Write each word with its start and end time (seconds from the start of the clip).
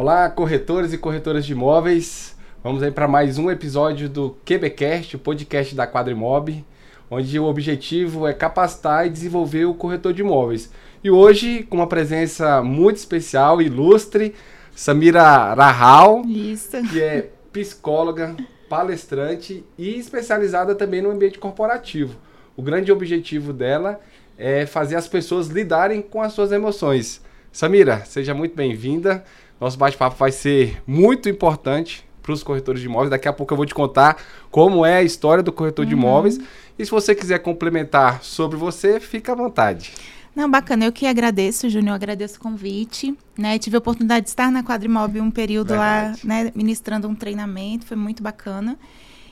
Olá, 0.00 0.30
corretores 0.30 0.94
e 0.94 0.96
corretoras 0.96 1.44
de 1.44 1.52
imóveis. 1.52 2.34
Vamos 2.64 2.82
aí 2.82 2.90
para 2.90 3.06
mais 3.06 3.36
um 3.36 3.50
episódio 3.50 4.08
do 4.08 4.34
QBcast, 4.46 5.14
o 5.14 5.18
podcast 5.18 5.74
da 5.74 5.86
Quadrimob, 5.86 6.64
onde 7.10 7.38
o 7.38 7.44
objetivo 7.44 8.26
é 8.26 8.32
capacitar 8.32 9.06
e 9.06 9.10
desenvolver 9.10 9.66
o 9.66 9.74
corretor 9.74 10.14
de 10.14 10.22
imóveis. 10.22 10.70
E 11.04 11.10
hoje, 11.10 11.64
com 11.64 11.76
uma 11.76 11.86
presença 11.86 12.62
muito 12.62 12.96
especial, 12.96 13.60
ilustre, 13.60 14.34
Samira 14.74 15.52
Rahal, 15.52 16.22
Isso. 16.26 16.82
que 16.88 17.02
é 17.02 17.28
psicóloga, 17.52 18.34
palestrante 18.70 19.62
e 19.76 19.98
especializada 19.98 20.74
também 20.74 21.02
no 21.02 21.10
ambiente 21.10 21.38
corporativo. 21.38 22.16
O 22.56 22.62
grande 22.62 22.90
objetivo 22.90 23.52
dela 23.52 24.00
é 24.38 24.64
fazer 24.64 24.96
as 24.96 25.06
pessoas 25.06 25.48
lidarem 25.48 26.00
com 26.00 26.22
as 26.22 26.32
suas 26.32 26.52
emoções. 26.52 27.20
Samira, 27.52 28.02
seja 28.06 28.32
muito 28.32 28.54
bem-vinda. 28.54 29.24
Nosso 29.60 29.76
bate-papo 29.76 30.16
vai 30.16 30.32
ser 30.32 30.82
muito 30.86 31.28
importante 31.28 32.04
para 32.22 32.32
os 32.32 32.42
corretores 32.42 32.80
de 32.80 32.86
imóveis. 32.86 33.10
Daqui 33.10 33.28
a 33.28 33.32
pouco 33.32 33.52
eu 33.52 33.56
vou 33.56 33.66
te 33.66 33.74
contar 33.74 34.16
como 34.50 34.86
é 34.86 34.96
a 34.96 35.02
história 35.02 35.42
do 35.42 35.52
corretor 35.52 35.84
de 35.84 35.92
imóveis. 35.92 36.38
E 36.78 36.84
se 36.84 36.90
você 36.90 37.14
quiser 37.14 37.40
complementar 37.40 38.22
sobre 38.22 38.56
você, 38.56 38.98
fica 38.98 39.32
à 39.32 39.34
vontade. 39.34 39.92
Não, 40.34 40.50
bacana. 40.50 40.86
Eu 40.86 40.92
que 40.92 41.06
agradeço, 41.06 41.68
Júnior. 41.68 41.90
Eu 41.90 41.94
agradeço 41.94 42.38
o 42.38 42.40
convite. 42.40 43.14
Né? 43.36 43.58
Tive 43.58 43.76
a 43.76 43.78
oportunidade 43.78 44.24
de 44.24 44.30
estar 44.30 44.50
na 44.50 44.62
Quadrimob 44.62 45.20
um 45.20 45.30
período 45.30 45.68
Verdade. 45.68 46.20
lá, 46.24 46.42
né, 46.44 46.52
ministrando 46.54 47.08
um 47.08 47.14
treinamento. 47.14 47.84
Foi 47.84 47.96
muito 47.96 48.22
bacana. 48.22 48.78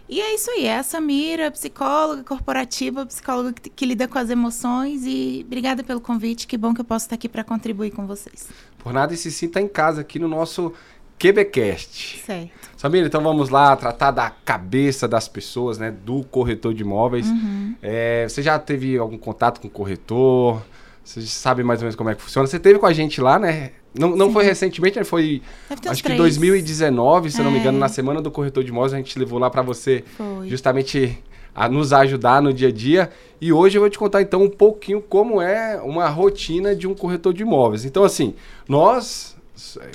E 0.09 0.21
é 0.21 0.35
isso 0.35 0.51
aí. 0.51 0.65
É 0.65 0.79
a 0.79 0.83
Samira, 0.83 1.51
psicóloga 1.51 2.25
corporativa, 2.25 3.05
psicóloga 3.05 3.53
que, 3.53 3.69
que 3.69 3.87
lida 3.87 4.09
com 4.09 4.19
as 4.19 4.31
emoções. 4.31 5.03
E 5.05 5.43
obrigada 5.47 5.85
pelo 5.85 6.01
convite. 6.01 6.47
Que 6.47 6.57
bom 6.57 6.73
que 6.73 6.81
eu 6.81 6.85
posso 6.85 7.07
estar 7.07 7.17
aqui 7.17 7.29
para 7.29 7.45
contribuir 7.45 7.91
com 7.91 8.07
vocês. 8.07 8.49
Por 8.79 8.93
nada 8.93 9.13
e 9.13 9.17
se 9.17 9.31
sinta 9.31 9.61
em 9.61 9.69
casa 9.69 10.01
aqui 10.01 10.19
no 10.19 10.29
nosso 10.29 10.73
QBcast. 11.19 12.23
Certo. 12.25 12.71
Samira, 12.77 13.07
então 13.07 13.21
vamos 13.21 13.49
lá 13.49 13.75
tratar 13.77 14.13
da 14.13 14.31
cabeça 14.31 15.09
das 15.09 15.29
pessoas, 15.29 15.77
né? 15.77 15.91
Do 15.91 16.23
corretor 16.25 16.73
de 16.73 16.83
imóveis. 16.83 17.27
Uhum. 17.27 17.75
É, 17.83 18.27
você 18.29 18.41
já 18.41 18.59
teve 18.59 18.97
algum 18.97 19.19
contato 19.19 19.61
com 19.61 19.67
o 19.67 19.71
corretor? 19.71 20.63
Você 21.09 21.23
sabe 21.23 21.65
mais 21.65 21.81
ou 21.81 21.85
menos 21.85 21.97
como 21.97 22.11
é 22.11 22.15
que 22.15 22.21
funciona? 22.21 22.47
Você 22.47 22.59
teve 22.59 22.79
com 22.79 22.85
a 22.85 22.93
gente 22.93 23.19
lá, 23.19 23.39
né? 23.39 23.71
Não, 23.99 24.15
não 24.15 24.27
Sim. 24.27 24.33
foi 24.35 24.45
recentemente? 24.45 25.03
Foi 25.05 25.41
acho 25.71 26.03
que 26.03 26.09
três. 26.11 26.19
2019, 26.19 27.31
se 27.31 27.41
eu 27.41 27.45
não 27.47 27.51
me 27.51 27.57
É. 27.57 27.61
engano, 27.63 27.79
na 27.79 27.89
semana 27.89 28.21
do 28.21 28.31
corretor 28.31 28.63
de 28.63 28.69
imóveis, 28.69 28.93
a 28.93 28.99
gente 28.99 29.19
levou 29.19 29.39
lá 29.39 29.49
para 29.49 29.63
você 29.63 30.05
Foi. 30.19 30.47
justamente 30.51 31.19
a 31.55 31.67
nos 31.67 31.95
ajudar 31.95 32.43
no 32.43 32.53
dia 32.53 32.69
a 32.69 32.71
dia. 32.71 33.11
E 33.41 33.51
hoje 33.51 33.79
eu 33.79 33.81
vou 33.81 33.89
te 33.89 33.99
contar 33.99 34.21
então 34.21 34.43
um 34.43 34.51
pouquinho 34.51 35.01
como 35.01 35.41
é 35.41 35.81
uma 35.81 36.07
rotina 36.11 36.77
de 36.77 36.87
um 36.87 36.95
corretor 36.95 37.33
de 37.33 37.41
imóveis. 37.41 37.87
Então 37.87 38.05
assim, 38.05 38.35
nós 38.69 39.35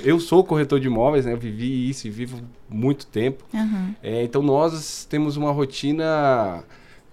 eu 0.03 0.19
sou 0.19 0.43
corretor 0.43 0.79
de 0.79 0.87
imóveis, 0.87 1.27
né? 1.27 1.33
Eu 1.33 1.37
vivi 1.37 1.87
isso 1.87 2.07
e 2.07 2.09
vivo 2.09 2.41
muito 2.67 3.05
tempo. 3.05 3.43
Uhum. 3.53 3.93
É, 4.01 4.23
então 4.23 4.41
nós 4.41 5.05
temos 5.07 5.37
uma 5.37 5.51
rotina. 5.51 6.63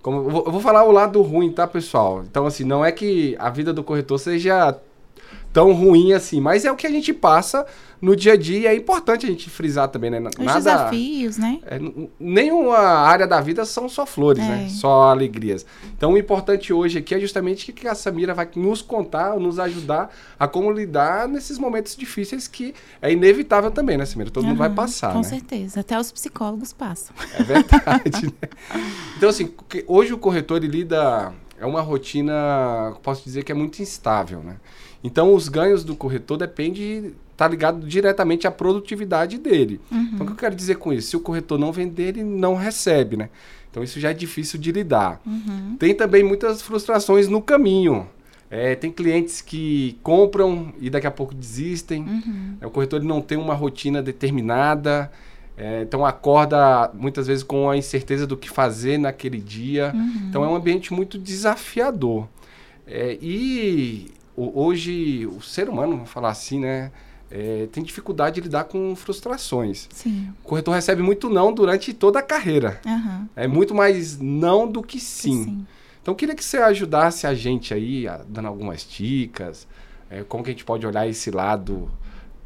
Como, 0.02 0.18
eu, 0.18 0.30
vou, 0.30 0.44
vou 0.44 0.60
falar 0.60 0.84
o 0.84 0.92
lado 0.92 1.20
ruim, 1.22 1.52
tá, 1.52 1.66
pessoal? 1.66 2.22
Então, 2.28 2.46
assim, 2.46 2.64
não 2.64 2.84
é 2.84 2.90
que 2.90 3.36
a 3.38 3.50
vida 3.50 3.72
do 3.72 3.84
corretor 3.84 4.18
seja 4.18 4.78
tão 5.52 5.72
ruim 5.72 6.12
assim, 6.12 6.40
mas 6.40 6.64
é 6.64 6.72
o 6.72 6.76
que 6.76 6.86
a 6.86 6.90
gente 6.90 7.12
passa 7.12 7.66
no 8.00 8.16
dia 8.16 8.32
a 8.32 8.36
dia 8.36 8.58
e 8.60 8.66
é 8.66 8.74
importante 8.74 9.26
a 9.26 9.28
gente 9.28 9.50
frisar 9.50 9.88
também, 9.88 10.10
né? 10.10 10.20
Os 10.38 10.44
Nada. 10.44 10.58
desafios, 10.58 11.36
né? 11.36 11.58
É, 11.66 11.78
nenhuma 12.18 12.78
área 12.78 13.26
da 13.26 13.40
vida 13.40 13.64
são 13.64 13.88
só 13.88 14.06
flores, 14.06 14.42
É. 14.42 14.48
né? 14.48 14.68
Só 14.68 15.10
alegrias. 15.10 15.66
Então, 15.96 16.12
o 16.12 16.18
importante 16.18 16.72
hoje 16.72 16.98
aqui 16.98 17.14
é 17.14 17.20
justamente 17.20 17.72
que 17.72 17.86
a 17.86 17.94
Samira 17.94 18.32
vai 18.34 18.48
nos 18.56 18.80
contar, 18.82 19.38
nos 19.38 19.58
ajudar 19.58 20.10
a 20.38 20.48
como 20.48 20.70
lidar 20.70 21.28
nesses 21.28 21.58
momentos 21.58 21.94
difíceis 21.94 22.48
que 22.48 22.74
é 23.02 23.12
inevitável 23.12 23.70
também, 23.70 23.96
né, 23.98 24.06
Samira? 24.06 24.30
Todo 24.30 24.46
mundo 24.46 24.56
vai 24.58 24.68
Uhum, 24.68 24.74
passar, 24.74 25.12
Com 25.12 25.18
né? 25.18 25.24
certeza. 25.24 25.80
Até 25.80 25.98
os 25.98 26.10
psicólogos 26.10 26.72
passam. 26.72 27.14
É 27.34 27.42
verdade, 27.42 28.26
né? 28.26 28.48
Então, 29.16 29.28
assim, 29.28 29.52
hoje 29.86 30.12
o 30.14 30.18
corretor 30.18 30.56
ele 30.56 30.68
lida. 30.68 31.32
É 31.58 31.66
uma 31.66 31.82
rotina, 31.82 32.94
posso 33.02 33.22
dizer 33.22 33.44
que 33.44 33.52
é 33.52 33.54
muito 33.54 33.82
instável, 33.82 34.40
né? 34.42 34.56
Então, 35.04 35.34
os 35.34 35.46
ganhos 35.46 35.84
do 35.84 35.94
corretor 35.94 36.38
depende 36.38 37.12
tá 37.40 37.48
ligado 37.48 37.86
diretamente 37.86 38.46
à 38.46 38.50
produtividade 38.50 39.38
dele. 39.38 39.80
Então, 39.90 40.24
o 40.24 40.26
que 40.26 40.32
eu 40.32 40.36
quero 40.36 40.54
dizer 40.54 40.74
com 40.76 40.92
isso? 40.92 41.08
Se 41.08 41.16
o 41.16 41.20
corretor 41.20 41.58
não 41.58 41.72
vender, 41.72 42.08
ele 42.08 42.22
não 42.22 42.54
recebe, 42.54 43.16
né? 43.16 43.30
Então, 43.70 43.82
isso 43.82 43.98
já 43.98 44.10
é 44.10 44.12
difícil 44.12 44.60
de 44.60 44.70
lidar. 44.70 45.22
Uhum. 45.24 45.74
Tem 45.78 45.94
também 45.94 46.22
muitas 46.22 46.60
frustrações 46.60 47.28
no 47.28 47.40
caminho. 47.40 48.06
É, 48.50 48.74
tem 48.74 48.92
clientes 48.92 49.40
que 49.40 49.96
compram 50.02 50.74
e 50.78 50.90
daqui 50.90 51.06
a 51.06 51.10
pouco 51.10 51.34
desistem. 51.34 52.02
Uhum. 52.02 52.56
É, 52.60 52.66
O 52.66 52.70
corretor 52.70 52.98
ele 52.98 53.08
não 53.08 53.22
tem 53.22 53.38
uma 53.38 53.54
rotina 53.54 54.02
determinada, 54.02 55.10
é, 55.56 55.80
então 55.82 56.04
acorda 56.04 56.90
muitas 56.92 57.26
vezes 57.26 57.42
com 57.42 57.70
a 57.70 57.76
incerteza 57.76 58.26
do 58.26 58.36
que 58.36 58.50
fazer 58.50 58.98
naquele 58.98 59.38
dia. 59.38 59.92
Uhum. 59.94 60.26
Então 60.28 60.44
é 60.44 60.48
um 60.48 60.54
ambiente 60.56 60.92
muito 60.92 61.16
desafiador. 61.18 62.28
É, 62.86 63.16
e 63.22 64.10
o- 64.36 64.62
hoje 64.62 65.26
o 65.26 65.40
ser 65.40 65.68
humano, 65.68 65.92
vamos 65.92 66.10
falar 66.10 66.30
assim, 66.30 66.58
né, 66.60 66.90
é, 67.30 67.68
tem 67.70 67.82
dificuldade 67.82 68.34
de 68.36 68.40
lidar 68.42 68.64
com 68.64 68.94
frustrações. 68.96 69.88
Sim. 69.92 70.28
O 70.42 70.48
corretor 70.48 70.74
recebe 70.74 71.02
muito 71.02 71.28
não 71.30 71.52
durante 71.52 71.92
toda 71.92 72.18
a 72.18 72.22
carreira. 72.22 72.80
Aham. 72.86 73.28
É 73.36 73.46
muito 73.46 73.74
mais 73.74 74.18
não 74.18 74.66
do 74.70 74.82
que 74.82 74.98
sim. 75.00 75.44
Sim. 75.44 75.66
Então, 76.02 76.14
queria 76.14 76.34
que 76.34 76.42
você 76.44 76.56
ajudasse 76.58 77.26
a 77.26 77.34
gente 77.34 77.74
aí, 77.74 78.08
a- 78.08 78.22
dando 78.28 78.46
algumas 78.48 78.86
dicas, 78.88 79.66
é, 80.08 80.22
como 80.24 80.42
que 80.42 80.50
a 80.50 80.52
gente 80.52 80.64
pode 80.64 80.86
olhar 80.86 81.06
esse 81.06 81.30
lado 81.30 81.90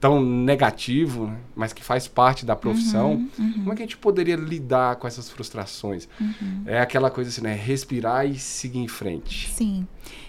tão 0.00 0.22
negativo, 0.22 1.28
né, 1.28 1.38
mas 1.56 1.72
que 1.72 1.82
faz 1.82 2.06
parte 2.06 2.44
da 2.44 2.54
profissão. 2.54 3.12
Uhum, 3.12 3.28
uhum, 3.38 3.52
Como 3.54 3.72
é 3.72 3.76
que 3.76 3.82
a 3.82 3.86
gente 3.86 3.96
poderia 3.96 4.36
lidar 4.36 4.96
com 4.96 5.06
essas 5.06 5.30
frustrações? 5.30 6.06
uhum. 6.20 6.62
É 6.66 6.78
aquela 6.80 7.10
coisa 7.10 7.30
assim, 7.30 7.40
né? 7.40 7.54
Respirar 7.54 8.26
e 8.26 8.38
seguir 8.38 8.80
em 8.80 8.88
frente. 8.88 9.50
Sim. 9.50 9.86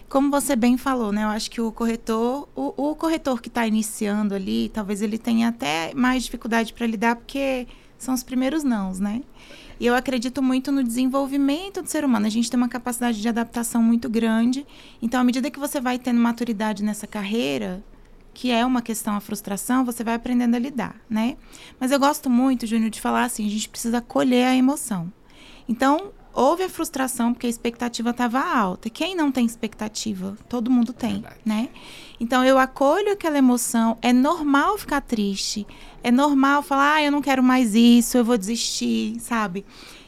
Como 0.07 0.29
você 0.29 0.55
bem 0.55 0.77
falou, 0.77 1.11
né? 1.11 1.23
Eu 1.23 1.29
acho 1.29 1.49
que 1.49 1.59
o 1.59 1.71
corretor, 1.71 2.47
o, 2.55 2.91
o 2.91 2.95
corretor 2.95 3.41
que 3.41 3.47
está 3.47 3.65
iniciando 3.65 4.35
ali, 4.35 4.69
talvez 4.69 5.01
ele 5.01 5.17
tenha 5.17 5.47
até 5.47 5.93
mais 5.95 6.23
dificuldade 6.23 6.73
para 6.73 6.85
lidar, 6.85 7.15
porque 7.15 7.67
são 7.97 8.13
os 8.13 8.23
primeiros 8.23 8.63
nãos, 8.63 8.99
né? 8.99 9.21
E 9.79 9.85
eu 9.85 9.95
acredito 9.95 10.41
muito 10.41 10.71
no 10.71 10.83
desenvolvimento 10.83 11.81
do 11.81 11.89
ser 11.89 12.05
humano. 12.05 12.25
A 12.25 12.29
gente 12.29 12.49
tem 12.49 12.57
uma 12.57 12.69
capacidade 12.69 13.21
de 13.21 13.27
adaptação 13.27 13.83
muito 13.83 14.09
grande. 14.09 14.65
Então, 15.01 15.19
à 15.19 15.23
medida 15.23 15.51
que 15.51 15.59
você 15.59 15.81
vai 15.81 15.99
tendo 15.99 16.19
maturidade 16.19 16.83
nessa 16.83 17.05
carreira, 17.05 17.83
que 18.33 18.51
é 18.51 18.65
uma 18.65 18.81
questão 18.81 19.15
a 19.15 19.19
frustração, 19.19 19.83
você 19.83 20.03
vai 20.03 20.13
aprendendo 20.13 20.55
a 20.55 20.59
lidar, 20.59 20.95
né? 21.09 21.35
Mas 21.79 21.91
eu 21.91 21.99
gosto 21.99 22.29
muito, 22.29 22.65
Júnior, 22.67 22.89
de 22.89 23.01
falar 23.01 23.23
assim, 23.23 23.45
a 23.45 23.49
gente 23.49 23.67
precisa 23.67 23.97
acolher 23.97 24.45
a 24.45 24.55
emoção. 24.55 25.11
Então, 25.67 26.11
houve 26.35 26.63
a 26.63 26.69
frustração 26.69 27.33
porque 27.33 27.47
a 27.47 27.49
expectativa 27.49 28.09
estava 28.09 28.39
alta. 28.39 28.89
Quem 28.89 29.15
não 29.15 29.31
tem 29.31 29.45
expectativa? 29.45 30.37
Todo 30.49 30.69
mundo 30.69 30.91
tem, 30.91 31.13
Verdade. 31.13 31.39
né? 31.45 31.69
Então, 32.19 32.43
eu 32.43 32.57
acolho 32.57 33.13
aquela 33.13 33.37
emoção. 33.37 33.97
É 34.01 34.11
normal 34.11 34.77
ficar 34.77 35.01
triste. 35.01 35.65
É 36.03 36.11
normal 36.11 36.61
falar, 36.61 36.95
ah, 36.95 37.03
eu 37.03 37.11
não 37.11 37.21
quero 37.21 37.41
mais 37.41 37.73
isso, 37.73 38.17
eu 38.17 38.25
vou 38.25 38.37
desistir, 38.37 39.19
sabe? 39.19 39.65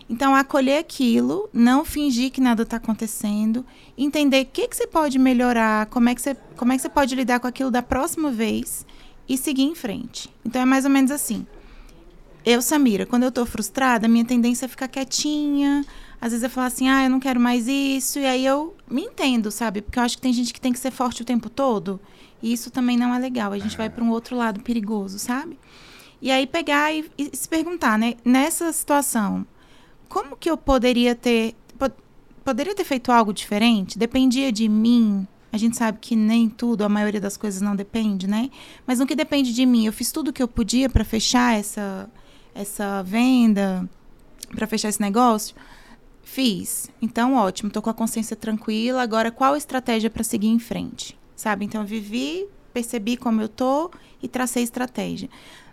Então, 0.10 0.36
acolher 0.36 0.78
aquilo, 0.78 1.50
não 1.52 1.84
fingir 1.84 2.32
que 2.32 2.40
nada 2.40 2.64
está 2.64 2.78
acontecendo, 2.78 3.66
entender 3.98 4.44
o 4.44 4.46
que, 4.46 4.68
que 4.68 4.76
você 4.76 4.88
pode 4.88 5.18
melhorar, 5.18 5.88
como 5.88 6.08
é, 6.08 6.16
que 6.16 6.22
você, 6.22 6.36
como 6.56 6.72
é 6.72 6.76
que 6.76 6.82
você 6.82 6.90
pode 6.90 7.16
lidar 7.16 7.40
com 7.40 7.48
aquilo 7.48 7.72
da 7.72 7.82
próxima 7.82 8.32
vez 8.32 8.86
e 9.28 9.38
seguir 9.38 9.64
em 9.64 9.76
frente. 9.76 10.30
Então, 10.46 10.62
é 10.62 10.66
mais 10.66 10.86
ou 10.86 10.92
menos 10.92 11.12
assim. 11.12 11.46
Eu, 12.46 12.62
Samira, 12.62 13.06
quando 13.06 13.24
eu 13.24 13.32
tô 13.32 13.46
frustrada, 13.46 14.08
minha 14.08 14.24
tendência 14.24 14.66
é 14.66 14.70
ficar 14.70 14.88
quietinha. 14.88 15.84
Às 16.20 16.32
vezes 16.32 16.44
eu 16.44 16.50
falo 16.50 16.68
assim, 16.68 16.90
ah, 16.90 17.04
eu 17.04 17.10
não 17.10 17.20
quero 17.20 17.40
mais 17.40 17.68
isso. 17.68 18.20
E 18.20 18.26
aí 18.26 18.46
eu 18.46 18.76
me 18.90 19.04
entendo, 19.04 19.52
sabe? 19.52 19.82
Porque 19.82 20.00
eu 20.00 20.04
acho 20.04 20.16
que 20.18 20.22
tem 20.22 20.34
gente 20.34 20.54
que 20.54 20.62
tem 20.62 20.74
que 20.74 20.80
ser 20.80 20.92
forte 20.92 21.22
o 21.22 21.26
tempo 21.26 21.50
todo. 21.50 22.00
E 22.42 22.52
isso 22.52 22.70
também 22.72 22.98
não 22.98 23.14
é 23.14 23.20
legal. 23.20 23.52
A 23.52 23.58
gente 23.60 23.78
vai 23.78 23.90
para 23.90 24.04
um 24.04 24.10
outro 24.10 24.36
lado 24.36 24.62
perigoso, 24.62 25.20
sabe? 25.20 25.58
E 26.22 26.32
aí 26.32 26.48
pegar 26.48 26.92
e, 26.94 27.10
e 27.18 27.30
se 27.36 27.48
perguntar, 27.48 27.98
né? 28.00 28.16
Nessa 28.26 28.72
situação, 28.74 29.46
como 30.10 30.36
que 30.36 30.50
eu 30.50 30.58
poderia 30.58 31.14
ter. 31.14 31.56
po- 31.78 31.92
poderia 32.44 32.74
ter 32.74 32.84
feito 32.84 33.12
algo 33.12 33.32
diferente? 33.34 33.98
Dependia 33.98 34.52
de 34.52 34.68
mim? 34.68 35.28
A 35.52 35.58
gente 35.58 35.78
sabe 35.78 36.00
que 36.02 36.16
nem 36.16 36.50
tudo, 36.50 36.84
a 36.84 36.90
maioria 36.90 37.22
das 37.22 37.38
coisas 37.38 37.62
não 37.62 37.76
depende, 37.76 38.28
né? 38.28 38.50
Mas 38.86 39.00
no 39.00 39.08
que 39.08 39.16
depende 39.16 39.54
de 39.54 39.66
mim, 39.66 39.86
eu 39.86 39.94
fiz 39.94 40.12
tudo 40.12 40.30
o 40.30 40.34
que 40.34 40.42
eu 40.44 40.48
podia 40.48 40.90
para 40.90 41.06
fechar 41.06 41.58
essa, 41.58 42.10
essa 42.54 43.02
venda, 43.04 43.88
para 44.56 44.68
fechar 44.68 44.90
esse 44.90 45.02
negócio? 45.02 45.56
Fiz. 46.30 46.92
Então, 47.02 47.36
ótimo, 47.36 47.72
tô 47.72 47.82
com 47.82 47.90
a 47.90 47.94
consciência 47.94 48.36
tranquila. 48.36 49.02
Agora, 49.02 49.32
qual 49.32 49.56
estratégia 49.56 50.10
para 50.10 50.24
seguir 50.26 50.50
em 50.50 50.60
frente? 50.60 51.18
Sabe? 51.36 51.66
Então, 51.66 51.82
eu 51.82 51.88
vivi, 51.88 52.46
percebi 52.74 53.16
como 53.16 53.42
eu 53.42 53.48
tô 53.48 53.90
e 54.22 54.28
tracei 54.28 54.62
estratégia. 54.62 55.30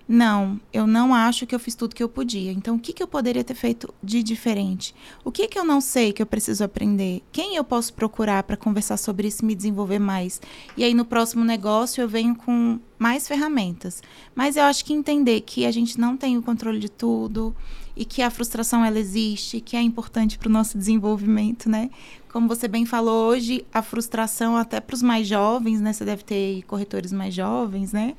não, 0.09 0.61
eu 0.73 0.87
não 0.87 1.13
acho 1.13 1.45
que 1.47 1.55
eu 1.55 1.59
fiz 1.59 1.75
tudo 1.75 1.95
que 1.95 2.03
eu 2.03 2.09
podia. 2.09 2.53
Então, 2.53 2.77
o 2.77 2.79
que, 2.79 2.93
que 2.93 3.03
eu 3.03 3.09
poderia 3.09 3.43
ter 3.43 3.55
feito 3.55 3.93
de 4.03 4.23
diferente? 4.23 4.95
O 5.25 5.33
que, 5.33 5.49
que 5.49 5.59
eu 5.59 5.65
não 5.65 5.81
sei 5.81 6.13
que 6.13 6.23
eu 6.23 6.27
preciso 6.27 6.63
aprender? 6.63 7.21
Quem 7.33 7.57
eu 7.57 7.65
posso 7.65 7.93
procurar 7.93 8.45
para 8.45 8.57
conversar 8.57 8.97
sobre 8.97 9.27
isso 9.29 9.43
e 9.43 9.47
me 9.47 9.57
desenvolver 9.57 9.99
mais? 9.99 10.41
E 10.77 10.85
aí, 10.85 10.95
no 10.95 11.05
próximo 11.05 11.45
negócio, 11.45 12.01
eu 12.01 12.09
venho 12.09 12.35
com 12.37 12.79
mais 12.99 13.27
ferramentas. 13.27 14.01
Mas 14.35 14.57
eu 14.57 14.63
acho 14.63 14.85
que 14.85 14.93
entender 14.93 15.41
que 15.41 15.67
a 15.67 15.71
gente 15.73 15.99
não 15.99 16.17
tem 16.17 16.39
o 16.39 16.43
controle 16.43 16.79
de 16.79 16.89
tudo 16.89 17.55
e 17.97 18.05
que 18.05 18.23
a 18.23 18.31
frustração 18.31 18.85
ela 18.85 18.99
existe, 18.99 19.61
que 19.61 19.77
é 19.77 19.83
importante 19.83 20.39
para 20.39 20.49
o 20.49 20.53
nosso 20.53 20.77
desenvolvimento, 20.77 21.69
né? 21.69 21.91
Como 22.33 22.49
você 22.49 22.67
bem 22.67 22.85
falou 22.85 23.29
hoje, 23.29 23.65
a 23.73 23.83
frustração 23.83 24.57
até 24.57 24.81
para 24.81 24.95
os 24.95 25.03
mais 25.03 25.27
jovens, 25.27 25.81
né? 25.81 25.93
Você 25.93 26.05
deve 26.05 26.25
ter 26.25 26.63
corretores 26.65 27.13
mais 27.13 27.35
jovens, 27.35 27.93
né? 27.93 28.15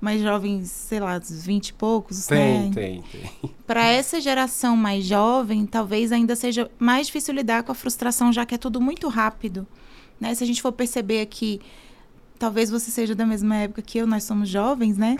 mais 0.00 0.22
jovens, 0.22 0.70
sei 0.70 1.00
lá, 1.00 1.18
dos 1.18 1.44
20 1.44 1.68
e 1.68 1.72
poucos, 1.72 2.26
tem, 2.26 2.68
né? 2.68 2.70
Tem, 2.74 3.02
tem, 3.02 3.54
Para 3.66 3.84
essa 3.86 4.20
geração 4.20 4.76
mais 4.76 5.04
jovem, 5.04 5.66
talvez 5.66 6.12
ainda 6.12 6.36
seja 6.36 6.70
mais 6.78 7.08
difícil 7.08 7.34
lidar 7.34 7.64
com 7.64 7.72
a 7.72 7.74
frustração, 7.74 8.32
já 8.32 8.46
que 8.46 8.54
é 8.54 8.58
tudo 8.58 8.80
muito 8.80 9.08
rápido. 9.08 9.66
Né? 10.20 10.34
Se 10.34 10.44
a 10.44 10.46
gente 10.46 10.62
for 10.62 10.72
perceber 10.72 11.20
aqui, 11.20 11.60
talvez 12.38 12.70
você 12.70 12.90
seja 12.90 13.14
da 13.14 13.26
mesma 13.26 13.56
época 13.56 13.82
que 13.82 13.98
eu, 13.98 14.06
nós 14.06 14.24
somos 14.24 14.48
jovens, 14.48 14.96
né? 14.96 15.16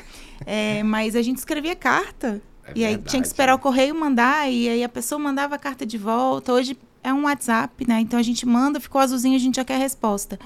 É, 0.47 0.83
mas 0.85 1.17
a 1.17 1.23
gente 1.23 1.39
escrevia 1.39 1.75
carta. 1.75 2.41
É 2.69 2.73
e 2.75 2.85
aí 2.85 2.99
tinha 2.99 3.21
que 3.21 3.29
esperar 3.29 3.55
o 3.55 3.59
correio 3.59 3.95
mandar, 3.95 4.51
e 4.51 4.69
aí 4.69 4.85
a 4.85 4.89
pessoa 4.89 5.19
mandava 5.19 5.55
a 5.55 5.59
carta 5.59 5.87
de 5.87 5.99
volta. 5.99 6.53
Hoje 6.53 6.77
é 7.03 7.13
um 7.13 7.25
WhatsApp, 7.25 7.87
né? 7.89 8.01
Então 8.01 8.19
a 8.19 8.23
gente 8.23 8.45
manda, 8.47 8.81
ficou 8.81 9.01
azulzinho, 9.01 9.37
a 9.37 9.39
gente 9.39 9.57
já 9.57 9.65
quer 9.65 9.77
a 9.77 9.79
resposta. 9.79 10.39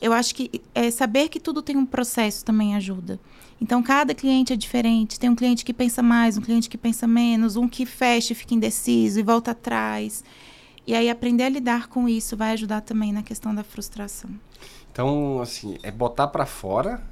Eu 0.00 0.12
acho 0.12 0.34
que 0.34 0.60
é, 0.74 0.90
saber 0.90 1.28
que 1.28 1.40
tudo 1.40 1.62
tem 1.62 1.76
um 1.76 1.86
processo 1.86 2.44
também 2.44 2.74
ajuda. 2.74 3.18
Então, 3.60 3.82
cada 3.82 4.14
cliente 4.14 4.52
é 4.52 4.56
diferente. 4.56 5.18
Tem 5.18 5.30
um 5.30 5.34
cliente 5.34 5.64
que 5.64 5.72
pensa 5.72 6.02
mais, 6.02 6.36
um 6.36 6.42
cliente 6.42 6.68
que 6.68 6.76
pensa 6.76 7.06
menos, 7.06 7.56
um 7.56 7.68
que 7.68 7.86
fecha 7.86 8.32
e 8.32 8.36
fica 8.36 8.54
indeciso 8.54 9.18
e 9.18 9.22
volta 9.22 9.52
atrás. 9.52 10.22
E 10.86 10.94
aí, 10.94 11.08
aprender 11.08 11.44
a 11.44 11.48
lidar 11.48 11.88
com 11.88 12.08
isso 12.08 12.36
vai 12.36 12.52
ajudar 12.52 12.82
também 12.82 13.12
na 13.12 13.22
questão 13.22 13.54
da 13.54 13.64
frustração. 13.64 14.30
Então, 14.92 15.40
assim, 15.40 15.78
é 15.82 15.90
botar 15.90 16.28
para 16.28 16.46
fora, 16.46 17.02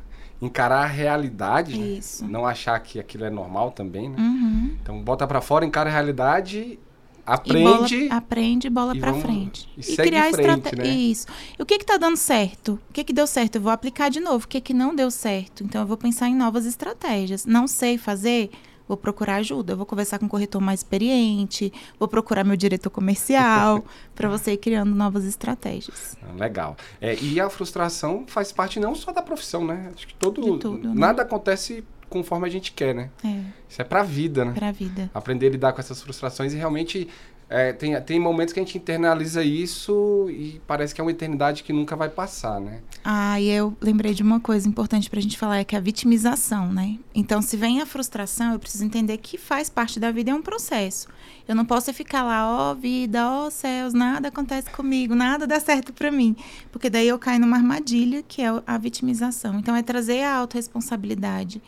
encarar 0.41 0.83
a 0.83 0.87
realidade, 0.87 1.79
né? 1.79 2.01
Não 2.23 2.47
achar 2.47 2.79
que 2.81 2.99
aquilo 2.99 3.25
é 3.25 3.31
normal 3.31 3.71
também, 3.71 4.09
né? 4.09 4.17
Uhum. 4.19 4.77
Então, 4.83 5.03
bota 5.03 5.27
para 5.27 5.41
fora, 5.41 5.65
encara 5.65 5.89
a 5.89 5.93
realidade 5.93 6.79
aprende. 7.27 7.97
E 7.97 8.09
bola, 8.09 8.19
aprende 8.19 8.71
bola 8.71 8.97
para 8.97 9.15
frente. 9.15 9.69
E, 9.77 9.93
e 9.93 9.97
criar 9.97 10.31
estratégia. 10.31 10.85
Né? 10.85 10.91
Isso. 10.91 11.27
E 11.59 11.63
o 11.63 11.67
que 11.67 11.79
que 11.79 11.87
tá 11.87 11.97
dando 11.97 12.17
certo? 12.17 12.79
O 12.91 12.93
que 12.93 13.05
que 13.05 13.13
deu 13.13 13.27
certo? 13.27 13.57
Eu 13.57 13.63
vou 13.63 13.73
aplicar 13.73 14.11
de 14.11 14.21
novo. 14.21 14.45
O 14.45 14.49
que 14.49 14.61
que 14.61 14.75
não 14.75 14.95
deu 14.95 15.11
certo? 15.11 15.65
Então 15.65 15.81
eu 15.81 15.87
vou 15.87 15.97
pensar 15.97 16.29
em 16.29 16.35
novas 16.35 16.67
estratégias. 16.67 17.47
Não 17.47 17.67
sei 17.67 17.99
fazer? 17.99 18.51
Vou 18.87 18.97
procurar 18.97 19.37
ajuda, 19.37 19.75
vou 19.75 19.87
conversar 19.87 20.19
com 20.19 20.27
um 20.27 20.29
corretor 20.29 20.61
mais 20.61 20.81
experiente, 20.81 21.73
vou 21.99 22.07
procurar 22.07 22.45
meu 22.45 22.57
diretor 22.57 22.91
comercial, 22.91 23.85
para 24.15 24.29
você 24.29 24.53
ir 24.53 24.59
criando 24.59 24.95
novas 24.95 25.25
estratégias. 25.25 26.17
Ah, 26.23 26.33
legal. 26.39 26.77
É, 27.01 27.15
e 27.17 27.41
a 27.41 27.49
frustração 27.49 28.25
faz 28.27 28.53
parte 28.53 28.79
não 28.79 28.95
só 28.95 29.13
da 29.13 29.23
profissão, 29.23 29.65
né? 29.65 29.91
Acho 29.95 30.07
que 30.07 30.15
todo. 30.15 30.59
Tudo, 30.59 30.79
né? 30.79 30.93
nada 30.95 31.23
né? 31.23 31.27
acontece 31.27 31.83
conforme 32.09 32.47
a 32.47 32.51
gente 32.51 32.73
quer, 32.73 32.95
né? 32.95 33.11
É. 33.25 33.41
Isso 33.69 33.83
é 33.83 33.85
pra 33.85 34.03
vida, 34.03 34.45
né? 34.45 34.53
Pra 34.53 34.71
vida. 34.71 35.11
Aprender 35.13 35.49
a 35.49 35.51
lidar 35.51 35.73
com 35.73 35.81
essas 35.81 36.01
frustrações 36.01 36.53
e 36.53 36.57
realmente 36.57 37.09
é, 37.55 37.73
tem, 37.73 38.01
tem 38.03 38.19
momentos 38.19 38.53
que 38.53 38.59
a 38.59 38.63
gente 38.65 38.77
internaliza 38.77 39.45
isso 39.45 40.27
e 40.29 40.61
parece 40.67 40.93
que 40.93 41.01
é 41.01 41.05
uma 41.05 41.13
eternidade 41.13 41.63
que 41.63 41.73
nunca 41.73 41.95
vai 41.95 42.09
passar, 42.09 42.61
né? 42.61 42.81
Ah, 43.05 43.41
e 43.41 43.49
eu 43.49 43.77
lembrei 43.81 44.13
de 44.13 44.25
uma 44.25 44.41
coisa 44.41 44.69
importante 44.69 45.09
pra 45.09 45.21
gente 45.21 45.39
falar, 45.39 45.59
é 45.59 45.65
que 45.65 45.77
a 45.77 45.81
vitimização, 45.81 46.73
né? 46.73 46.99
Então, 47.15 47.41
se 47.41 47.57
vem 47.57 47.81
a 47.81 47.87
frustração, 47.87 48.55
eu 48.55 48.59
preciso 48.59 48.85
entender 48.85 49.19
que 49.19 49.39
faz 49.39 49.71
parte 49.71 50.01
da 50.01 50.11
vida, 50.11 50.33
é 50.33 50.35
um 50.35 50.43
processo. 50.43 51.07
Eu 51.47 51.55
não 51.55 51.65
posso 51.65 51.95
ficar 51.95 52.25
lá, 52.25 52.45
ó 52.45 52.73
oh, 52.73 52.75
vida, 52.75 53.25
ó 53.25 53.47
oh, 53.47 53.51
céus, 53.53 53.95
nada 53.95 54.29
acontece 54.29 54.69
comigo, 54.71 55.15
nada 55.15 55.47
dá 55.47 55.61
certo 55.61 55.93
para 55.93 56.11
mim. 56.11 56.35
Porque 56.73 56.91
daí 56.91 57.07
eu 57.07 57.21
caio 57.21 57.39
numa 57.39 57.57
armadilha, 57.57 58.25
que 58.27 58.43
é 58.43 58.49
a 58.67 58.79
vitimização. 58.79 59.61
Então, 59.61 59.77
é 59.77 59.83
trazer 59.83 60.25
a 60.25 60.35
autorresponsabilidade 60.39 61.63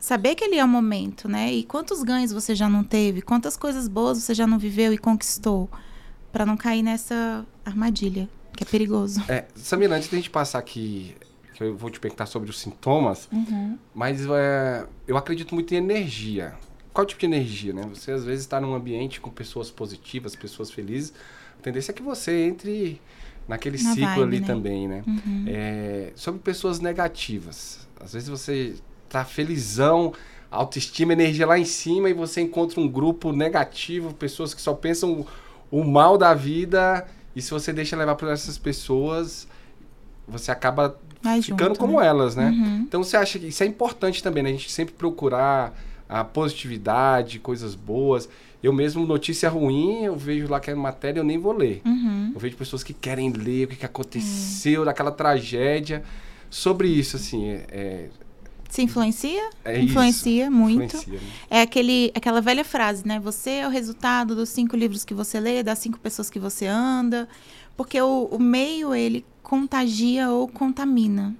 saber 0.00 0.34
que 0.34 0.42
ele 0.42 0.56
é 0.56 0.64
o 0.64 0.68
momento, 0.68 1.28
né? 1.28 1.52
E 1.52 1.62
quantos 1.62 2.02
ganhos 2.02 2.32
você 2.32 2.54
já 2.54 2.68
não 2.68 2.82
teve, 2.82 3.20
quantas 3.20 3.56
coisas 3.56 3.86
boas 3.86 4.18
você 4.18 4.34
já 4.34 4.46
não 4.46 4.58
viveu 4.58 4.92
e 4.92 4.98
conquistou, 4.98 5.70
para 6.32 6.46
não 6.46 6.56
cair 6.56 6.82
nessa 6.82 7.46
armadilha, 7.64 8.28
que 8.56 8.64
é 8.64 8.66
perigoso. 8.66 9.22
É, 9.28 9.44
Samira, 9.54 9.94
antes 9.96 10.08
da 10.08 10.16
gente 10.16 10.30
passar 10.30 10.58
aqui, 10.58 11.14
que 11.54 11.62
eu 11.62 11.76
vou 11.76 11.90
te 11.90 12.00
perguntar 12.00 12.26
sobre 12.26 12.48
os 12.48 12.58
sintomas, 12.58 13.28
uhum. 13.30 13.78
mas 13.94 14.24
é, 14.26 14.86
eu 15.06 15.16
acredito 15.16 15.54
muito 15.54 15.72
em 15.74 15.76
energia. 15.76 16.54
Qual 16.92 17.06
tipo 17.06 17.20
de 17.20 17.26
energia, 17.26 17.72
né? 17.72 17.82
Você 17.94 18.10
às 18.10 18.24
vezes 18.24 18.40
está 18.40 18.60
num 18.60 18.74
ambiente 18.74 19.20
com 19.20 19.30
pessoas 19.30 19.70
positivas, 19.70 20.34
pessoas 20.34 20.70
felizes, 20.70 21.12
a 21.58 21.62
tendência 21.62 21.92
é 21.92 21.94
que 21.94 22.02
você 22.02 22.44
entre 22.44 23.00
naquele 23.46 23.82
Na 23.82 23.94
ciclo 23.94 24.08
vibe, 24.08 24.22
ali 24.22 24.40
né? 24.40 24.46
também, 24.46 24.88
né? 24.88 25.04
Uhum. 25.06 25.44
É, 25.46 26.12
sobre 26.14 26.40
pessoas 26.40 26.80
negativas. 26.80 27.86
Às 28.00 28.14
vezes 28.14 28.28
você 28.28 28.76
tá 29.10 29.24
felizão, 29.24 30.12
autoestima, 30.50 31.12
energia 31.12 31.46
lá 31.46 31.58
em 31.58 31.64
cima 31.64 32.08
e 32.08 32.14
você 32.14 32.40
encontra 32.40 32.80
um 32.80 32.88
grupo 32.88 33.32
negativo, 33.32 34.14
pessoas 34.14 34.54
que 34.54 34.62
só 34.62 34.72
pensam 34.72 35.26
o, 35.70 35.84
mal 35.84 36.16
da 36.16 36.32
vida 36.32 37.06
e 37.34 37.42
se 37.42 37.50
você 37.50 37.72
deixa 37.72 37.96
levar 37.96 38.14
por 38.14 38.28
essas 38.28 38.56
pessoas, 38.56 39.46
você 40.26 40.50
acaba 40.50 40.96
Vai 41.22 41.42
ficando 41.42 41.70
junto, 41.70 41.80
como 41.80 42.00
né? 42.00 42.06
elas, 42.06 42.34
né? 42.34 42.48
Uhum. 42.50 42.84
Então 42.86 43.02
você 43.02 43.16
acha 43.16 43.38
que 43.38 43.48
isso 43.48 43.62
é 43.62 43.66
importante 43.66 44.22
também, 44.22 44.42
né? 44.42 44.48
A 44.48 44.52
gente 44.52 44.70
sempre 44.70 44.94
procurar 44.94 45.74
a 46.08 46.24
positividade, 46.24 47.38
coisas 47.38 47.74
boas. 47.74 48.28
Eu 48.62 48.72
mesmo, 48.72 49.06
notícia 49.06 49.48
ruim, 49.48 50.04
eu 50.04 50.16
vejo 50.16 50.48
lá 50.48 50.60
que 50.60 50.70
é 50.70 50.74
matéria, 50.74 51.20
eu 51.20 51.24
nem 51.24 51.38
vou 51.38 51.52
ler. 51.52 51.80
Uhum. 51.84 52.32
Eu 52.34 52.40
vejo 52.40 52.56
pessoas 52.56 52.82
que 52.82 52.92
querem 52.92 53.30
ler 53.32 53.64
o 53.64 53.68
que, 53.68 53.76
que 53.76 53.86
aconteceu, 53.86 54.80
uhum. 54.80 54.86
daquela 54.86 55.12
tragédia. 55.12 56.02
Sobre 56.50 56.88
isso, 56.88 57.16
assim, 57.16 57.48
é, 57.48 57.64
é 57.70 58.08
se 58.70 58.82
influencia? 58.82 59.50
É 59.64 59.80
influencia 59.80 60.44
isso. 60.44 60.52
muito. 60.52 60.96
Influencia, 60.96 61.12
né? 61.12 61.20
É 61.50 61.62
aquele, 61.62 62.12
aquela 62.14 62.40
velha 62.40 62.64
frase, 62.64 63.06
né? 63.06 63.18
Você 63.20 63.50
é 63.50 63.66
o 63.66 63.70
resultado 63.70 64.34
dos 64.34 64.48
cinco 64.48 64.76
livros 64.76 65.04
que 65.04 65.12
você 65.12 65.40
lê, 65.40 65.62
das 65.62 65.78
cinco 65.80 65.98
pessoas 65.98 66.30
que 66.30 66.38
você 66.38 66.66
anda. 66.66 67.28
Porque 67.76 68.00
o, 68.00 68.28
o 68.30 68.38
meio, 68.38 68.94
ele 68.94 69.24
contagia 69.42 70.30
ou 70.30 70.46
contamina. 70.46 71.34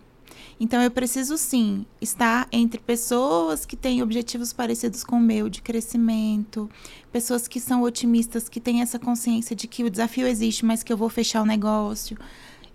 Então, 0.58 0.82
eu 0.82 0.90
preciso 0.90 1.38
sim 1.38 1.86
estar 2.02 2.46
entre 2.52 2.78
pessoas 2.78 3.64
que 3.64 3.76
têm 3.76 4.02
objetivos 4.02 4.52
parecidos 4.52 5.02
com 5.02 5.16
o 5.16 5.20
meu, 5.20 5.48
de 5.48 5.62
crescimento, 5.62 6.68
pessoas 7.10 7.48
que 7.48 7.58
são 7.58 7.82
otimistas, 7.82 8.46
que 8.46 8.60
têm 8.60 8.82
essa 8.82 8.98
consciência 8.98 9.56
de 9.56 9.66
que 9.66 9.84
o 9.84 9.90
desafio 9.90 10.26
existe, 10.26 10.66
mas 10.66 10.82
que 10.82 10.92
eu 10.92 10.98
vou 10.98 11.08
fechar 11.08 11.40
o 11.40 11.46
negócio. 11.46 12.18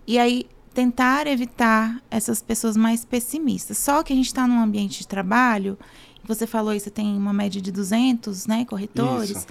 E 0.04 0.18
aí, 0.18 0.46
tentar 0.76 1.26
evitar 1.26 2.02
essas 2.10 2.42
pessoas 2.42 2.76
mais 2.76 3.02
pessimistas. 3.02 3.78
Só 3.78 4.02
que 4.02 4.12
a 4.12 4.16
gente 4.16 4.26
está 4.26 4.46
num 4.46 4.60
ambiente 4.60 4.98
de 4.98 5.08
trabalho, 5.08 5.78
você 6.22 6.46
falou 6.46 6.74
isso, 6.74 6.84
você 6.84 6.90
tem 6.90 7.16
uma 7.16 7.32
média 7.32 7.62
de 7.62 7.72
200 7.72 8.46
né, 8.46 8.66
corretores. 8.66 9.30
Isso. 9.30 9.46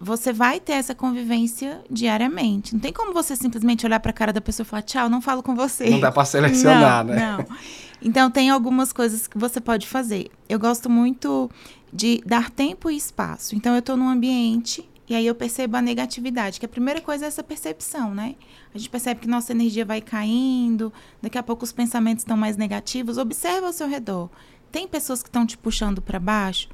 Você 0.00 0.32
vai 0.32 0.58
ter 0.58 0.72
essa 0.72 0.92
convivência 0.92 1.80
diariamente. 1.88 2.74
Não 2.74 2.80
tem 2.80 2.92
como 2.92 3.12
você 3.12 3.36
simplesmente 3.36 3.86
olhar 3.86 4.00
para 4.00 4.10
a 4.10 4.12
cara 4.12 4.32
da 4.32 4.40
pessoa 4.40 4.64
e 4.64 4.68
falar, 4.68 4.82
tchau, 4.82 5.08
não 5.08 5.22
falo 5.22 5.40
com 5.40 5.54
você. 5.54 5.88
Não 5.88 6.00
dá 6.00 6.10
para 6.10 6.24
selecionar, 6.24 7.04
não, 7.04 7.14
né? 7.14 7.36
Não. 7.38 7.56
Então, 8.02 8.28
tem 8.28 8.50
algumas 8.50 8.92
coisas 8.92 9.28
que 9.28 9.38
você 9.38 9.60
pode 9.60 9.86
fazer. 9.86 10.30
Eu 10.48 10.58
gosto 10.58 10.90
muito 10.90 11.48
de 11.92 12.20
dar 12.26 12.50
tempo 12.50 12.90
e 12.90 12.96
espaço. 12.96 13.54
Então, 13.54 13.72
eu 13.72 13.78
estou 13.78 13.96
num 13.96 14.08
ambiente 14.08 14.86
e 15.08 15.14
aí 15.14 15.26
eu 15.26 15.34
percebo 15.34 15.76
a 15.76 15.82
negatividade, 15.82 16.58
que 16.58 16.66
a 16.66 16.68
primeira 16.68 17.00
coisa 17.00 17.24
é 17.24 17.28
essa 17.28 17.42
percepção, 17.42 18.12
né? 18.12 18.34
A 18.74 18.78
gente 18.78 18.90
percebe 18.90 19.20
que 19.20 19.28
nossa 19.28 19.52
energia 19.52 19.84
vai 19.84 20.00
caindo, 20.00 20.92
daqui 21.22 21.38
a 21.38 21.42
pouco 21.42 21.64
os 21.64 21.72
pensamentos 21.72 22.22
estão 22.22 22.36
mais 22.36 22.56
negativos. 22.56 23.16
Observa 23.16 23.68
ao 23.68 23.72
seu 23.72 23.86
redor. 23.86 24.28
Tem 24.72 24.88
pessoas 24.88 25.22
que 25.22 25.28
estão 25.28 25.46
te 25.46 25.56
puxando 25.56 26.02
para 26.02 26.18
baixo? 26.18 26.68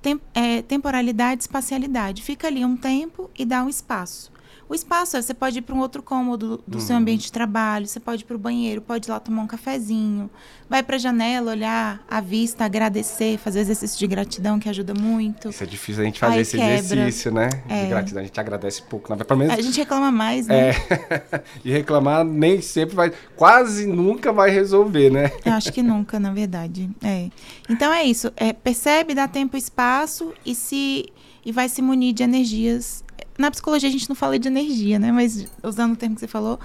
Tem, 0.00 0.20
é, 0.32 0.62
temporalidade, 0.62 1.42
espacialidade. 1.42 2.22
Fica 2.22 2.46
ali 2.46 2.64
um 2.64 2.76
tempo 2.76 3.28
e 3.36 3.44
dá 3.44 3.64
um 3.64 3.68
espaço. 3.68 4.30
O 4.68 4.74
espaço 4.74 5.16
é, 5.16 5.22
você 5.22 5.32
pode 5.32 5.58
ir 5.58 5.62
para 5.62 5.74
um 5.74 5.78
outro 5.78 6.02
cômodo 6.02 6.62
do 6.66 6.76
uhum. 6.76 6.80
seu 6.84 6.94
ambiente 6.94 7.22
de 7.22 7.32
trabalho, 7.32 7.86
você 7.86 7.98
pode 7.98 8.22
ir 8.22 8.26
para 8.26 8.36
o 8.36 8.38
banheiro, 8.38 8.82
pode 8.82 9.08
ir 9.08 9.10
lá 9.10 9.18
tomar 9.18 9.42
um 9.42 9.46
cafezinho, 9.46 10.28
vai 10.68 10.82
para 10.82 10.96
a 10.96 10.98
janela, 10.98 11.52
olhar 11.52 12.04
a 12.08 12.20
vista, 12.20 12.66
agradecer, 12.66 13.38
fazer 13.38 13.60
exercício 13.60 13.98
de 13.98 14.06
gratidão 14.06 14.58
que 14.58 14.68
ajuda 14.68 14.92
muito. 14.92 15.48
Isso 15.48 15.62
é 15.62 15.66
difícil 15.66 16.02
a 16.02 16.04
gente 16.04 16.20
fazer 16.20 16.34
Aí 16.34 16.40
esse 16.42 16.58
quebra. 16.58 16.74
exercício, 16.74 17.32
né? 17.32 17.48
É. 17.66 17.84
De 17.84 17.88
gratidão, 17.88 18.20
a 18.20 18.26
gente 18.26 18.38
agradece 18.38 18.82
pouco, 18.82 19.14
né? 19.14 19.24
Pelo 19.24 19.38
menos... 19.38 19.54
A 19.54 19.62
gente 19.62 19.78
reclama 19.78 20.12
mais, 20.12 20.46
né? 20.46 20.70
É. 20.70 21.42
e 21.64 21.70
reclamar 21.70 22.22
nem 22.22 22.60
sempre 22.60 22.94
vai, 22.94 23.10
quase 23.36 23.86
nunca 23.86 24.32
vai 24.32 24.50
resolver, 24.50 25.08
né? 25.08 25.32
Eu 25.46 25.54
acho 25.54 25.72
que 25.72 25.82
nunca, 25.82 26.20
na 26.20 26.30
verdade. 26.30 26.90
É. 27.02 27.30
Então 27.70 27.90
é 27.90 28.04
isso, 28.04 28.30
é, 28.36 28.52
percebe, 28.52 29.14
dá 29.14 29.26
tempo 29.26 29.56
e 29.56 29.58
espaço 29.58 30.34
e 30.44 30.54
se 30.54 31.06
e 31.44 31.52
vai 31.52 31.66
se 31.66 31.80
munir 31.80 32.12
de 32.12 32.22
energias 32.22 33.02
na 33.38 33.50
psicologia 33.50 33.88
a 33.88 33.92
gente 33.92 34.08
não 34.08 34.16
fala 34.16 34.38
de 34.38 34.48
energia, 34.48 34.98
né? 34.98 35.12
Mas 35.12 35.46
usando 35.62 35.92
o 35.92 35.96
termo 35.96 36.16
que 36.16 36.20
você 36.20 36.26
falou, 36.26 36.58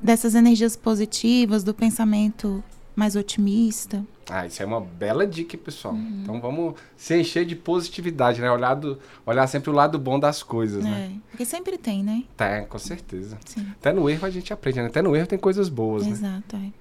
dessas 0.00 0.34
energias 0.34 0.76
positivas, 0.76 1.64
do 1.64 1.72
pensamento 1.72 2.62
mais 2.94 3.14
otimista. 3.14 4.04
Ah, 4.28 4.44
isso 4.44 4.62
é 4.62 4.66
uma 4.66 4.80
bela 4.80 5.24
dica, 5.24 5.56
pessoal. 5.56 5.94
Uhum. 5.94 6.20
Então 6.22 6.40
vamos 6.40 6.74
se 6.96 7.16
encher 7.16 7.46
de 7.46 7.54
positividade, 7.54 8.40
né? 8.40 8.50
Olhar, 8.50 8.74
do, 8.74 8.98
olhar 9.24 9.46
sempre 9.46 9.70
o 9.70 9.72
lado 9.72 9.98
bom 9.98 10.18
das 10.18 10.42
coisas, 10.42 10.84
é, 10.84 10.88
né? 10.88 11.12
Porque 11.30 11.44
sempre 11.44 11.78
tem, 11.78 12.02
né? 12.02 12.24
Tem, 12.36 12.66
com 12.66 12.78
certeza. 12.78 13.38
Sim. 13.46 13.66
Até 13.72 13.92
no 13.92 14.10
erro 14.10 14.26
a 14.26 14.30
gente 14.30 14.52
aprende, 14.52 14.80
né? 14.80 14.86
Até 14.86 15.00
no 15.00 15.14
erro 15.14 15.28
tem 15.28 15.38
coisas 15.38 15.68
boas, 15.68 16.06
Exato, 16.06 16.22
né? 16.22 16.28
Exato, 16.28 16.56
é. 16.56 16.72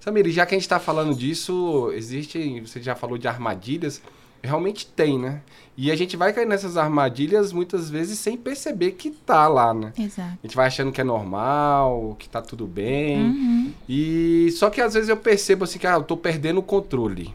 Samir, 0.00 0.30
já 0.30 0.46
que 0.46 0.54
a 0.54 0.58
gente 0.58 0.64
está 0.64 0.80
falando 0.80 1.14
disso, 1.14 1.90
existe, 1.94 2.60
você 2.60 2.80
já 2.80 2.94
falou 2.94 3.18
de 3.18 3.28
armadilhas, 3.28 4.00
realmente 4.46 4.86
tem, 4.86 5.18
né? 5.18 5.42
E 5.76 5.90
a 5.90 5.96
gente 5.96 6.16
vai 6.16 6.32
cair 6.32 6.46
nessas 6.46 6.78
armadilhas 6.78 7.52
muitas 7.52 7.90
vezes 7.90 8.18
sem 8.18 8.36
perceber 8.36 8.92
que 8.92 9.10
tá 9.10 9.46
lá, 9.46 9.74
né? 9.74 9.92
Exato. 9.98 10.38
A 10.42 10.46
gente 10.46 10.56
vai 10.56 10.66
achando 10.66 10.90
que 10.90 11.00
é 11.00 11.04
normal, 11.04 12.16
que 12.18 12.28
tá 12.28 12.40
tudo 12.40 12.66
bem. 12.66 13.18
Uhum. 13.18 13.72
E 13.86 14.50
só 14.52 14.70
que 14.70 14.80
às 14.80 14.94
vezes 14.94 15.10
eu 15.10 15.16
percebo 15.18 15.64
assim 15.64 15.78
que 15.78 15.86
ah, 15.86 15.94
eu 15.94 16.02
tô 16.02 16.16
perdendo 16.16 16.60
o 16.60 16.62
controle. 16.62 17.34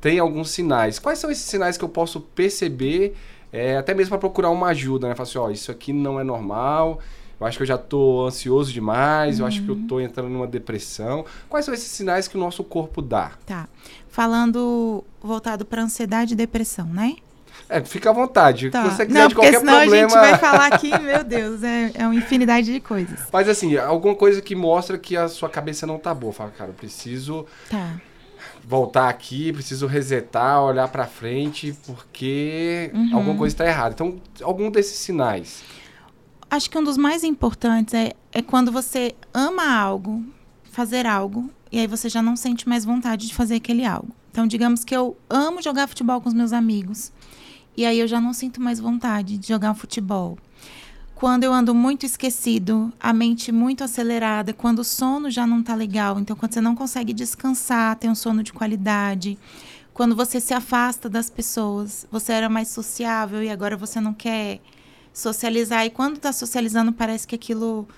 Tem 0.00 0.18
alguns 0.18 0.50
sinais. 0.50 0.98
Quais 0.98 1.20
são 1.20 1.30
esses 1.30 1.44
sinais 1.44 1.78
que 1.78 1.84
eu 1.84 1.88
posso 1.88 2.20
perceber, 2.20 3.14
é, 3.52 3.76
até 3.76 3.94
mesmo 3.94 4.10
para 4.10 4.18
procurar 4.18 4.50
uma 4.50 4.68
ajuda, 4.68 5.08
né? 5.08 5.14
Falar 5.14 5.28
assim, 5.28 5.38
ó, 5.38 5.48
isso 5.48 5.70
aqui 5.70 5.92
não 5.92 6.18
é 6.18 6.24
normal. 6.24 7.00
Eu 7.38 7.46
acho 7.46 7.58
que 7.58 7.62
eu 7.62 7.66
já 7.66 7.76
tô 7.76 8.26
ansioso 8.26 8.72
demais, 8.72 9.36
uhum. 9.36 9.44
eu 9.44 9.48
acho 9.48 9.62
que 9.62 9.68
eu 9.68 9.76
tô 9.86 10.00
entrando 10.00 10.30
numa 10.30 10.46
depressão. 10.46 11.24
Quais 11.48 11.64
são 11.64 11.74
esses 11.74 11.90
sinais 11.90 12.26
que 12.26 12.36
o 12.36 12.40
nosso 12.40 12.64
corpo 12.64 13.02
dá? 13.02 13.32
Tá. 13.44 13.68
Falando 14.16 15.04
voltado 15.20 15.66
para 15.66 15.82
ansiedade 15.82 16.32
e 16.32 16.36
depressão, 16.36 16.86
né? 16.86 17.16
É, 17.68 17.84
fica 17.84 18.08
à 18.08 18.12
vontade. 18.14 18.70
Tá. 18.70 18.82
Se 18.88 18.96
você 18.96 19.04
quiser 19.04 19.18
Não, 19.20 19.28
de 19.28 19.34
qualquer 19.34 19.58
senão 19.58 19.74
problema. 19.80 20.06
a 20.06 20.08
gente 20.08 20.30
vai 20.30 20.38
falar 20.38 20.66
aqui, 20.72 20.88
meu 20.98 21.22
Deus, 21.22 21.62
é, 21.62 21.90
é 21.92 22.06
uma 22.06 22.14
infinidade 22.14 22.72
de 22.72 22.80
coisas. 22.80 23.20
Mas 23.30 23.46
assim, 23.46 23.76
alguma 23.76 24.14
coisa 24.14 24.40
que 24.40 24.54
mostra 24.54 24.96
que 24.96 25.18
a 25.18 25.28
sua 25.28 25.50
cabeça 25.50 25.86
não 25.86 25.98
tá 25.98 26.14
boa. 26.14 26.32
Fala, 26.32 26.50
cara, 26.50 26.70
eu 26.70 26.74
preciso 26.74 27.44
tá. 27.68 28.00
voltar 28.66 29.10
aqui, 29.10 29.52
preciso 29.52 29.86
resetar, 29.86 30.62
olhar 30.62 30.88
para 30.88 31.06
frente, 31.06 31.76
porque 31.86 32.90
Uhum. 32.94 33.10
alguma 33.16 33.36
coisa 33.36 33.54
está 33.54 33.66
errada. 33.66 33.92
Então, 33.92 34.18
algum 34.40 34.70
desses 34.70 34.96
sinais. 34.96 35.62
Acho 36.50 36.70
que 36.70 36.78
um 36.78 36.82
dos 36.84 36.96
mais 36.96 37.22
importantes 37.22 37.92
é, 37.92 38.12
é 38.32 38.40
quando 38.40 38.72
você 38.72 39.14
ama 39.34 39.76
algo, 39.78 40.24
fazer 40.72 41.04
algo, 41.04 41.50
e 41.70 41.78
aí 41.78 41.86
você 41.86 42.08
já 42.08 42.22
não 42.22 42.36
sente 42.36 42.68
mais 42.68 42.84
vontade 42.84 43.26
de 43.26 43.34
fazer 43.34 43.56
aquele 43.56 43.84
algo. 43.84 44.08
Então, 44.30 44.46
digamos 44.46 44.84
que 44.84 44.94
eu 44.94 45.16
amo 45.28 45.62
jogar 45.62 45.86
futebol 45.86 46.20
com 46.20 46.28
os 46.28 46.34
meus 46.34 46.52
amigos, 46.52 47.12
e 47.76 47.84
aí 47.84 47.98
eu 47.98 48.06
já 48.06 48.20
não 48.20 48.32
sinto 48.32 48.60
mais 48.60 48.78
vontade 48.78 49.36
de 49.36 49.48
jogar 49.48 49.74
futebol. 49.74 50.38
Quando 51.14 51.44
eu 51.44 51.52
ando 51.52 51.74
muito 51.74 52.04
esquecido, 52.04 52.92
a 53.00 53.12
mente 53.12 53.50
muito 53.50 53.82
acelerada, 53.82 54.52
quando 54.52 54.80
o 54.80 54.84
sono 54.84 55.30
já 55.30 55.46
não 55.46 55.62
tá 55.62 55.74
legal, 55.74 56.20
então 56.20 56.36
quando 56.36 56.52
você 56.52 56.60
não 56.60 56.76
consegue 56.76 57.14
descansar, 57.14 57.96
ter 57.96 58.08
um 58.08 58.14
sono 58.14 58.42
de 58.42 58.52
qualidade, 58.52 59.38
quando 59.94 60.14
você 60.14 60.38
se 60.38 60.52
afasta 60.52 61.08
das 61.08 61.30
pessoas, 61.30 62.06
você 62.10 62.34
era 62.34 62.50
mais 62.50 62.68
sociável 62.68 63.42
e 63.42 63.48
agora 63.48 63.78
você 63.78 63.98
não 63.98 64.12
quer 64.12 64.60
socializar 65.10 65.86
e 65.86 65.90
quando 65.90 66.16
está 66.16 66.34
socializando 66.34 66.92
parece 66.92 67.26
que 67.26 67.34
aquilo 67.34 67.88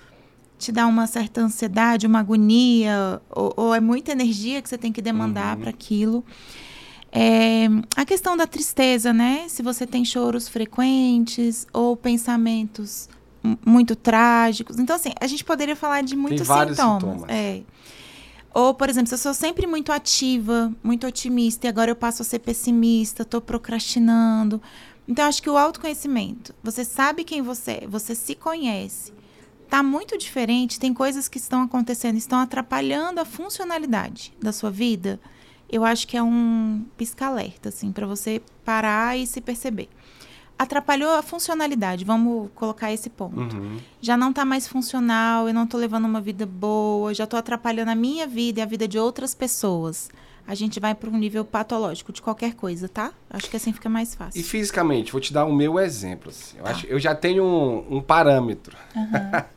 te 0.59 0.71
dá 0.71 0.85
uma 0.85 1.07
certa 1.07 1.41
ansiedade, 1.41 2.05
uma 2.05 2.19
agonia, 2.19 3.21
ou, 3.31 3.53
ou 3.55 3.73
é 3.73 3.79
muita 3.79 4.11
energia 4.11 4.61
que 4.61 4.69
você 4.69 4.77
tem 4.77 4.91
que 4.91 5.01
demandar 5.01 5.55
Uhum. 5.55 5.61
para 5.61 5.69
aquilo. 5.69 6.23
É, 7.11 7.67
a 7.95 8.05
questão 8.05 8.37
da 8.37 8.45
tristeza, 8.45 9.11
né? 9.11 9.45
Se 9.47 9.63
você 9.63 9.87
tem 9.87 10.05
choros 10.05 10.47
frequentes 10.47 11.65
ou 11.73 11.95
pensamentos 11.97 13.09
muito 13.65 13.95
trágicos. 13.95 14.77
Então, 14.77 14.95
assim, 14.95 15.11
a 15.19 15.25
gente 15.25 15.43
poderia 15.43 15.75
falar 15.75 16.03
de 16.03 16.15
muitos 16.15 16.45
sintomas. 16.45 16.77
sintomas. 16.77 17.29
É. 17.29 17.61
Ou, 18.53 18.73
por 18.73 18.89
exemplo, 18.89 19.07
se 19.07 19.13
eu 19.13 19.17
sou 19.17 19.33
sempre 19.33 19.65
muito 19.65 19.91
ativa, 19.91 20.71
muito 20.83 21.07
otimista, 21.07 21.65
e 21.67 21.69
agora 21.69 21.89
eu 21.89 21.95
passo 21.95 22.21
a 22.21 22.25
ser 22.25 22.39
pessimista, 22.39 23.21
estou 23.23 23.39
procrastinando. 23.39 24.61
Então, 25.07 25.25
acho 25.25 25.41
que 25.41 25.49
o 25.49 25.57
autoconhecimento, 25.57 26.53
você 26.61 26.83
sabe 26.83 27.23
quem 27.23 27.41
você 27.41 27.79
é, 27.83 27.87
você 27.87 28.13
se 28.13 28.35
conhece, 28.35 29.13
tá 29.69 29.83
muito 29.83 30.17
diferente, 30.17 30.79
tem 30.79 30.93
coisas 30.93 31.27
que 31.27 31.37
estão 31.37 31.61
acontecendo, 31.61 32.17
estão 32.17 32.39
atrapalhando 32.39 33.19
a 33.19 33.25
funcionalidade 33.25 34.33
da 34.41 34.51
sua 34.51 34.71
vida. 34.71 35.19
Eu 35.71 35.85
acho 35.85 36.07
que 36.07 36.17
é 36.17 36.23
um 36.23 36.83
pisca-alerta, 36.97 37.69
assim, 37.69 37.91
para 37.91 38.07
você 38.07 38.41
parar 38.65 39.15
e 39.17 39.27
se 39.27 39.39
perceber. 39.39 39.87
Atrapalhou 40.57 41.11
a 41.11 41.21
funcionalidade, 41.21 42.03
vamos 42.03 42.49
colocar 42.53 42.91
esse 42.91 43.09
ponto 43.09 43.55
Uhum. 43.55 43.77
já 44.01 44.17
não 44.17 44.33
tá 44.33 44.43
mais 44.43 44.67
funcional, 44.67 45.47
eu 45.47 45.53
não 45.53 45.65
tô 45.65 45.77
levando 45.77 46.03
uma 46.05 46.19
vida 46.19 46.45
boa, 46.45 47.13
já 47.13 47.25
tô 47.25 47.37
atrapalhando 47.37 47.91
a 47.91 47.95
minha 47.95 48.27
vida 48.27 48.59
e 48.59 48.63
a 48.63 48.65
vida 48.65 48.85
de 48.87 48.97
outras 48.99 49.33
pessoas. 49.33 50.09
A 50.47 50.55
gente 50.55 50.79
vai 50.79 50.95
para 50.95 51.09
um 51.09 51.17
nível 51.17 51.45
patológico 51.45 52.11
de 52.11 52.21
qualquer 52.21 52.55
coisa, 52.55 52.89
tá? 52.89 53.11
Acho 53.29 53.49
que 53.49 53.55
assim 53.57 53.71
fica 53.71 53.87
mais 53.87 54.15
fácil. 54.15 54.39
E 54.39 54.43
fisicamente, 54.43 55.11
vou 55.11 55.21
te 55.21 55.31
dar 55.31 55.45
o 55.45 55.53
meu 55.53 55.79
exemplo. 55.79 56.29
assim. 56.29 56.57
Eu, 56.57 56.63
Tá. 56.63 56.71
acho, 56.71 56.87
eu 56.87 56.99
já 56.99 57.13
tenho 57.13 57.43
um, 57.43 57.97
um 57.97 58.01
parâmetro. 58.01 58.75
Aham. 58.95 59.45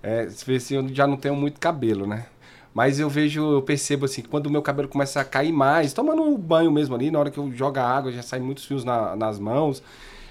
É, 0.00 0.28
se 0.30 0.74
eu 0.74 0.88
já 0.94 1.06
não 1.08 1.16
tenho 1.16 1.34
muito 1.34 1.58
cabelo, 1.58 2.06
né? 2.06 2.26
Mas 2.72 3.00
eu 3.00 3.10
vejo, 3.10 3.40
eu 3.54 3.62
percebo 3.62 4.04
assim, 4.04 4.22
que 4.22 4.28
quando 4.28 4.46
o 4.46 4.50
meu 4.50 4.62
cabelo 4.62 4.86
começa 4.88 5.20
a 5.20 5.24
cair 5.24 5.50
mais, 5.52 5.92
tomando 5.92 6.22
um 6.22 6.36
banho 6.38 6.70
mesmo 6.70 6.94
ali, 6.94 7.10
na 7.10 7.18
hora 7.18 7.30
que 7.32 7.38
eu 7.38 7.50
jogo 7.50 7.80
a 7.80 7.82
água, 7.82 8.12
já 8.12 8.22
sai 8.22 8.38
muitos 8.38 8.64
fios 8.64 8.84
na- 8.84 9.16
nas 9.16 9.40
mãos. 9.40 9.82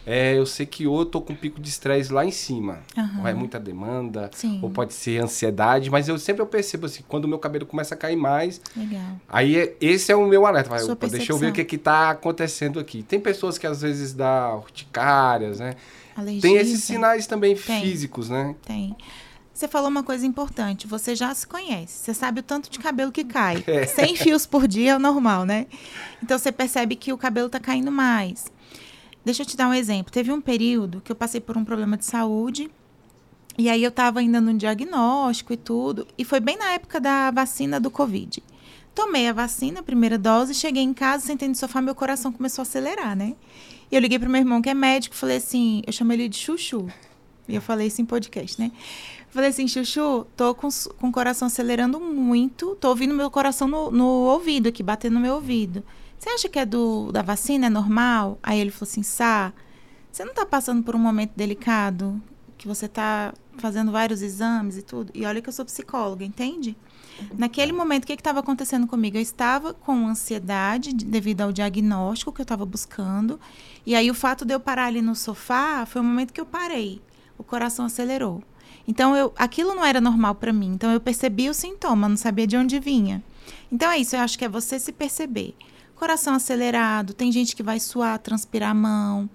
É, 0.09 0.37
eu 0.37 0.45
sei 0.45 0.65
que 0.65 0.87
ou 0.87 0.99
eu 0.99 1.05
tô 1.05 1.19
com 1.19 1.33
um 1.33 1.35
pico 1.35 1.59
de 1.59 1.67
estresse 1.67 2.13
lá 2.13 2.23
em 2.25 2.31
cima. 2.31 2.79
Aham. 2.97 3.19
Ou 3.21 3.27
é 3.27 3.33
muita 3.33 3.59
demanda, 3.59 4.31
Sim. 4.33 4.57
ou 4.61 4.69
pode 4.69 4.93
ser 4.93 5.21
ansiedade, 5.21 5.89
mas 5.89 6.07
eu 6.07 6.17
sempre 6.17 6.41
eu 6.41 6.47
percebo 6.47 6.85
assim, 6.85 7.03
quando 7.05 7.25
o 7.25 7.27
meu 7.27 7.37
cabelo 7.37 7.65
começa 7.65 7.93
a 7.93 7.97
cair 7.97 8.15
mais, 8.15 8.61
Legal. 8.73 9.01
Aí 9.27 9.57
é- 9.57 9.75
esse 9.81 10.09
é 10.09 10.15
o 10.15 10.25
meu 10.25 10.45
alerta. 10.45 10.69
Vai, 10.69 10.79
deixa 11.09 11.33
eu 11.33 11.37
ver 11.37 11.49
o 11.49 11.53
que 11.53 11.65
que 11.65 11.77
tá 11.77 12.11
acontecendo 12.11 12.79
aqui. 12.79 13.03
Tem 13.03 13.19
pessoas 13.19 13.57
que 13.57 13.67
às 13.67 13.81
vezes 13.81 14.13
dá 14.13 14.55
urticárias, 14.55 15.59
né? 15.59 15.75
Alergia. 16.15 16.41
Tem 16.41 16.55
esses 16.55 16.85
sinais 16.85 17.27
também 17.27 17.53
Tem. 17.57 17.81
físicos, 17.81 18.29
né? 18.29 18.55
Tem. 18.65 18.95
Você 19.53 19.67
falou 19.67 19.89
uma 19.89 20.03
coisa 20.03 20.25
importante. 20.25 20.87
Você 20.87 21.15
já 21.15 21.33
se 21.33 21.45
conhece. 21.45 21.93
Você 22.05 22.13
sabe 22.13 22.39
o 22.39 22.43
tanto 22.43 22.69
de 22.69 22.79
cabelo 22.79 23.11
que 23.11 23.23
cai. 23.23 23.63
É. 23.67 23.85
100 23.85 24.15
fios 24.15 24.45
por 24.45 24.67
dia 24.67 24.91
é 24.91 24.95
o 24.95 24.99
normal, 24.99 25.45
né? 25.45 25.65
Então 26.23 26.37
você 26.37 26.51
percebe 26.51 26.95
que 26.95 27.11
o 27.11 27.17
cabelo 27.17 27.49
tá 27.49 27.59
caindo 27.59 27.91
mais. 27.91 28.45
Deixa 29.27 29.41
eu 29.41 29.45
te 29.45 29.57
dar 29.57 29.67
um 29.67 29.73
exemplo. 29.73 30.09
Teve 30.09 30.31
um 30.31 30.39
período 30.39 31.01
que 31.01 31.11
eu 31.11 31.15
passei 31.15 31.41
por 31.41 31.57
um 31.57 31.65
problema 31.65 31.97
de 31.97 32.05
saúde. 32.05 32.71
E 33.57 33.69
aí 33.69 33.83
eu 33.83 33.91
tava 33.91 34.21
ainda 34.21 34.39
no 34.39 34.53
diagnóstico 34.53 35.51
e 35.51 35.57
tudo. 35.57 36.07
E 36.17 36.23
foi 36.23 36.39
bem 36.39 36.57
na 36.57 36.71
época 36.71 36.97
da 36.97 37.29
vacina 37.29 37.77
do 37.77 37.91
Covid. 37.91 38.41
Tomei 38.95 39.27
a 39.27 39.33
vacina, 39.33 39.81
a 39.81 39.83
primeira 39.83 40.17
dose, 40.17 40.53
cheguei 40.53 40.81
em 40.81 40.93
casa, 40.93 41.25
sentei 41.25 41.45
no 41.45 41.55
sofá, 41.55 41.81
meu 41.81 41.93
coração 41.93 42.31
começou 42.31 42.61
a 42.61 42.63
acelerar, 42.63 43.17
né? 43.17 43.35
E 43.91 43.95
eu 43.95 43.99
liguei 43.99 44.17
pro 44.17 44.29
meu 44.29 44.39
irmão, 44.39 44.61
que 44.61 44.69
é 44.69 44.73
médico, 44.73 45.13
falei 45.13 45.35
assim, 45.37 45.81
eu 45.85 45.91
chamo 45.91 46.13
ele 46.13 46.29
de 46.29 46.37
Chuchu. 46.37 46.87
E 47.49 47.55
eu 47.55 47.61
falei 47.61 47.87
isso 47.87 48.01
em 48.01 48.05
podcast, 48.05 48.57
né? 48.57 48.71
Falei 49.29 49.49
assim, 49.49 49.67
Chuchu, 49.67 50.25
tô 50.37 50.55
com, 50.55 50.69
com 50.99 51.09
o 51.09 51.11
coração 51.11 51.47
acelerando 51.47 51.99
muito, 51.99 52.77
tô 52.77 52.87
ouvindo 52.87 53.13
meu 53.13 53.29
coração 53.29 53.67
no, 53.67 53.91
no 53.91 54.05
ouvido 54.05 54.69
aqui, 54.69 54.81
batendo 54.81 55.15
no 55.15 55.19
meu 55.19 55.33
ouvido. 55.35 55.83
Você 56.17 56.29
acha 56.29 56.49
que 56.49 56.59
é 56.59 56.65
do, 56.65 57.11
da 57.11 57.21
vacina, 57.21 57.67
é 57.67 57.69
normal? 57.69 58.39
Aí 58.41 58.59
ele 58.59 58.71
falou 58.71 58.89
assim, 58.89 59.03
Sá, 59.03 59.53
você 60.11 60.25
não 60.25 60.33
tá 60.33 60.45
passando 60.45 60.83
por 60.83 60.95
um 60.95 60.99
momento 60.99 61.31
delicado? 61.35 62.21
Que 62.57 62.67
você 62.67 62.87
tá 62.87 63.33
fazendo 63.57 63.91
vários 63.91 64.21
exames 64.21 64.77
e 64.77 64.81
tudo? 64.81 65.11
E 65.13 65.25
olha 65.25 65.41
que 65.41 65.49
eu 65.49 65.53
sou 65.53 65.63
psicóloga, 65.65 66.25
entende? 66.25 66.75
Naquele 67.37 67.71
momento, 67.71 68.03
o 68.03 68.07
que 68.07 68.13
estava 68.13 68.39
acontecendo 68.39 68.85
comigo? 68.87 69.17
Eu 69.17 69.21
estava 69.21 69.73
com 69.73 70.07
ansiedade 70.07 70.93
de- 70.93 71.05
devido 71.05 71.41
ao 71.41 71.51
diagnóstico 71.51 72.31
que 72.31 72.41
eu 72.41 72.43
estava 72.43 72.65
buscando. 72.65 73.39
E 73.85 73.95
aí, 73.95 74.09
o 74.09 74.13
fato 74.13 74.43
de 74.45 74.53
eu 74.53 74.59
parar 74.59 74.85
ali 74.85 75.01
no 75.01 75.15
sofá 75.15 75.85
foi 75.85 76.01
o 76.01 76.03
momento 76.03 76.31
que 76.33 76.41
eu 76.41 76.45
parei. 76.45 77.01
O 77.37 77.43
coração 77.43 77.85
acelerou. 77.85 78.43
Então, 78.87 79.15
eu, 79.15 79.33
aquilo 79.35 79.73
não 79.75 79.83
era 79.85 79.99
normal 80.01 80.35
para 80.35 80.53
mim. 80.53 80.73
Então, 80.73 80.91
eu 80.91 80.99
percebi 80.99 81.49
o 81.49 81.53
sintoma, 81.53 82.07
não 82.09 82.17
sabia 82.17 82.45
de 82.47 82.55
onde 82.57 82.79
vinha. 82.79 83.23
Então, 83.71 83.89
é 83.91 83.97
isso. 83.97 84.15
Eu 84.15 84.21
acho 84.21 84.37
que 84.37 84.45
é 84.45 84.49
você 84.49 84.79
se 84.79 84.91
perceber. 84.91 85.55
Coração 85.97 86.35
acelerado, 86.35 87.11
tem 87.11 87.31
gente 87.31 87.55
que 87.55 87.63
vai 87.63 87.79
suar, 87.79 88.19
transpirar 88.19 88.69
a 88.69 88.73
mão. 88.73 89.27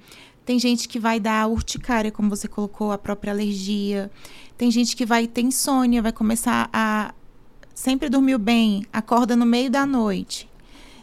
Tem 0.45 0.61
gente 0.61 0.89
que 0.89 0.97
vai 0.97 1.19
dar 1.19 1.49
urticária, 1.49 2.13
como 2.13 2.31
você 2.31 2.47
colocou, 2.47 2.93
a 2.93 2.99
própria 2.99 3.33
alergia. 3.33 4.09
Tem 4.57 4.71
gente 4.71 4.95
que 4.95 5.05
vai 5.05 5.27
ter 5.27 5.41
insônia, 5.41 6.01
vai 6.01 6.13
começar 6.13 6.71
a 6.73 7.13
sempre 7.75 8.09
dormiu 8.09 8.39
bem, 8.39 8.87
acorda 8.93 9.35
no 9.35 9.45
meio 9.45 9.69
da 9.69 9.85
noite. 9.85 10.49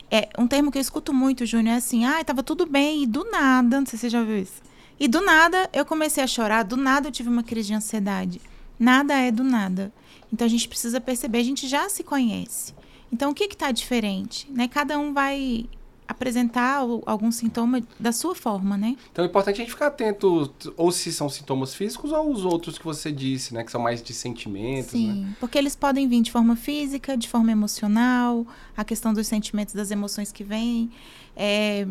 É 0.10 0.30
um 0.38 0.48
termo 0.48 0.72
que 0.72 0.78
eu 0.78 0.82
escuto 0.82 1.14
muito, 1.14 1.46
Júnior, 1.46 1.74
é 1.74 1.78
assim: 1.78 2.06
"Ai, 2.06 2.24
tava 2.24 2.42
tudo 2.42 2.66
bem 2.66 3.04
e 3.04 3.06
do 3.06 3.26
nada, 3.30 3.80
não 3.80 3.86
sei 3.86 4.00
se 4.00 4.04
você 4.04 4.10
já 4.10 4.24
viu 4.24 4.38
isso. 4.38 4.62
E 4.98 5.10
do 5.10 5.20
nada 5.20 5.70
eu 5.74 5.86
comecei 5.86 6.24
a 6.24 6.28
chorar, 6.28 6.64
do 6.64 6.78
nada 6.78 7.10
eu 7.10 7.12
tive 7.12 7.28
uma 7.28 7.44
crise 7.44 7.68
de 7.68 7.74
ansiedade. 7.74 8.40
Nada 8.80 9.14
é 9.14 9.30
do 9.30 9.44
nada. 9.44 9.92
Então 10.32 10.48
a 10.48 10.50
gente 10.50 10.70
precisa 10.70 11.02
perceber, 11.02 11.40
a 11.40 11.44
gente 11.44 11.68
já 11.68 11.90
se 11.90 12.02
conhece. 12.02 12.74
Então 13.12 13.32
o 13.32 13.34
que 13.34 13.48
que 13.48 13.58
tá 13.58 13.72
diferente, 13.72 14.50
né? 14.52 14.68
Cada 14.68 14.98
um 14.98 15.14
vai 15.14 15.66
apresentar 16.08 16.78
algum 17.06 17.32
sintoma 17.32 17.84
da 18.00 18.12
sua 18.12 18.34
forma, 18.34 18.76
né? 18.76 18.98
Então 19.12 19.24
é 19.24 19.28
importante 19.28 19.58
a 19.58 19.60
gente 19.60 19.72
ficar 19.72 19.88
atento, 19.88 20.52
ou 20.76 20.92
se 20.92 21.14
são 21.14 21.30
sintomas 21.30 21.76
físicos 21.76 22.12
ou 22.12 22.32
os 22.32 22.44
outros 22.44 22.80
que 22.80 22.84
você 22.84 23.12
disse, 23.12 23.54
né? 23.54 23.64
Que 23.64 23.72
são 23.72 23.80
mais 23.80 24.02
de 24.02 24.12
sentimentos, 24.12 24.94
né? 24.94 25.00
Sim, 25.00 25.36
porque 25.40 25.56
eles 25.56 25.76
podem 25.76 26.08
vir 26.08 26.22
de 26.22 26.32
forma 26.32 26.56
física, 26.56 27.16
de 27.16 27.28
forma 27.28 27.52
emocional, 27.52 28.46
a 28.76 28.84
questão 28.84 29.14
dos 29.14 29.28
sentimentos, 29.28 29.76
das 29.76 29.92
emoções 29.92 30.32
que 30.32 30.44
vêm. 30.44 30.90
É, 31.38 31.88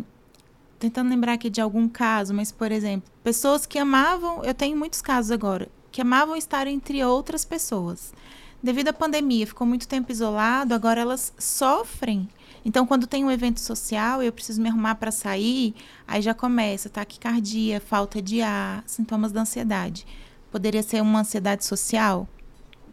tentando 0.81 1.11
lembrar 1.11 1.35
aqui 1.35 1.49
de 1.49 1.61
algum 1.61 1.89
caso, 1.89 2.35
mas, 2.35 2.51
por 2.51 2.73
exemplo, 2.73 3.09
pessoas 3.23 3.67
que 3.67 3.79
amavam, 3.79 4.45
eu 4.45 4.55
tenho 4.55 4.77
muitos 4.77 5.01
casos 5.01 5.31
agora, 5.31 5.69
que 5.93 6.01
amavam 6.01 6.35
estar 6.37 6.67
entre 6.67 7.05
outras 7.05 7.45
pessoas. 7.45 8.13
Devido 8.63 8.89
à 8.89 8.93
pandemia, 8.93 9.47
ficou 9.47 9.67
muito 9.67 9.87
tempo 9.87 10.11
isolado, 10.11 10.75
agora 10.75 11.01
elas 11.01 11.33
sofrem. 11.39 12.29
Então, 12.65 12.87
quando 12.87 13.07
tem 13.07 13.25
um 13.25 13.31
evento 13.31 13.61
social 13.61 14.23
e 14.23 14.27
eu 14.27 14.33
preciso 14.33 14.61
me 14.61 14.69
arrumar 14.69 14.97
para 14.97 15.11
sair, 15.13 15.75
aí 16.07 16.21
já 16.21 16.35
começa 16.35 16.89
taquicardia, 16.89 17.81
falta 17.81 18.21
de 18.21 18.43
ar, 18.43 18.83
sintomas 18.87 19.31
da 19.33 19.43
ansiedade. 19.43 20.05
Poderia 20.51 20.83
ser 20.83 21.01
uma 21.01 21.21
ansiedade 21.21 21.65
social, 21.65 22.29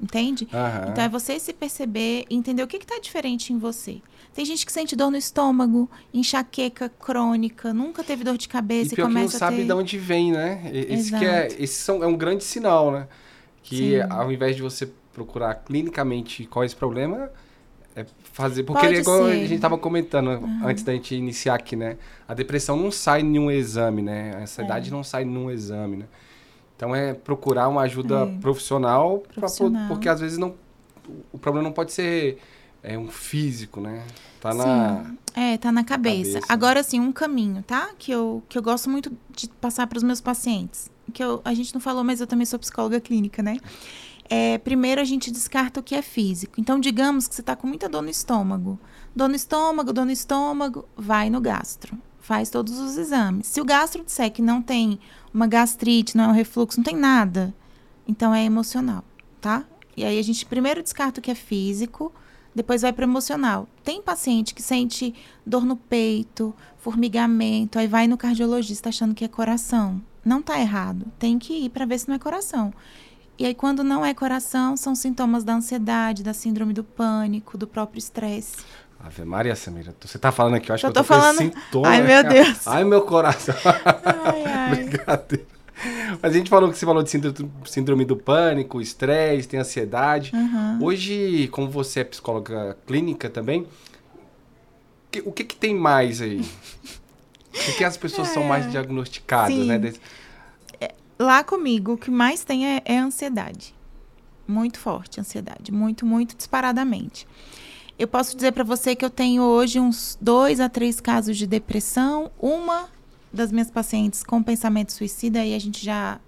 entende? 0.02 0.48
Aham. 0.54 0.90
Então 0.92 1.04
é 1.04 1.10
você 1.10 1.40
se 1.40 1.52
perceber 1.52 2.26
e 2.30 2.36
entender 2.36 2.62
o 2.62 2.68
que 2.68 2.78
está 2.78 3.00
diferente 3.00 3.52
em 3.52 3.58
você. 3.58 4.02
Tem 4.36 4.46
gente 4.46 4.66
que 4.66 4.72
sente 4.72 4.96
dor 4.96 5.10
no 5.10 5.18
estômago, 5.18 5.90
enxaqueca 6.14 6.90
crônica, 6.90 7.74
nunca 7.74 8.04
teve 8.04 8.24
dor 8.24 8.38
de 8.38 8.48
cabeça 8.48 8.92
E 8.92 8.94
e, 8.94 8.96
pior 8.96 9.08
que 9.08 9.14
não 9.14 9.22
começa 9.22 9.38
a 9.38 9.40
sabe 9.40 9.58
ter. 9.58 9.66
de 9.66 9.74
onde 9.74 9.98
vem, 9.98 10.32
né? 10.32 10.70
Esse, 10.74 11.10
que 11.10 11.26
é, 11.26 11.48
Exato. 11.48 11.64
esse 11.64 11.82
são, 11.82 12.04
é 12.04 12.08
um 12.08 12.18
grande 12.18 12.44
sinal, 12.44 12.92
né? 12.92 13.08
Que 13.64 13.94
Sim. 13.94 14.02
ao 14.10 14.32
invés 14.32 14.56
de 14.56 14.62
você 14.62 14.92
procurar 15.16 15.56
clinicamente 15.56 16.46
qual 16.46 16.62
é 16.64 16.66
esse 16.66 16.76
problema, 16.76 17.30
é 17.96 18.06
fazer. 18.34 18.64
Porque 18.64 18.86
é 18.86 18.94
igual 19.00 19.26
a 19.26 19.30
ser. 19.30 19.40
gente 19.48 19.54
estava 19.56 19.78
comentando 19.78 20.30
antes 20.64 20.84
da 20.84 20.92
gente 20.92 21.16
iniciar 21.16 21.56
aqui, 21.56 21.76
né? 21.78 21.98
A 22.28 22.34
depressão 22.34 22.76
não 22.76 22.92
sai 22.92 23.22
em 23.22 23.40
um 23.40 23.50
exame, 23.50 24.02
né? 24.02 24.34
A 24.36 24.40
ansiedade 24.42 24.90
É. 24.90 24.92
não 24.92 25.04
sai 25.04 25.24
num 25.24 25.50
exame, 25.50 25.96
né? 25.98 26.06
Então 26.76 26.94
é 26.94 27.14
procurar 27.14 27.70
uma 27.70 27.82
ajuda 27.84 28.26
É. 28.26 28.38
profissional, 28.42 29.20
pra 29.20 29.34
Profissional. 29.36 29.88
porque 29.88 30.10
às 30.10 30.20
vezes 30.20 30.38
não, 30.38 30.54
o 31.32 31.38
problema 31.38 31.64
não 31.70 31.74
pode 31.74 31.94
ser 31.94 32.38
é, 32.84 32.98
um 32.98 33.08
físico, 33.08 33.80
né? 33.80 34.04
Tá 34.42 34.54
na. 34.54 35.06
É, 35.34 35.58
tá 35.58 35.72
na 35.72 35.84
cabeça. 35.84 36.34
cabeça. 36.34 36.54
Agora, 36.54 36.82
assim, 36.82 37.00
um 37.00 37.12
caminho, 37.14 37.64
tá? 37.64 37.90
Que 37.98 38.12
eu, 38.12 38.44
que 38.50 38.58
eu 38.58 38.62
gosto 38.62 38.90
muito 38.90 39.12
de 39.34 39.48
passar 39.50 39.88
para 39.88 39.98
os 39.98 40.04
meus 40.04 40.20
pacientes. 40.22 40.92
Que 41.14 41.24
eu, 41.24 41.42
a 41.46 41.54
gente 41.54 41.74
não 41.74 41.80
falou, 41.82 42.04
mas 42.04 42.20
eu 42.22 42.28
também 42.28 42.46
sou 42.46 42.60
psicóloga 42.60 43.00
clínica, 43.00 43.42
né? 43.42 43.58
É, 44.28 44.58
primeiro, 44.58 45.00
a 45.00 45.04
gente 45.04 45.32
descarta 45.32 45.80
o 45.80 45.84
que 45.84 45.96
é 45.96 46.02
físico. 46.02 46.60
Então, 46.60 46.80
digamos 46.80 47.28
que 47.28 47.36
você 47.36 47.44
tá 47.44 47.56
com 47.56 47.68
muita 47.68 47.88
dor 47.88 48.02
no 48.02 48.10
estômago. 48.10 48.80
Dor 49.16 49.30
no 49.30 49.36
estômago, 49.36 49.94
dor 49.94 50.06
no 50.06 50.12
estômago, 50.12 50.88
vai 50.96 51.30
no 51.30 51.40
gastro. 51.40 51.98
Faz 52.20 52.50
todos 52.50 52.80
os 52.80 52.98
exames. 52.98 53.46
Se 53.48 53.62
o 53.62 53.66
gastro 53.66 54.04
disser 54.04 54.32
que 54.32 54.42
não 54.42 54.62
tem 54.62 55.00
uma 55.32 55.46
gastrite, 55.46 56.18
não 56.18 56.24
é 56.24 56.28
um 56.30 56.32
refluxo, 56.32 56.80
não 56.80 56.84
tem 56.84 56.96
nada, 56.96 57.54
então 58.08 58.34
é 58.34 58.44
emocional, 58.44 59.04
tá? 59.40 59.64
E 59.96 60.04
aí 60.04 60.18
a 60.18 60.22
gente 60.24 60.46
primeiro 60.46 60.82
descarta 60.82 61.20
o 61.20 61.22
que 61.22 61.30
é 61.30 61.36
físico, 61.36 62.12
depois 62.54 62.82
vai 62.82 62.94
para 62.94 63.04
emocional. 63.04 63.68
Tem 63.84 64.02
paciente 64.02 64.56
que 64.56 64.62
sente 64.64 65.14
dor 65.46 65.66
no 65.66 65.76
peito, 65.76 66.56
formigamento, 66.78 67.78
aí 67.78 67.86
vai 67.86 68.08
no 68.08 68.18
cardiologista 68.18 68.90
achando 68.90 69.14
que 69.14 69.26
é 69.26 69.28
coração. 69.28 70.02
Não 70.24 70.42
tá 70.42 70.60
errado, 70.60 71.12
tem 71.20 71.38
que 71.38 71.54
ir 71.54 71.70
para 71.70 71.86
ver 71.86 72.00
se 72.00 72.08
não 72.08 72.16
é 72.16 72.20
coração. 72.20 72.74
E 73.38 73.46
aí 73.46 73.54
quando 73.54 73.84
não 73.84 74.06
é 74.06 74.14
coração, 74.14 74.78
são 74.78 74.96
sintomas 74.96 75.44
da 75.44 75.54
ansiedade, 75.56 76.24
da 76.24 76.34
síndrome 76.34 76.74
do 76.74 76.84
pânico, 76.84 77.58
do 77.58 77.68
próprio 77.68 78.00
estresse. 78.00 78.58
Ave 79.00 79.24
Maria 79.26 79.56
Samira, 79.56 79.94
você 80.02 80.18
tá 80.18 80.32
falando 80.32 80.56
aqui, 80.56 80.72
eu 80.72 80.76
acho 80.76 80.86
Eu 80.88 80.92
que 80.92 80.98
eu 80.98 81.04
tô 81.04 81.08
tô, 81.08 81.14
falando- 81.20 81.38
sintoma. 81.38 81.88
Ai, 81.90 82.02
né, 82.02 82.08
meu 82.08 82.24
cara? 82.24 82.44
Deus. 82.44 82.68
Ai, 82.68 82.84
meu 82.84 83.02
coração. 83.02 83.56
Ai, 84.24 84.44
ai. 84.48 84.76
Brincadeira. 84.86 85.46
Mas 86.22 86.34
a 86.34 86.38
gente 86.38 86.50
falou 86.50 86.72
que 86.72 86.78
você 86.78 86.86
falou 86.86 87.04
de 87.04 87.10
síndrome, 87.66 88.06
do 88.06 88.16
pânico, 88.16 88.80
estresse, 88.82 89.48
tem 89.48 89.60
ansiedade. 89.60 90.32
Uhum. 90.34 90.80
Hoje, 90.82 91.50
como 91.52 91.70
você 91.70 92.00
é 92.00 92.04
psicóloga 92.06 92.78
clínica 92.88 93.30
também, 93.30 93.68
o 95.26 95.32
que, 95.32 95.44
que 95.44 95.56
tem 95.56 95.76
mais 95.76 96.22
aí? 96.22 96.42
O 97.48 97.58
que, 97.58 97.72
que 97.78 97.84
as 97.86 97.96
pessoas 97.96 98.28
são 98.28 98.44
mais 98.44 98.70
diagnosticadas, 98.70 99.56
É. 99.56 99.62
Sim. 99.62 99.68
né? 99.68 99.94
Lá 101.18 101.44
comigo, 101.44 101.94
o 101.94 101.98
que 101.98 102.12
mais 102.12 102.44
tem 102.44 102.68
é, 102.68 102.82
é 102.86 102.98
ansiedade. 102.98 103.74
Muito 104.48 104.80
forte 104.80 105.20
ansiedade. 105.20 105.72
Muito, 105.72 106.06
muito 106.06 106.36
disparadamente. 106.36 107.28
Eu 107.98 108.08
posso 108.08 108.36
dizer 108.36 108.52
para 108.52 108.64
você 108.64 108.96
que 108.96 109.06
eu 109.06 109.10
tenho 109.10 109.42
hoje 109.42 109.80
uns 109.80 110.18
dois 110.20 110.60
a 110.60 110.68
três 110.68 111.00
casos 111.00 111.38
de 111.38 111.48
depressão. 111.48 112.30
Uma 112.40 112.90
das 113.32 113.52
minhas 113.52 113.72
pacientes 113.72 114.24
com 114.24 114.44
pensamento 114.44 114.92
suicida, 114.92 115.40
aí 115.40 115.56
a 115.56 115.60
gente 115.60 115.84
já 115.84 116.20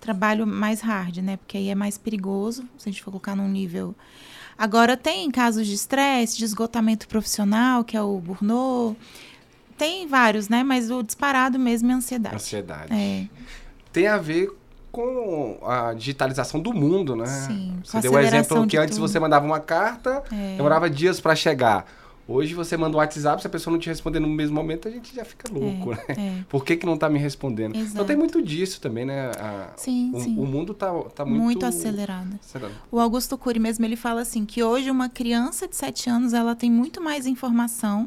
trabalha 0.00 0.46
mais 0.46 0.80
hard, 0.80 1.18
né? 1.18 1.36
Porque 1.36 1.56
aí 1.56 1.68
é 1.68 1.74
mais 1.74 1.98
perigoso, 1.98 2.62
se 2.78 2.88
a 2.88 2.92
gente 2.92 3.02
for 3.02 3.10
colocar 3.10 3.34
num 3.34 3.48
nível. 3.48 3.94
Agora, 4.56 4.96
tem 4.96 5.30
casos 5.30 5.66
de 5.66 5.74
estresse, 5.74 6.36
de 6.36 6.44
esgotamento 6.44 7.06
profissional, 7.08 7.84
que 7.84 7.96
é 7.96 8.02
o 8.02 8.18
burnout. 8.18 8.98
Tem 9.76 10.06
vários, 10.06 10.48
né? 10.48 10.64
Mas 10.64 10.90
o 10.90 11.02
disparado 11.02 11.58
mesmo 11.58 11.90
é 11.90 11.94
a 11.94 11.96
ansiedade. 11.96 12.36
Ansiedade. 12.36 12.92
É. 12.92 13.28
Tem 13.92 14.06
a 14.06 14.18
ver 14.18 14.50
com 14.90 15.58
a 15.62 15.92
digitalização 15.94 16.60
do 16.60 16.72
mundo, 16.72 17.14
né? 17.14 17.26
Sim, 17.26 17.74
Você 17.84 18.00
deu 18.00 18.12
o 18.12 18.18
exemplo 18.18 18.38
aceleração 18.38 18.66
que 18.66 18.76
antes 18.76 18.96
tudo. 18.96 19.06
você 19.08 19.20
mandava 19.20 19.44
uma 19.44 19.60
carta, 19.60 20.22
É. 20.32 20.56
demorava 20.56 20.88
dias 20.88 21.20
para 21.20 21.34
chegar. 21.36 21.86
Hoje 22.26 22.52
você 22.54 22.76
manda 22.76 22.94
um 22.94 22.98
WhatsApp, 23.00 23.40
se 23.40 23.46
a 23.46 23.50
pessoa 23.50 23.72
não 23.72 23.78
te 23.80 23.88
responder 23.88 24.20
no 24.20 24.28
mesmo 24.28 24.54
momento, 24.54 24.86
a 24.86 24.90
gente 24.90 25.14
já 25.14 25.24
fica 25.24 25.50
louco, 25.50 25.92
né? 25.92 25.98
É. 26.08 26.44
Por 26.50 26.62
que, 26.62 26.76
que 26.76 26.84
não 26.84 26.96
tá 26.98 27.08
me 27.08 27.18
respondendo? 27.18 27.70
Então 27.70 27.82
Exato. 27.82 28.04
tem 28.04 28.16
muito 28.16 28.42
disso 28.42 28.82
também, 28.82 29.06
né? 29.06 29.30
A- 29.38 29.70
Sim, 29.76 30.10
o, 30.14 30.20
sim. 30.20 30.36
o 30.38 30.44
mundo 30.44 30.74
tá, 30.74 30.92
tá 31.14 31.24
muito... 31.24 31.42
muito 31.42 31.64
acelerada. 31.66 32.38
acelerado. 32.46 32.74
O 32.92 33.00
Augusto 33.00 33.38
Cury 33.38 33.58
mesmo, 33.58 33.82
ele 33.86 33.96
fala 33.96 34.20
assim, 34.20 34.44
que 34.44 34.62
hoje 34.62 34.90
uma 34.90 35.08
criança 35.08 35.66
de 35.66 35.74
7 35.74 36.10
anos, 36.10 36.34
ela 36.34 36.54
tem 36.54 36.70
muito 36.70 37.00
mais 37.02 37.26
informação 37.26 38.06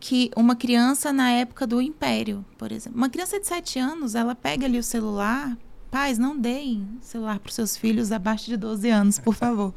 que 0.00 0.30
uma 0.34 0.56
criança 0.56 1.12
na 1.12 1.30
época 1.30 1.66
do 1.66 1.80
Império, 1.80 2.44
por 2.58 2.72
exemplo. 2.72 2.96
Uma 2.98 3.10
criança 3.10 3.38
de 3.38 3.46
7 3.46 3.78
anos, 3.78 4.14
ela 4.14 4.34
pega 4.34 4.64
ali 4.66 4.78
o 4.78 4.82
celular, 4.82 5.56
pais, 5.90 6.16
não 6.18 6.36
deem 6.38 6.88
celular 7.02 7.38
para 7.38 7.50
os 7.50 7.54
seus 7.54 7.76
filhos 7.76 8.10
abaixo 8.10 8.46
de 8.46 8.56
12 8.56 8.88
anos, 8.88 9.18
por 9.18 9.34
favor. 9.34 9.74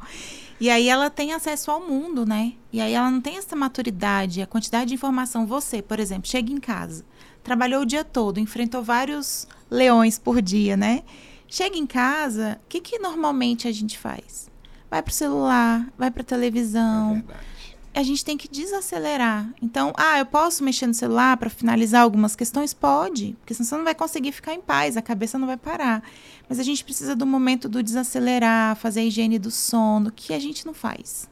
E 0.60 0.70
aí 0.70 0.88
ela 0.88 1.10
tem 1.10 1.32
acesso 1.32 1.70
ao 1.70 1.86
mundo, 1.86 2.24
né? 2.24 2.54
E 2.72 2.80
aí 2.80 2.92
ela 2.94 3.10
não 3.10 3.20
tem 3.20 3.36
essa 3.36 3.54
maturidade, 3.54 4.40
a 4.40 4.46
quantidade 4.46 4.86
de 4.88 4.94
informação. 4.94 5.46
Você, 5.46 5.82
por 5.82 6.00
exemplo, 6.00 6.28
chega 6.30 6.50
em 6.52 6.58
casa, 6.60 7.04
trabalhou 7.42 7.82
o 7.82 7.86
dia 7.86 8.04
todo, 8.04 8.40
enfrentou 8.40 8.82
vários 8.82 9.46
leões 9.70 10.18
por 10.18 10.40
dia, 10.40 10.76
né? 10.76 11.02
Chega 11.48 11.76
em 11.76 11.86
casa, 11.86 12.58
o 12.64 12.68
que, 12.68 12.80
que 12.80 12.98
normalmente 12.98 13.68
a 13.68 13.72
gente 13.72 13.98
faz? 13.98 14.48
Vai 14.90 15.02
pro 15.02 15.12
celular, 15.12 15.86
vai 15.98 16.10
pra 16.10 16.20
É 16.22 16.24
televisão. 16.24 17.14
verdade. 17.14 17.53
A 17.94 18.02
gente 18.02 18.24
tem 18.24 18.36
que 18.36 18.48
desacelerar. 18.48 19.48
Então, 19.62 19.92
ah, 19.96 20.18
eu 20.18 20.26
posso 20.26 20.64
mexer 20.64 20.86
no 20.86 20.94
celular 20.94 21.36
para 21.36 21.48
finalizar 21.48 22.02
algumas 22.02 22.34
questões? 22.34 22.74
Pode, 22.74 23.36
porque 23.38 23.54
senão 23.54 23.68
você 23.68 23.76
não 23.76 23.84
vai 23.84 23.94
conseguir 23.94 24.32
ficar 24.32 24.52
em 24.52 24.60
paz, 24.60 24.96
a 24.96 25.02
cabeça 25.02 25.38
não 25.38 25.46
vai 25.46 25.56
parar. 25.56 26.02
Mas 26.48 26.58
a 26.58 26.64
gente 26.64 26.84
precisa 26.84 27.14
do 27.14 27.24
momento 27.24 27.68
do 27.68 27.82
desacelerar, 27.82 28.74
fazer 28.76 29.00
a 29.00 29.04
higiene 29.04 29.38
do 29.38 29.50
sono, 29.50 30.10
que 30.10 30.34
a 30.34 30.40
gente 30.40 30.66
não 30.66 30.74
faz. 30.74 31.28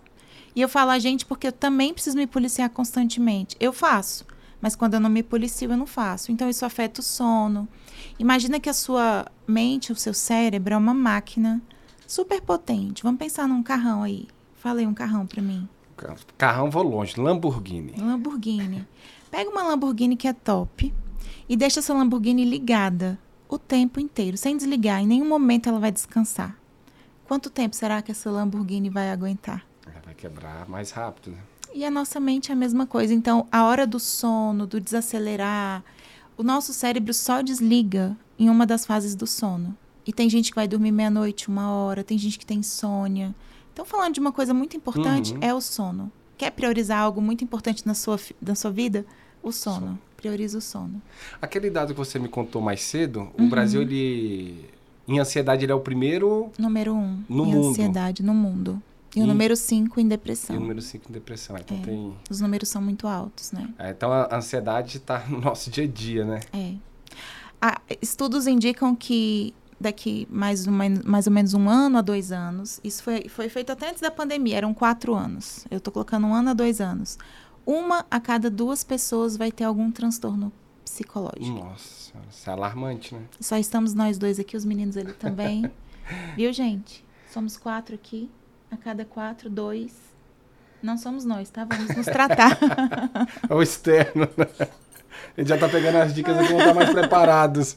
E 0.55 0.61
eu 0.61 0.69
falo 0.69 0.93
a 0.93 0.99
gente 1.01 1.27
porque 1.27 1.49
eu 1.49 1.53
também 1.53 1.93
preciso 1.93 2.17
me 2.17 2.29
policiar 2.29 2.71
constantemente. 2.71 3.57
Eu 3.59 3.73
faço, 3.73 4.25
mas 4.61 4.77
quando 4.77 4.95
eu 4.95 5.01
não 5.01 5.11
me 5.11 5.23
policio, 5.23 5.73
eu 5.73 5.77
não 5.77 5.87
faço. 5.87 6.31
Então 6.31 6.49
isso 6.49 6.65
afeta 6.65 7.01
o 7.01 7.05
sono. 7.05 7.69
Imagina 8.21 8.61
que 8.61 8.71
a 8.71 8.75
sua 8.75 9.27
mente, 9.49 9.91
o 9.91 9.97
seu 9.97 10.15
cérebro 10.15 10.75
é 10.75 10.77
uma 10.77 10.95
máquina 10.95 11.61
super 12.07 12.41
potente. 12.41 13.03
Vamos 13.03 13.19
pensar 13.19 13.49
num 13.49 13.63
carrão 13.65 14.05
aí. 14.05 14.29
Falei 14.55 14.87
um 14.87 14.95
carrão 14.95 15.27
para 15.27 15.43
mim. 15.43 15.69
Carrão 16.39 16.71
vou 16.71 16.83
longe, 16.83 17.21
Lamborghini. 17.21 17.95
Lamborghini. 17.99 18.87
Pega 19.31 19.51
uma 19.51 19.63
Lamborghini 19.63 20.17
que 20.17 20.29
é 20.29 20.33
top 20.33 20.93
e 21.49 21.57
deixa 21.57 21.81
essa 21.81 21.95
Lamborghini 21.95 22.45
ligada 22.45 23.19
o 23.49 23.59
tempo 23.59 24.01
inteiro, 24.01 24.37
sem 24.37 24.57
desligar. 24.57 25.01
Em 25.03 25.07
nenhum 25.07 25.29
momento 25.29 25.69
ela 25.69 25.79
vai 25.79 25.93
descansar. 25.93 26.57
Quanto 27.27 27.51
tempo 27.51 27.75
será 27.77 28.03
que 28.03 28.11
essa 28.11 28.31
Lamborghini 28.31 28.91
vai 28.91 29.11
aguentar? 29.11 29.65
Ela 29.87 30.01
vai 30.05 30.15
quebrar 30.15 30.69
mais 30.69 30.91
rápido, 30.91 31.31
né? 31.33 31.39
E 31.75 31.85
a 31.85 31.91
nossa 31.91 32.21
mente 32.21 32.51
é 32.51 32.55
a 32.55 32.57
mesma 32.57 32.87
coisa. 32.87 33.15
Então, 33.15 33.47
a 33.51 33.65
hora 33.65 33.87
do 33.87 33.99
sono, 33.99 34.67
do 34.67 34.79
desacelerar, 34.79 35.83
o 36.37 36.43
nosso 36.43 36.75
cérebro 36.75 37.15
só 37.15 37.41
desliga 37.41 38.17
em 38.39 38.51
uma 38.51 38.67
das 38.67 38.85
fases 38.85 39.15
do 39.15 39.27
sono. 39.27 39.77
E 40.07 40.13
tem 40.13 40.29
gente 40.29 40.51
que 40.51 40.57
vai 40.57 40.69
dormir 40.69 40.93
meia-noite, 40.93 41.49
uma 41.49 41.71
hora, 41.71 42.05
tem 42.05 42.19
gente 42.19 42.39
que 42.39 42.45
tem 42.45 42.59
insônia. 42.59 43.35
Então, 43.73 43.85
falando 43.85 44.15
de 44.15 44.21
uma 44.21 44.33
coisa 44.33 44.53
muito 44.53 44.77
importante, 44.77 45.33
Uhum. 45.35 45.39
é 45.41 45.55
o 45.55 45.61
sono. 45.61 46.11
Quer 46.37 46.51
priorizar 46.51 46.99
algo 47.01 47.21
muito 47.23 47.43
importante 47.45 47.87
na 47.87 47.95
sua, 47.95 48.19
na 48.41 48.55
sua 48.55 48.71
vida? 48.71 49.05
O 49.43 49.51
sono. 49.53 49.77
Sono. 49.81 49.99
Prioriza 50.17 50.59
o 50.59 50.61
sono. 50.61 51.03
Aquele 51.41 51.69
dado 51.71 51.93
que 51.95 51.99
você 51.99 52.19
me 52.19 52.29
contou 52.29 52.61
mais 52.63 52.81
cedo, 52.83 53.29
Uhum. 53.39 53.47
o 53.47 53.49
Brasil, 53.49 53.83
ele. 53.83 54.69
Em 55.09 55.19
ansiedade, 55.19 55.65
ele 55.65 55.73
é 55.73 55.75
o 55.75 55.81
primeiro. 55.81 56.51
Número 56.59 56.95
um. 56.95 57.23
No 57.29 57.45
em 57.45 57.55
mundo. 57.55 57.69
ansiedade 57.71 58.23
no 58.23 58.33
mundo. 58.35 58.81
E, 59.17 59.19
e 59.19 59.23
o 59.23 59.27
número 59.27 59.57
5 59.57 59.99
em 60.01 60.07
depressão. 60.07 60.55
E 60.55 60.59
o 60.59 60.61
número 60.61 60.81
5 60.81 61.07
em 61.11 61.13
depressão. 61.13 61.57
Então 61.59 61.77
É. 61.77 61.81
tem. 61.81 62.15
Os 62.31 62.41
números 62.41 62.69
são 62.69 62.81
muito 62.81 63.07
altos, 63.09 63.51
né? 63.53 63.69
É, 63.79 63.91
então 63.91 64.13
a 64.13 64.37
ansiedade 64.37 64.99
está 64.99 65.27
no 65.29 65.41
nosso 65.43 65.71
dia 65.71 65.85
a 65.85 65.89
dia, 65.89 66.25
né? 66.25 66.41
É. 66.53 66.75
Ah, 67.61 67.81
estudos 68.01 68.47
indicam 68.47 68.95
que 68.95 69.53
daqui 69.83 70.27
mais, 70.31 70.67
ou 70.67 70.73
men- 70.73 71.03
mais 71.05 71.27
ou 71.27 71.33
menos 71.33 71.53
um 71.53 71.69
ano 71.69 71.99
a 71.99 72.01
dois 72.01 72.33
anos, 72.33 72.81
isso 72.83 73.03
foi, 73.03 73.29
foi 73.29 73.49
feito 73.51 73.71
até 73.73 73.91
antes 73.91 74.01
da 74.01 74.11
pandemia, 74.11 74.57
eram 74.57 74.73
quatro 74.73 75.15
anos. 75.15 75.67
Eu 75.71 75.81
tô 75.81 75.91
colocando 75.93 76.27
um 76.27 76.35
ano 76.35 76.51
a 76.51 76.55
dois 76.55 76.81
anos. 76.81 77.19
Uma 77.67 78.07
a 78.11 78.19
cada 78.19 78.49
duas 78.49 78.83
pessoas 78.83 79.37
vai 79.37 79.53
ter 79.53 79.65
algum 79.65 79.91
transtorno 79.91 80.51
psicológico. 80.85 81.59
Nossa, 81.59 82.13
isso 82.31 82.49
é 82.51 82.53
alarmante, 82.53 83.15
né? 83.15 83.21
Só 83.41 83.57
estamos 83.57 83.95
nós 83.95 84.17
dois 84.19 84.41
aqui, 84.41 84.57
os 84.57 84.65
meninos 84.65 84.97
ali 84.97 85.13
também. 85.13 85.71
Viu, 86.37 86.53
gente? 86.53 87.05
Somos 87.33 87.57
quatro 87.57 87.95
aqui. 87.95 88.31
A 88.71 88.77
cada 88.77 89.05
quatro, 89.05 89.49
dois. 89.51 89.93
Não 90.83 90.97
somos 90.99 91.25
nós, 91.25 91.51
tá? 91.51 91.65
Vamos 91.65 91.95
nos 91.97 92.07
tratar. 92.07 92.59
É 93.49 93.55
o 93.55 93.63
externo, 93.63 94.29
né? 94.37 94.47
A 95.37 95.41
gente 95.41 95.49
já 95.49 95.57
tá 95.59 95.69
pegando 95.69 95.99
as 95.99 96.13
dicas 96.15 96.37
aqui, 96.37 96.49
vamos 96.49 96.63
estar 96.63 96.75
mais 96.75 96.91
preparados. 96.93 97.77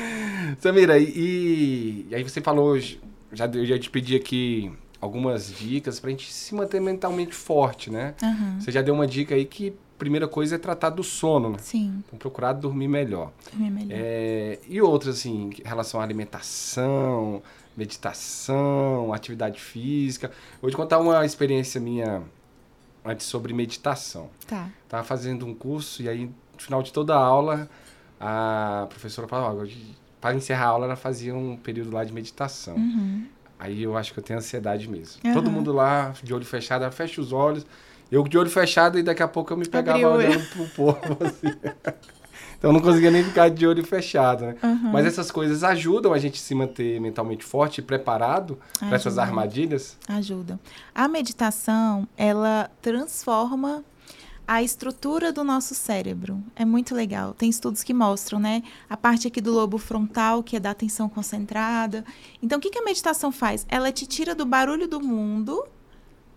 Samira, 0.60 0.98
e, 0.98 2.06
e 2.10 2.14
aí 2.14 2.22
você 2.22 2.40
falou, 2.40 2.78
já, 2.78 3.46
eu 3.52 3.66
já 3.66 3.78
te 3.78 3.90
pedi 3.90 4.16
aqui 4.16 4.72
algumas 5.00 5.52
dicas 5.52 6.00
pra 6.00 6.10
gente 6.10 6.32
se 6.32 6.54
manter 6.54 6.80
mentalmente 6.80 7.34
forte, 7.34 7.90
né? 7.90 8.14
Aham. 8.22 8.60
Você 8.60 8.70
já 8.72 8.82
deu 8.82 8.94
uma 8.94 9.06
dica 9.06 9.34
aí 9.34 9.44
que 9.44 9.70
a 9.70 9.98
primeira 9.98 10.26
coisa 10.28 10.56
é 10.56 10.58
tratar 10.58 10.90
do 10.90 11.02
sono, 11.02 11.50
né? 11.50 11.58
Sim, 11.58 12.02
Então 12.06 12.18
procurar 12.18 12.52
dormir 12.52 12.88
melhor. 12.88 13.32
dormir 13.50 13.70
melhor. 13.70 13.96
É, 13.98 14.58
e 14.68 14.80
outras, 14.80 15.18
assim, 15.18 15.50
em 15.58 15.68
relação 15.68 16.00
à 16.00 16.02
alimentação, 16.04 17.42
meditação, 17.76 19.12
atividade 19.12 19.60
física. 19.60 20.30
Vou 20.60 20.70
te 20.70 20.76
contar 20.76 20.98
uma 20.98 21.24
experiência 21.24 21.80
minha 21.80 22.22
antes 23.04 23.26
sobre 23.26 23.52
meditação. 23.52 24.28
Tá. 24.46 24.68
Tava 24.88 25.04
fazendo 25.04 25.46
um 25.46 25.54
curso 25.54 26.02
e 26.02 26.08
aí, 26.08 26.24
no 26.26 26.58
final 26.58 26.82
de 26.82 26.92
toda 26.92 27.14
a 27.14 27.18
aula, 27.18 27.68
a 28.20 28.86
professora 28.88 29.28
falava, 29.28 29.66
para 30.20 30.34
encerrar 30.34 30.66
a 30.66 30.68
aula, 30.68 30.86
ela 30.86 30.96
fazia 30.96 31.34
um 31.34 31.56
período 31.56 31.92
lá 31.92 32.04
de 32.04 32.12
meditação. 32.12 32.76
Uhum. 32.76 33.26
Aí 33.58 33.82
eu 33.82 33.96
acho 33.96 34.12
que 34.12 34.18
eu 34.18 34.22
tenho 34.22 34.38
ansiedade 34.38 34.88
mesmo. 34.88 35.20
Aham. 35.24 35.34
Todo 35.34 35.50
mundo 35.50 35.72
lá, 35.72 36.12
de 36.22 36.34
olho 36.34 36.44
fechado, 36.44 36.82
ela 36.82 36.92
fecha 36.92 37.20
os 37.20 37.32
olhos. 37.32 37.66
Eu 38.10 38.22
de 38.24 38.38
olho 38.38 38.50
fechado 38.50 38.98
e 38.98 39.02
daqui 39.02 39.22
a 39.22 39.28
pouco 39.28 39.52
eu 39.52 39.56
me 39.56 39.66
pegava 39.66 39.98
Abriu, 39.98 40.10
olhando 40.10 40.46
pro 40.50 40.66
povo, 40.68 41.18
assim. 41.24 41.56
Então 42.58 42.70
eu 42.70 42.72
não 42.72 42.80
conseguia 42.80 43.10
nem 43.10 43.24
ficar 43.24 43.50
de 43.50 43.66
olho 43.66 43.84
fechado, 43.84 44.46
né? 44.46 44.56
Aham. 44.62 44.90
Mas 44.92 45.06
essas 45.06 45.30
coisas 45.30 45.64
ajudam 45.64 46.12
a 46.12 46.18
gente 46.18 46.38
se 46.38 46.54
manter 46.54 47.00
mentalmente 47.00 47.44
forte 47.44 47.78
e 47.78 47.82
preparado 47.82 48.58
para 48.78 48.94
essas 48.94 49.18
armadilhas. 49.18 49.96
Ajuda. 50.08 50.58
A 50.94 51.08
meditação, 51.08 52.06
ela 52.16 52.70
transforma 52.80 53.84
a 54.46 54.62
estrutura 54.62 55.32
do 55.32 55.42
nosso 55.42 55.74
cérebro. 55.74 56.42
É 56.54 56.64
muito 56.64 56.94
legal. 56.94 57.34
Tem 57.34 57.50
estudos 57.50 57.82
que 57.82 57.92
mostram, 57.92 58.38
né? 58.38 58.62
A 58.88 58.96
parte 58.96 59.26
aqui 59.26 59.40
do 59.40 59.52
lobo 59.52 59.76
frontal, 59.76 60.42
que 60.42 60.56
é 60.56 60.60
da 60.60 60.70
atenção 60.70 61.08
concentrada. 61.08 62.04
Então, 62.42 62.58
o 62.58 62.60
que, 62.60 62.70
que 62.70 62.78
a 62.78 62.84
meditação 62.84 63.32
faz? 63.32 63.66
Ela 63.68 63.90
te 63.90 64.06
tira 64.06 64.34
do 64.34 64.46
barulho 64.46 64.86
do 64.86 65.00
mundo 65.00 65.66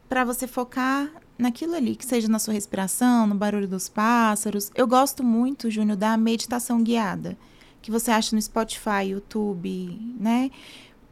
para 0.08 0.24
você 0.24 0.48
focar 0.48 1.12
naquilo 1.38 1.76
ali, 1.76 1.96
que 1.96 2.06
seja 2.06 2.28
na 2.28 2.40
sua 2.40 2.54
respiração, 2.54 3.28
no 3.28 3.36
barulho 3.36 3.68
dos 3.68 3.88
pássaros. 3.88 4.72
Eu 4.74 4.88
gosto 4.88 5.24
muito, 5.24 5.70
Júnior, 5.70 5.96
da 5.96 6.18
meditação 6.18 6.82
guiada, 6.82 7.38
que 7.82 7.92
você 7.92 8.10
acha 8.10 8.36
no 8.36 8.42
Spotify, 8.42 9.10
YouTube, 9.10 10.16
né? 10.20 10.50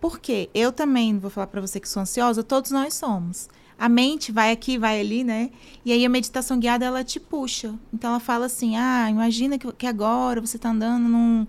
Porque 0.02 0.50
eu 0.54 0.72
também 0.72 1.18
vou 1.18 1.30
falar 1.30 1.48
para 1.48 1.62
você 1.62 1.80
que 1.80 1.88
sou 1.88 2.02
ansiosa, 2.02 2.44
todos 2.44 2.72
nós 2.72 2.96
somos. 2.96 3.48
A 3.80 3.88
mente 3.88 4.32
vai 4.32 4.52
aqui, 4.52 4.78
vai 4.78 5.00
ali, 5.00 5.24
né? 5.24 5.52
E 5.86 5.92
aí 5.92 6.04
a 6.06 6.10
meditação 6.10 6.60
guiada 6.60 6.86
ela 6.86 7.04
te 7.04 7.20
puxa. 7.20 7.76
Então 7.94 8.10
ela 8.10 8.20
fala 8.20 8.46
assim: 8.48 8.76
"Ah, 8.76 9.10
imagina 9.10 9.58
que, 9.58 9.72
que 9.74 9.86
agora 9.86 10.42
você 10.42 10.58
tá 10.58 10.70
andando 10.70 11.08
num 11.08 11.48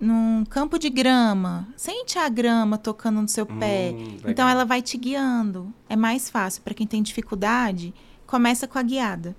num 0.00 0.44
campo 0.46 0.78
de 0.78 0.88
grama. 0.88 1.68
Sente 1.76 2.18
a 2.18 2.26
grama 2.28 2.78
tocando 2.78 3.20
no 3.20 3.28
seu 3.28 3.44
pé. 3.44 3.92
Hum, 3.94 4.14
Então 4.20 4.28
legal. 4.46 4.48
ela 4.48 4.64
vai 4.64 4.80
te 4.80 4.96
guiando. 4.96 5.72
É 5.90 5.94
mais 5.94 6.30
fácil 6.30 6.62
para 6.62 6.72
quem 6.72 6.86
tem 6.86 7.02
dificuldade, 7.02 7.92
começa 8.26 8.66
com 8.66 8.78
a 8.78 8.82
guiada. 8.82 9.36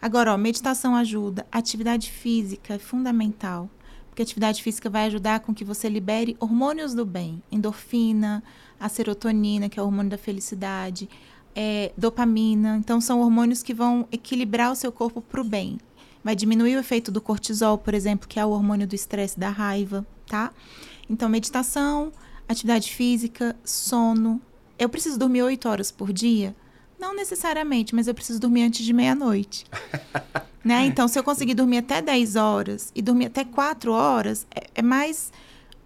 Agora, 0.00 0.32
ó, 0.32 0.36
meditação 0.36 0.94
ajuda, 0.94 1.44
atividade 1.50 2.12
física 2.12 2.74
é 2.74 2.78
fundamental. 2.78 3.68
Porque 4.08 4.22
a 4.22 4.24
atividade 4.24 4.62
física 4.62 4.88
vai 4.88 5.06
ajudar 5.06 5.40
com 5.40 5.52
que 5.52 5.64
você 5.64 5.88
libere 5.88 6.36
hormônios 6.38 6.94
do 6.94 7.04
bem, 7.04 7.42
endorfina, 7.50 8.40
a 8.78 8.88
serotonina, 8.88 9.68
que 9.68 9.80
é 9.80 9.82
o 9.82 9.86
hormônio 9.86 10.10
da 10.10 10.18
felicidade, 10.18 11.08
é, 11.54 11.92
dopamina. 11.96 12.76
Então, 12.76 13.00
são 13.00 13.20
hormônios 13.20 13.62
que 13.62 13.74
vão 13.74 14.08
equilibrar 14.10 14.72
o 14.72 14.76
seu 14.76 14.90
corpo 14.90 15.20
para 15.20 15.40
o 15.40 15.44
bem. 15.44 15.78
Vai 16.22 16.34
diminuir 16.34 16.76
o 16.76 16.80
efeito 16.80 17.12
do 17.12 17.20
cortisol, 17.20 17.78
por 17.78 17.94
exemplo, 17.94 18.28
que 18.28 18.40
é 18.40 18.44
o 18.44 18.50
hormônio 18.50 18.86
do 18.86 18.94
estresse, 18.94 19.38
da 19.38 19.50
raiva, 19.50 20.06
tá? 20.26 20.52
Então, 21.08 21.28
meditação, 21.28 22.10
atividade 22.48 22.92
física, 22.92 23.54
sono. 23.62 24.40
Eu 24.78 24.88
preciso 24.88 25.18
dormir 25.18 25.42
oito 25.42 25.68
horas 25.68 25.90
por 25.90 26.12
dia? 26.12 26.54
Não 26.98 27.14
necessariamente, 27.14 27.94
mas 27.94 28.08
eu 28.08 28.14
preciso 28.14 28.40
dormir 28.40 28.62
antes 28.62 28.84
de 28.84 28.92
meia-noite. 28.92 29.66
né? 30.64 30.86
Então, 30.86 31.06
se 31.06 31.18
eu 31.18 31.22
conseguir 31.22 31.54
dormir 31.54 31.78
até 31.78 32.00
10 32.00 32.36
horas 32.36 32.90
e 32.94 33.02
dormir 33.02 33.26
até 33.26 33.44
4 33.44 33.92
horas, 33.92 34.46
é, 34.54 34.66
é 34.76 34.82
mais 34.82 35.30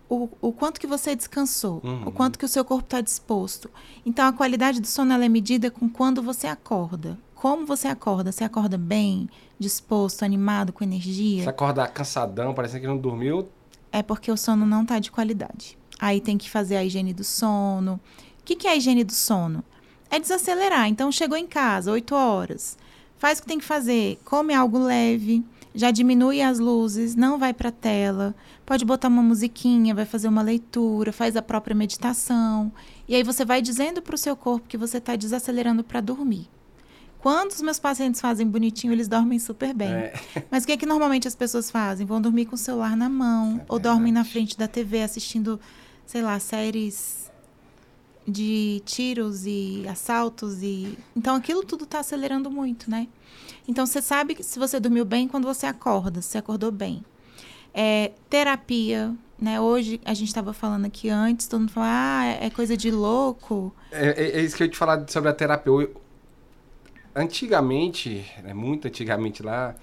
o, 0.09 0.29
o 0.41 0.53
quanto 0.53 0.81
que 0.81 0.87
você 0.87 1.15
descansou, 1.15 1.81
Uhum. 1.85 2.05
o 2.09 2.13
quanto 2.13 2.39
que 2.39 2.45
o 2.45 2.49
seu 2.49 2.65
corpo 2.65 2.85
está 2.85 3.01
disposto. 3.01 3.71
Então, 4.07 4.27
a 4.27 4.33
qualidade 4.33 4.81
do 4.81 4.87
sono 4.87 5.13
é 5.13 5.29
medida 5.29 5.71
com 5.71 5.89
quando 5.89 6.23
você 6.23 6.47
acorda. 6.47 7.19
Como 7.35 7.67
você 7.67 7.87
acorda? 7.89 8.33
Você 8.33 8.43
acorda 8.43 8.77
bem, 8.79 9.29
disposto, 9.59 10.25
animado, 10.25 10.73
com 10.73 10.83
energia? 10.83 11.43
Se 11.45 11.49
acordar 11.49 11.87
cansadão, 11.89 12.55
parecendo 12.55 12.81
que 12.83 12.87
não 12.89 12.97
dormiu, 12.99 13.49
é 13.93 14.03
porque 14.03 14.31
o 14.33 14.37
sono 14.37 14.67
não 14.67 14.83
está 14.83 14.99
de 14.99 15.11
qualidade. 15.11 15.79
Aí 16.01 16.21
tem 16.21 16.37
que 16.39 16.49
fazer 16.51 16.77
a 16.77 16.85
higiene 16.85 17.13
do 17.13 17.25
sono. 17.25 17.95
O 18.41 18.45
que, 18.45 18.57
que 18.57 18.67
é 18.67 18.71
a 18.73 18.77
higiene 18.77 19.05
do 19.05 19.13
sono? 19.13 19.63
É 20.11 20.19
desacelerar. 20.19 20.89
Então, 20.89 21.13
chegou 21.13 21.37
em 21.37 21.47
casa, 21.47 21.93
8 21.93 22.15
horas. 22.15 22.77
Faz 23.19 23.39
o 23.39 23.43
que 23.43 23.49
tem 23.49 23.59
que 23.59 23.65
fazer. 23.65 24.19
Come 24.25 24.55
algo 24.55 24.79
leve. 24.79 25.45
Já 25.75 25.91
diminui 25.91 26.41
as 26.41 26.59
luzes, 26.59 27.15
não 27.15 27.39
vai 27.39 27.53
para 27.53 27.69
a 27.69 27.73
tela. 27.73 28.35
Pode 28.65 28.85
botar 28.85 29.09
uma 29.09 29.23
musiquinha, 29.23 29.95
vai 29.95 30.05
fazer 30.05 30.27
uma 30.27 30.43
leitura, 30.43 31.13
faz 31.13 31.37
a 31.37 31.43
própria 31.43 31.75
meditação. 31.77 32.73
E 33.07 33.15
aí 33.15 33.23
você 33.23 33.45
vai 33.45 33.61
dizendo 33.63 34.01
para 34.03 34.15
o 34.15 34.19
seu 34.19 34.35
corpo 34.35 34.67
que 34.67 34.77
você 34.77 34.99
está 34.99 35.15
desacelerando 35.15 35.85
para 35.85 36.01
dormir. 36.01 36.49
Quando 37.21 37.51
os 37.51 37.61
meus 37.61 37.79
pacientes 37.79 38.21
fazem 38.21 38.47
bonitinho, 38.47 38.93
eles 38.93 39.09
dormem 39.09 39.39
super 39.39 39.75
bem. 39.75 39.93
é, 39.93 40.13
Mas 40.51 40.63
o 40.65 40.67
que 40.67 40.73
é 40.73 40.77
que 40.77 40.87
normalmente 40.87 41.29
as 41.29 41.35
pessoas 41.35 41.71
fazem? 41.71 42.07
Vão 42.07 42.21
dormir 42.21 42.47
com 42.47 42.55
o 42.55 42.59
celular 42.59 42.97
na 42.97 43.09
mão, 43.09 43.61
É 43.61 43.65
ou 43.69 43.79
dormem 43.79 44.13
na 44.13 44.25
frente 44.25 44.57
da 44.57 44.69
TV 44.69 45.03
assistindo, 45.03 45.61
sei 46.07 46.23
lá, 46.23 46.39
séries 46.39 47.28
de 48.29 48.83
tiros 48.85 49.47
e 49.47 49.85
assaltos 49.89 50.63
e 50.63 50.99
então 51.17 51.35
aquilo 51.35 51.65
tudo 51.65 51.85
está 51.85 52.01
acelerando 52.01 52.51
muito, 52.51 52.91
né? 52.91 53.09
Então 53.67 53.87
você 53.87 54.03
sabe 54.03 54.37
se 54.43 54.59
você 54.59 54.79
dormiu 54.79 55.05
bem 55.05 55.27
quando 55.27 55.45
você 55.47 55.65
acorda, 55.67 56.21
se 56.21 56.37
acordou 56.37 56.71
bem. 56.71 57.03
É, 57.73 58.13
terapia, 58.29 59.15
né? 59.41 59.61
Hoje 59.61 60.01
a 60.05 60.13
gente 60.13 60.29
estava 60.29 60.53
falando 60.53 60.85
aqui 60.87 61.09
antes, 61.09 61.47
todo 61.47 61.61
mundo 61.61 61.73
fala, 61.73 61.87
ah, 61.89 62.25
é 62.27 62.51
coisa 62.51 62.77
de 62.77 62.91
louco. 62.91 63.75
é, 63.91 64.09
é- 64.09 64.39
é 64.39 64.43
isso 64.43 64.57
que 64.57 64.63
eu 64.65 64.69
te 64.71 64.77
falar 64.77 65.09
sobre 65.09 65.31
a 65.31 65.33
terapia. 65.35 65.73
Eu- 65.73 65.95
antigamente, 67.15 68.25
né, 68.43 68.55
muito 68.55 68.87
antigamente 68.89 69.43
lá, 69.43 69.75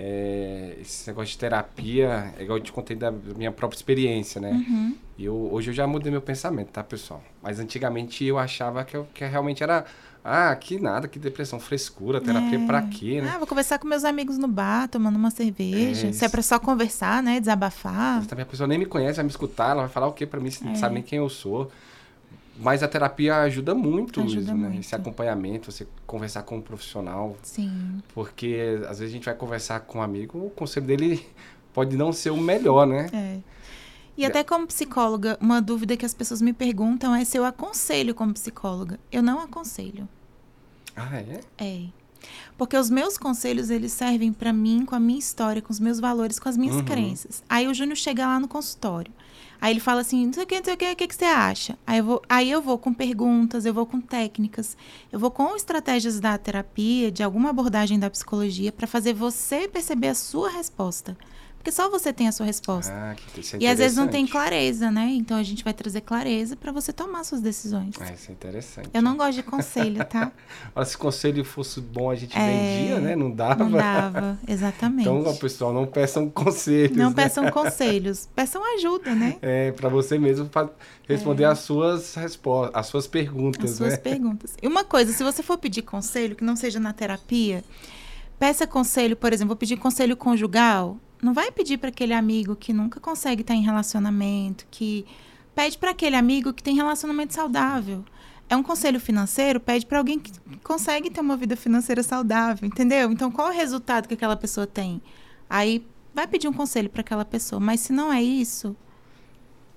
é, 0.00 0.76
esse 0.80 1.08
negócio 1.10 1.32
de 1.32 1.38
terapia, 1.38 2.32
é 2.38 2.42
igual 2.44 2.58
eu 2.58 2.62
te 2.62 2.70
contei 2.70 2.94
da 2.96 3.10
minha 3.10 3.50
própria 3.50 3.76
experiência, 3.76 4.40
né? 4.40 4.52
Uhum. 4.52 4.94
E 5.18 5.24
eu, 5.24 5.34
hoje 5.52 5.70
eu 5.70 5.74
já 5.74 5.88
mudei 5.88 6.12
meu 6.12 6.22
pensamento, 6.22 6.68
tá, 6.68 6.84
pessoal? 6.84 7.20
Mas 7.42 7.58
antigamente 7.58 8.24
eu 8.24 8.38
achava 8.38 8.84
que, 8.84 8.96
eu, 8.96 9.06
que 9.12 9.24
realmente 9.24 9.60
era. 9.62 9.84
Ah, 10.24 10.54
que 10.54 10.78
nada, 10.78 11.08
que 11.08 11.18
depressão, 11.18 11.58
frescura, 11.58 12.20
terapia 12.20 12.58
É. 12.60 12.66
pra 12.66 12.82
quê, 12.82 13.20
né? 13.20 13.32
Ah, 13.34 13.38
vou 13.38 13.46
conversar 13.46 13.78
com 13.78 13.88
meus 13.88 14.04
amigos 14.04 14.38
no 14.38 14.46
bar, 14.46 14.86
tomando 14.88 15.16
uma 15.16 15.30
cerveja. 15.30 16.08
É, 16.08 16.12
se 16.12 16.24
é 16.24 16.28
pra 16.28 16.42
só 16.42 16.58
conversar, 16.60 17.20
né? 17.22 17.40
Desabafar. 17.40 18.24
Também 18.26 18.42
a 18.44 18.46
pessoa 18.46 18.66
nem 18.68 18.78
me 18.78 18.86
conhece, 18.86 19.16
vai 19.16 19.24
me 19.24 19.30
escutar, 19.30 19.70
ela 19.70 19.82
vai 19.82 19.88
falar 19.90 20.06
o 20.06 20.12
quê 20.12 20.26
pra 20.26 20.38
mim, 20.38 20.50
se 20.50 20.62
não 20.64 20.72
É. 20.72 20.74
sabe 20.76 20.94
nem 20.94 21.02
quem 21.02 21.18
eu 21.18 21.28
sou. 21.28 21.70
Mas 22.60 22.82
a 22.82 22.88
terapia 22.88 23.36
ajuda 23.36 23.74
muito 23.74 24.20
Ajuda 24.20 24.40
mesmo, 24.40 24.56
né? 24.58 24.68
muito. 24.68 24.80
Esse 24.80 24.94
acompanhamento, 24.94 25.70
você 25.70 25.86
conversar 26.06 26.42
com 26.42 26.56
um 26.56 26.60
profissional. 26.60 27.36
Sim. 27.42 28.02
Porque 28.12 28.78
às 28.88 28.98
vezes 28.98 29.12
a 29.14 29.16
gente 29.16 29.24
vai 29.26 29.34
conversar 29.34 29.80
com 29.80 29.98
um 29.98 30.02
amigo, 30.02 30.38
o 30.46 30.50
conselho 30.50 30.86
dele 30.86 31.24
pode 31.72 31.96
não 31.96 32.12
ser 32.12 32.30
o 32.30 32.36
melhor, 32.36 32.86
né? 32.86 33.08
É. 33.12 33.38
E 34.16 34.24
até 34.24 34.42
como 34.42 34.66
psicóloga, 34.66 35.38
uma 35.40 35.62
dúvida 35.62 35.96
que 35.96 36.04
as 36.04 36.12
pessoas 36.12 36.42
me 36.42 36.52
perguntam 36.52 37.14
é 37.14 37.24
se 37.24 37.36
eu 37.38 37.44
aconselho 37.44 38.12
como 38.16 38.34
psicóloga. 38.34 38.98
Eu 39.12 39.22
não 39.22 39.38
aconselho. 39.40 40.08
Ah, 40.96 41.16
é? 41.18 41.40
É. 41.56 41.82
Porque 42.56 42.76
os 42.76 42.90
meus 42.90 43.16
conselhos, 43.16 43.70
eles 43.70 43.92
servem 43.92 44.32
para 44.32 44.52
mim, 44.52 44.84
com 44.84 44.96
a 44.96 44.98
minha 44.98 45.20
história, 45.20 45.62
com 45.62 45.72
os 45.72 45.78
meus 45.78 46.00
valores, 46.00 46.40
com 46.40 46.48
as 46.48 46.56
minhas 46.56 46.74
Uhum. 46.74 46.84
crenças. 46.84 47.44
Aí 47.48 47.68
o 47.68 47.72
Júnior 47.74 47.96
chega 47.96 48.26
lá 48.26 48.40
no 48.40 48.48
consultório. 48.48 49.12
Aí 49.60 49.72
ele 49.72 49.80
fala 49.80 50.00
assim, 50.00 50.26
não 50.26 50.32
sei 50.32 50.44
o 50.44 50.46
que, 50.46 50.56
não 50.56 50.64
sei 50.64 50.74
o 50.74 50.76
que, 50.76 50.92
o 50.92 50.96
que, 50.96 51.08
que 51.08 51.14
você 51.14 51.24
acha? 51.24 51.78
Aí 51.86 51.98
eu, 51.98 52.04
vou, 52.04 52.22
aí 52.28 52.50
eu 52.50 52.62
vou 52.62 52.78
com 52.78 52.94
perguntas, 52.94 53.66
eu 53.66 53.74
vou 53.74 53.84
com 53.84 54.00
técnicas, 54.00 54.76
eu 55.10 55.18
vou 55.18 55.30
com 55.30 55.56
estratégias 55.56 56.20
da 56.20 56.38
terapia, 56.38 57.10
de 57.10 57.22
alguma 57.22 57.50
abordagem 57.50 57.98
da 57.98 58.08
psicologia, 58.08 58.70
para 58.70 58.86
fazer 58.86 59.14
você 59.14 59.66
perceber 59.66 60.08
a 60.08 60.14
sua 60.14 60.50
resposta. 60.50 61.16
Porque 61.68 61.72
só 61.72 61.90
você 61.90 62.14
tem 62.14 62.26
a 62.26 62.32
sua 62.32 62.46
resposta. 62.46 62.90
Ah, 62.90 63.14
que 63.14 63.40
isso 63.40 63.56
é 63.56 63.58
e 63.60 63.66
às 63.66 63.78
vezes 63.78 63.94
não 63.94 64.08
tem 64.08 64.26
clareza, 64.26 64.90
né? 64.90 65.10
Então 65.12 65.36
a 65.36 65.42
gente 65.42 65.62
vai 65.62 65.74
trazer 65.74 66.00
clareza 66.00 66.56
para 66.56 66.72
você 66.72 66.94
tomar 66.94 67.24
suas 67.24 67.42
decisões. 67.42 67.94
Ah, 68.00 68.10
isso 68.10 68.30
é 68.30 68.32
interessante. 68.32 68.88
Eu 68.94 69.02
não 69.02 69.18
gosto 69.18 69.34
de 69.34 69.42
conselho, 69.42 70.02
tá? 70.06 70.32
Olha, 70.74 70.86
se 70.86 70.96
conselho 70.96 71.44
fosse 71.44 71.78
bom, 71.82 72.10
a 72.10 72.14
gente 72.14 72.34
É, 72.34 72.40
vendia, 72.40 73.00
né? 73.00 73.14
Não 73.14 73.30
dava. 73.30 73.64
Não 73.64 73.72
dava, 73.72 74.38
exatamente. 74.48 75.06
Então, 75.06 75.36
pessoal, 75.36 75.74
não 75.74 75.86
peçam 75.86 76.30
conselhos. 76.30 76.96
Não 76.96 77.10
né? 77.10 77.16
peçam 77.16 77.50
conselhos, 77.52 78.26
peçam 78.34 78.62
ajuda, 78.76 79.14
né? 79.14 79.36
É, 79.42 79.70
para 79.72 79.90
você 79.90 80.18
mesmo 80.18 80.48
responder 81.06 81.44
as 81.44 81.58
suas 81.58 82.14
respostas, 82.14 82.74
as 82.74 82.86
suas 82.86 83.06
perguntas, 83.06 83.72
As 83.72 83.76
suas 83.76 83.92
né? 83.92 83.98
perguntas. 83.98 84.56
E 84.62 84.66
uma 84.66 84.84
coisa, 84.84 85.12
se 85.12 85.22
você 85.22 85.42
for 85.42 85.58
pedir 85.58 85.82
conselho, 85.82 86.34
que 86.34 86.44
não 86.44 86.56
seja 86.56 86.80
na 86.80 86.94
terapia, 86.94 87.62
peça 88.38 88.66
conselho, 88.66 89.14
por 89.14 89.34
exemplo, 89.34 89.48
vou 89.48 89.56
pedir 89.56 89.76
conselho 89.76 90.16
conjugal. 90.16 90.96
Não 91.22 91.34
vai 91.34 91.50
pedir 91.50 91.78
para 91.78 91.88
aquele 91.88 92.14
amigo 92.14 92.54
que 92.54 92.72
nunca 92.72 93.00
consegue 93.00 93.42
estar 93.42 93.54
em 93.54 93.62
relacionamento, 93.62 94.66
que 94.70 95.04
pede 95.54 95.76
para 95.76 95.90
aquele 95.90 96.16
amigo 96.16 96.52
que 96.52 96.62
tem 96.62 96.76
relacionamento 96.76 97.34
saudável. 97.34 98.04
É 98.48 98.56
um 98.56 98.62
conselho 98.62 99.00
financeiro, 99.00 99.60
pede 99.60 99.84
para 99.84 99.98
alguém 99.98 100.18
que 100.18 100.32
consegue 100.62 101.10
ter 101.10 101.20
uma 101.20 101.36
vida 101.36 101.56
financeira 101.56 102.02
saudável, 102.02 102.66
entendeu? 102.66 103.10
Então, 103.12 103.30
qual 103.30 103.48
é 103.48 103.50
o 103.50 103.54
resultado 103.54 104.08
que 104.08 104.14
aquela 104.14 104.36
pessoa 104.36 104.66
tem? 104.66 105.02
Aí 105.50 105.84
vai 106.14 106.26
pedir 106.26 106.48
um 106.48 106.52
conselho 106.52 106.88
para 106.88 107.00
aquela 107.00 107.24
pessoa, 107.24 107.60
mas 107.60 107.80
se 107.80 107.92
não 107.92 108.12
é 108.12 108.22
isso, 108.22 108.74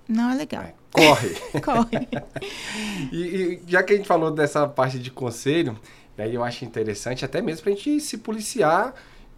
não 0.07 0.29
é 0.29 0.35
legal. 0.35 0.63
É, 0.63 0.73
corre. 0.91 1.35
Corre. 1.61 2.07
E, 3.11 3.17
e 3.17 3.61
já 3.67 3.81
que 3.81 3.93
a 3.93 3.95
gente 3.97 4.07
falou 4.07 4.31
dessa 4.31 4.67
parte 4.67 4.99
de 4.99 5.09
conselho, 5.09 5.77
aí 6.17 6.35
eu 6.35 6.43
acho 6.43 6.63
interessante 6.63 7.25
até 7.25 7.41
mesmo 7.41 7.63
pra 7.63 7.71
gente 7.71 7.99
se 7.99 8.17
policiar 8.17 8.93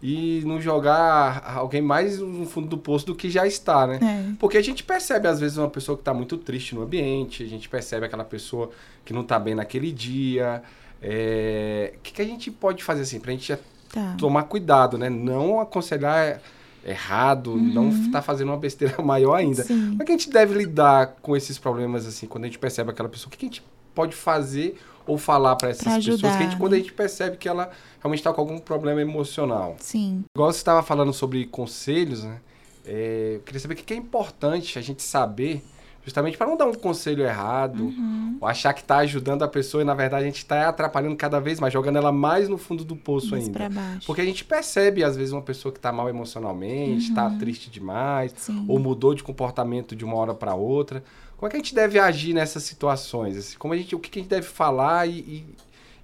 e 0.06 0.42
não 0.44 0.60
jogar 0.60 1.42
alguém 1.56 1.80
mais 1.80 2.18
no 2.18 2.44
fundo 2.44 2.68
do 2.68 2.76
poço 2.76 3.06
do 3.06 3.14
que 3.14 3.30
já 3.30 3.46
está, 3.46 3.86
né? 3.86 3.98
É. 4.02 4.34
Porque 4.38 4.58
a 4.58 4.62
gente 4.62 4.84
percebe, 4.84 5.26
às 5.26 5.40
vezes, 5.40 5.56
uma 5.56 5.70
pessoa 5.70 5.96
que 5.96 6.02
está 6.02 6.12
muito 6.12 6.36
triste 6.36 6.74
no 6.74 6.82
ambiente, 6.82 7.42
a 7.42 7.46
gente 7.46 7.70
percebe 7.70 8.04
aquela 8.04 8.22
pessoa 8.22 8.70
que 9.02 9.14
não 9.14 9.22
está 9.22 9.38
bem 9.38 9.54
naquele 9.54 9.90
dia. 9.90 10.62
É, 11.00 11.94
O 11.96 12.00
que, 12.00 12.12
que 12.12 12.20
a 12.20 12.24
gente 12.26 12.50
pode 12.50 12.84
fazer 12.84 13.00
assim, 13.00 13.18
pra 13.18 13.32
gente 13.32 13.56
Tá. 13.90 14.14
tomar 14.18 14.42
cuidado, 14.42 14.98
né? 14.98 15.08
Não 15.08 15.58
aconselhar 15.60 16.40
errado, 16.84 17.56
não 17.56 17.88
estar 17.88 18.20
fazendo 18.20 18.48
uma 18.48 18.56
besteira 18.58 19.00
maior 19.02 19.36
ainda. 19.36 19.62
Uhum. 19.62 19.66
Sim. 19.68 19.88
Como 19.90 20.02
é 20.02 20.04
que 20.04 20.12
a 20.12 20.16
gente 20.18 20.28
deve 20.30 20.52
lidar 20.58 21.16
com 21.22 21.34
esses 21.34 21.56
problemas, 21.58 22.04
assim, 22.06 22.26
quando 22.26 22.44
a 22.44 22.46
gente 22.48 22.58
percebe 22.58 22.90
aquela 22.90 23.08
pessoa? 23.08 23.28
O 23.28 23.30
que, 23.30 23.38
que 23.38 23.46
a 23.46 23.48
gente 23.48 23.62
pode 23.94 24.14
fazer 24.14 24.78
ou 25.06 25.18
falar 25.18 25.56
para 25.56 25.70
essas 25.70 25.84
Pra 25.84 25.96
pessoas 25.96 26.20
que 26.20 26.26
a 26.26 26.42
gente, 26.42 26.56
quando 26.56 26.74
a 26.74 26.76
gente 26.76 26.92
percebe 26.92 27.36
que 27.36 27.48
ela 27.48 27.70
realmente 28.00 28.20
está 28.20 28.32
com 28.32 28.40
algum 28.40 28.58
problema 28.58 29.00
emocional? 29.00 29.76
Sim. 29.78 30.24
Igual 30.36 30.52
você 30.52 30.58
estava 30.58 30.82
falando 30.82 31.12
sobre 31.12 31.44
conselhos, 31.46 32.24
né? 32.24 32.40
É, 32.86 33.36
eu 33.36 33.40
queria 33.40 33.60
saber 33.60 33.74
o 33.74 33.76
que 33.76 33.94
é 33.94 33.96
importante 33.96 34.78
a 34.78 34.82
gente 34.82 35.02
saber, 35.02 35.64
justamente 36.04 36.36
para 36.36 36.46
não 36.46 36.56
dar 36.56 36.66
um 36.66 36.74
conselho 36.74 37.24
errado, 37.24 37.84
Uhum. 37.84 38.36
ou 38.40 38.46
achar 38.46 38.72
que 38.74 38.80
está 38.82 38.98
ajudando 38.98 39.42
a 39.42 39.48
pessoa 39.48 39.82
e 39.82 39.84
na 39.84 39.94
verdade 39.94 40.22
a 40.24 40.26
gente 40.26 40.36
está 40.38 40.68
atrapalhando 40.68 41.16
cada 41.16 41.40
vez 41.40 41.58
mais, 41.58 41.72
jogando 41.72 41.96
ela 41.96 42.12
mais 42.12 42.48
no 42.48 42.58
fundo 42.58 42.84
do 42.84 42.94
poço 42.94 43.30
Mais 43.30 43.46
ainda. 43.46 43.68
baixo. 43.68 44.06
Porque 44.06 44.20
a 44.20 44.24
gente 44.24 44.44
percebe, 44.44 45.02
às 45.02 45.16
vezes, 45.16 45.32
uma 45.32 45.42
pessoa 45.42 45.72
que 45.72 45.78
está 45.78 45.90
mal 45.92 46.08
emocionalmente, 46.08 47.08
está 47.08 47.30
triste 47.30 47.70
demais, 47.70 48.32
Uhum. 48.32 48.38
Sim. 48.38 48.64
ou 48.68 48.78
mudou 48.78 49.14
de 49.14 49.22
comportamento 49.22 49.96
de 49.96 50.04
uma 50.04 50.16
hora 50.16 50.34
para 50.34 50.54
outra. 50.54 51.02
Como 51.36 51.46
é 51.48 51.50
que 51.50 51.56
a 51.56 51.58
gente 51.58 51.74
deve 51.74 51.98
agir 51.98 52.32
nessas 52.34 52.62
situações? 52.62 53.36
assim? 53.36 53.56
Como 53.58 53.74
a 53.74 53.76
gente, 53.76 53.94
o 53.94 53.98
que 53.98 54.08
que 54.10 54.18
a 54.18 54.22
gente 54.22 54.30
deve 54.30 54.46
falar 54.46 55.06
e, 55.08 55.44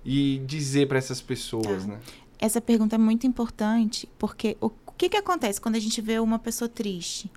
e, 0.04 0.36
e 0.36 0.38
dizer 0.46 0.88
para 0.88 0.98
essas 0.98 1.20
pessoas, 1.20 1.84
Tá. 1.84 1.92
né? 1.92 1.98
Essa 2.38 2.60
pergunta 2.60 2.94
é 2.94 2.98
muito 2.98 3.26
importante, 3.26 4.08
porque 4.18 4.56
o, 4.62 4.66
o 4.86 4.92
que, 4.96 5.10
que 5.10 5.16
acontece 5.16 5.60
quando 5.60 5.76
a 5.76 5.78
gente 5.78 6.00
vê 6.00 6.18
uma 6.18 6.38
pessoa 6.38 6.68
triste? 6.70 7.30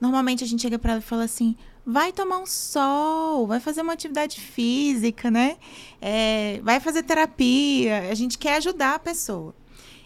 Normalmente 0.00 0.42
a 0.42 0.46
gente 0.46 0.62
chega 0.62 0.78
pra 0.78 0.92
ela 0.92 1.00
e 1.00 1.04
fala 1.04 1.24
assim: 1.24 1.54
vai 1.84 2.12
tomar 2.12 2.38
um 2.38 2.46
sol, 2.46 3.46
vai 3.46 3.60
fazer 3.60 3.82
uma 3.82 3.92
atividade 3.92 4.40
física, 4.40 5.30
né? 5.30 5.56
É, 6.00 6.60
vai 6.62 6.80
fazer 6.80 7.02
terapia. 7.02 8.08
A 8.10 8.14
gente 8.14 8.38
quer 8.38 8.56
ajudar 8.56 8.94
a 8.94 8.98
pessoa. 8.98 9.54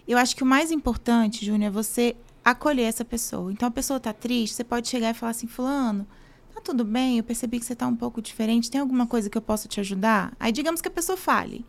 Eu 0.07 0.19
acho 0.19 0.35
que 0.35 0.43
o 0.43 0.47
mais 0.47 0.71
importante, 0.71 1.47
Júnior, 1.47 1.69
é 1.69 1.71
você 1.71 2.17
acolher 2.45 2.83
essa 2.83 3.05
pessoa. 3.05 3.53
Então 3.53 3.69
a 3.69 3.71
pessoa 3.71 4.01
tá 4.01 4.13
triste, 4.13 4.55
você 4.55 4.65
pode 4.65 4.89
chegar 4.89 5.11
e 5.11 5.15
falar 5.15 5.31
assim: 5.31 5.47
Fulano, 5.47 6.07
tá 6.55 6.61
tudo 6.61 6.85
bem? 6.85 7.19
Eu 7.19 7.25
percebi 7.25 7.61
que 7.61 7.65
você 7.65 7.75
tá 7.75 7.87
um 7.87 7.97
pouco 7.97 8.21
diferente. 8.21 8.71
Tem 8.71 8.81
alguma 8.81 9.07
coisa 9.07 9.31
que 9.31 9.39
eu 9.39 9.43
possa 9.43 9.69
te 9.69 9.81
ajudar? 9.81 10.35
Aí 10.41 10.51
digamos 10.51 10.81
que 10.81 10.89
a 10.89 10.91
pessoa 10.91 11.17
fale. 11.17 11.65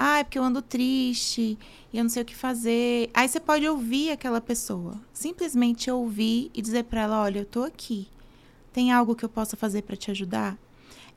Ah, 0.00 0.20
é 0.20 0.24
porque 0.24 0.38
eu 0.38 0.44
ando 0.44 0.62
triste 0.62 1.58
e 1.92 1.98
eu 1.98 2.04
não 2.04 2.08
sei 2.08 2.22
o 2.22 2.24
que 2.24 2.36
fazer. 2.36 3.10
Aí 3.12 3.26
você 3.28 3.40
pode 3.40 3.66
ouvir 3.66 4.12
aquela 4.12 4.40
pessoa. 4.40 4.94
Simplesmente 5.12 5.90
ouvir 5.90 6.52
e 6.54 6.62
dizer 6.62 6.84
pra 6.84 7.00
ela: 7.00 7.20
olha, 7.20 7.40
eu 7.40 7.44
tô 7.44 7.64
aqui. 7.64 8.06
Tem 8.72 8.92
algo 8.92 9.16
que 9.16 9.24
eu 9.24 9.28
possa 9.28 9.56
fazer 9.56 9.82
pra 9.82 9.96
te 9.96 10.08
ajudar? 10.12 10.56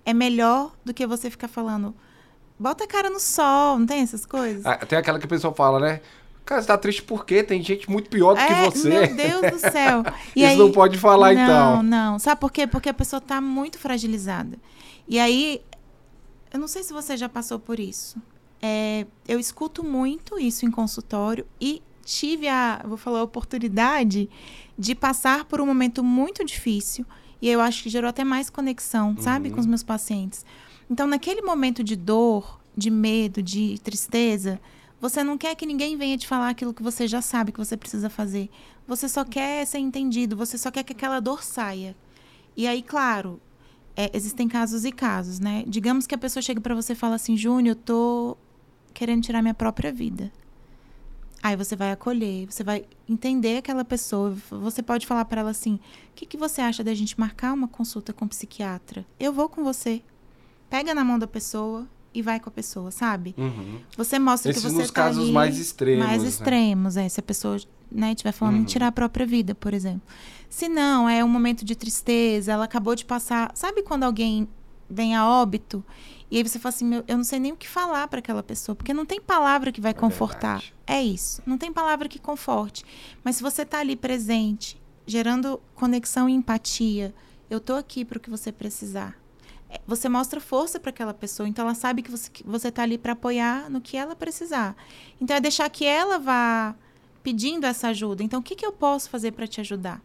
É 0.04 0.16
melhor 0.16 0.72
do 0.84 0.96
que 0.96 1.06
você 1.06 1.30
ficar 1.30 1.48
falando, 1.48 1.94
bota 2.58 2.86
a 2.86 2.88
cara 2.88 3.08
no 3.08 3.20
sol, 3.20 3.78
não 3.78 3.86
tem 3.86 4.02
essas 4.02 4.26
coisas? 4.26 4.66
Ah, 4.66 4.78
tem 4.78 4.98
aquela 4.98 5.20
que 5.20 5.26
a 5.26 5.30
pessoa 5.30 5.54
fala, 5.54 5.80
né? 5.80 6.02
Cara, 6.44 6.60
você 6.60 6.68
tá 6.68 6.76
triste 6.76 7.04
por 7.04 7.24
quê? 7.24 7.44
Tem 7.44 7.62
gente 7.62 7.88
muito 7.88 8.10
pior 8.10 8.34
do 8.34 8.44
que 8.44 8.52
É, 8.52 8.66
você. 8.66 8.90
Meu 8.90 9.16
Deus 9.16 9.52
do 9.52 9.60
céu. 9.60 10.04
E 10.36 10.42
Isso 10.42 10.50
aí, 10.54 10.58
não 10.58 10.72
pode 10.72 10.98
falar, 10.98 11.36
não, 11.36 11.44
então. 11.44 11.84
Não, 11.84 12.18
Sabe 12.18 12.42
por 12.42 12.52
quê? 12.52 12.66
Porque 12.66 12.90
a 12.90 12.94
pessoa 12.96 13.22
tá 13.22 13.40
muito 13.40 13.78
fragilizada. 13.78 14.58
E 15.08 15.20
aí, 15.20 15.62
eu 16.52 16.60
não 16.60 16.68
sei 16.68 16.82
se 16.82 16.92
você 16.92 17.16
já 17.16 17.30
passou 17.30 17.60
por 17.60 17.80
isso. 17.80 18.20
É, 18.62 19.06
eu 19.28 19.40
escuto 19.40 19.84
muito 19.84 20.40
isso 20.40 20.66
em 20.66 20.72
consultório 20.72 21.46
e 21.60 21.82
tive 22.04 22.48
a, 22.48 22.82
vou 22.86 22.98
falar, 22.98 23.20
a 23.20 23.24
oportunidade 23.24 24.30
de 24.78 24.94
passar 24.96 25.46
por 25.46 25.60
um 25.62 25.66
momento 25.66 26.04
muito 26.04 26.44
difícil. 26.46 27.06
E 27.42 27.48
eu 27.50 27.60
acho 27.60 27.82
que 27.84 27.90
gerou 27.90 28.10
até 28.10 28.24
mais 28.24 28.50
conexão, 28.50 29.16
sabe, 29.20 29.50
Uhum. 29.50 29.56
com 29.56 29.60
os 29.62 29.66
meus 29.66 29.82
pacientes. 29.84 30.46
Então, 30.90 31.08
naquele 31.08 31.42
momento 31.42 31.84
de 31.84 31.96
dor, 31.96 32.60
de 32.78 32.92
medo, 32.92 33.42
de 33.42 33.80
tristeza, 33.84 34.60
você 35.00 35.24
não 35.24 35.38
quer 35.38 35.56
que 35.56 35.66
ninguém 35.66 35.98
venha 35.98 36.18
te 36.18 36.28
falar 36.28 36.50
aquilo 36.50 36.74
que 36.74 36.84
você 36.84 37.08
já 37.08 37.22
sabe 37.22 37.52
que 37.52 37.58
você 37.58 37.76
precisa 37.76 38.10
fazer. 38.10 38.50
Você 38.88 39.10
só 39.10 39.24
quer 39.26 39.66
ser 39.66 39.80
entendido, 39.80 40.36
você 40.38 40.56
só 40.58 40.70
quer 40.70 40.84
que 40.84 40.94
aquela 40.94 41.20
dor 41.20 41.44
saia. 41.44 41.96
E 42.56 42.68
aí, 42.68 42.84
claro, 42.84 43.40
é, 43.96 44.12
existem 44.14 44.48
casos 44.48 44.86
e 44.86 44.92
casos, 44.92 45.40
né? 45.40 45.64
Digamos 45.66 46.06
que 46.06 46.14
a 46.14 46.18
pessoa 46.18 46.44
chega 46.44 46.62
pra 46.62 46.76
você 46.76 46.94
e 46.94 46.96
fala 46.96 47.16
assim: 47.16 47.36
Júnior, 47.36 47.76
eu 47.76 47.82
tô 47.82 48.38
querendo 48.94 49.24
tirar 49.24 49.42
minha 49.42 49.54
própria 49.54 49.92
vida. 49.92 50.32
Aí 51.44 51.56
você 51.56 51.76
vai 51.76 51.92
acolher, 51.92 52.46
você 52.52 52.64
vai 52.64 52.86
entender 53.10 53.58
aquela 53.58 53.84
pessoa. 53.84 54.36
Você 54.52 54.84
pode 54.84 55.08
falar 55.08 55.26
pra 55.26 55.42
ela 55.42 55.50
assim: 55.50 55.76
o 55.76 55.80
que, 56.16 56.26
que 56.26 56.38
você 56.38 56.62
acha 56.62 56.84
da 56.84 56.94
gente 56.94 57.20
marcar 57.20 57.54
uma 57.54 57.68
consulta 57.68 58.14
com 58.14 58.26
um 58.26 58.28
psiquiatra? 58.28 59.04
Eu 59.20 59.34
vou 59.34 59.50
com 59.50 59.64
você. 59.64 60.04
Pega 60.70 60.94
na 60.94 61.04
mão 61.04 61.18
da 61.18 61.26
pessoa 61.28 61.88
e 62.14 62.22
vai 62.22 62.40
com 62.40 62.48
a 62.50 62.52
pessoa, 62.52 62.92
sabe? 62.92 63.34
Uhum. 63.38 63.80
Você 63.98 64.20
mostra 64.20 64.52
Esses 64.52 64.64
que 64.64 64.70
você 64.70 64.78
nos 64.84 64.88
tá 64.92 64.94
casos 65.04 65.24
ali- 65.24 65.32
mais 65.32 65.58
extremos. 65.58 66.06
mais 66.06 66.22
né? 66.22 66.30
extremos, 66.30 66.98
é. 66.98 67.10
Se 67.10 67.20
a 67.20 67.24
pessoa 67.24 67.58
né, 67.92 68.12
estiver 68.12 68.32
falando 68.32 68.56
Uhum. 68.56 68.62
em 68.62 68.66
tirar 68.66 68.88
a 68.88 68.92
própria 68.92 69.26
vida, 69.26 69.56
por 69.56 69.74
exemplo. 69.74 70.02
Se 70.50 70.70
não, 70.70 71.10
é 71.10 71.24
um 71.24 71.28
momento 71.28 71.66
de 71.66 71.76
tristeza, 71.76 72.52
ela 72.52 72.66
acabou 72.66 72.96
de 72.96 73.04
passar. 73.04 73.52
Sabe 73.56 73.82
quando 73.82 74.04
alguém 74.04 74.48
vem 74.90 75.16
a 75.16 75.28
óbito? 75.28 75.84
E 76.32 76.38
aí 76.38 76.44
você 76.48 76.58
fala 76.58 76.74
assim: 76.74 76.86
Meu, 76.86 77.04
eu 77.08 77.18
não 77.18 77.24
sei 77.26 77.38
nem 77.40 77.52
o 77.52 77.58
que 77.58 77.68
falar 77.68 78.08
para 78.08 78.20
aquela 78.20 78.42
pessoa, 78.42 78.74
porque 78.76 78.94
não 78.94 79.06
tem 79.06 79.20
palavra 79.20 79.72
que 79.72 79.82
vai 79.82 79.92
É 79.92 79.94
confortar. 79.94 80.60
verdade. 80.60 80.74
É 80.88 81.04
isso. 81.04 81.42
Não 81.46 81.58
tem 81.58 81.72
palavra 81.74 82.08
que 82.08 82.18
conforte. 82.20 82.84
Mas 83.24 83.36
se 83.36 83.44
você 83.44 83.66
tá 83.66 83.80
ali 83.80 83.96
presente, 83.98 84.82
gerando 85.06 85.60
conexão 85.76 86.30
e 86.30 86.34
empatia, 86.34 87.14
eu 87.50 87.60
tô 87.60 87.74
aqui 87.76 88.06
para 88.06 88.18
o 88.18 88.22
que 88.22 88.30
você 88.30 88.52
precisar. 88.52 89.16
É, 89.70 89.80
Você 89.86 90.08
mostra 90.10 90.40
força 90.40 90.80
para 90.80 90.90
aquela 90.90 91.14
pessoa, 91.14 91.48
então 91.50 91.66
ela 91.66 91.76
sabe 91.76 92.02
que 92.02 92.10
você, 92.12 92.30
que 92.30 92.44
você 92.46 92.72
tá 92.72 92.84
ali 92.84 92.98
para 92.98 93.14
apoiar 93.14 93.70
no 93.70 93.82
que 93.82 93.98
ela 93.98 94.16
precisar. 94.16 94.76
Então 95.20 95.36
é 95.36 95.40
deixar 95.42 95.70
que 95.70 95.86
ela 95.86 96.18
vá 96.18 96.76
pedindo 97.24 97.66
essa 97.66 97.90
ajuda. 97.90 98.24
Então 98.24 98.40
o 98.40 98.44
que, 98.44 98.56
que 98.56 98.66
eu 98.66 98.72
posso 98.72 99.10
fazer 99.10 99.32
para 99.34 99.48
te 99.48 99.60
ajudar? 99.62 100.02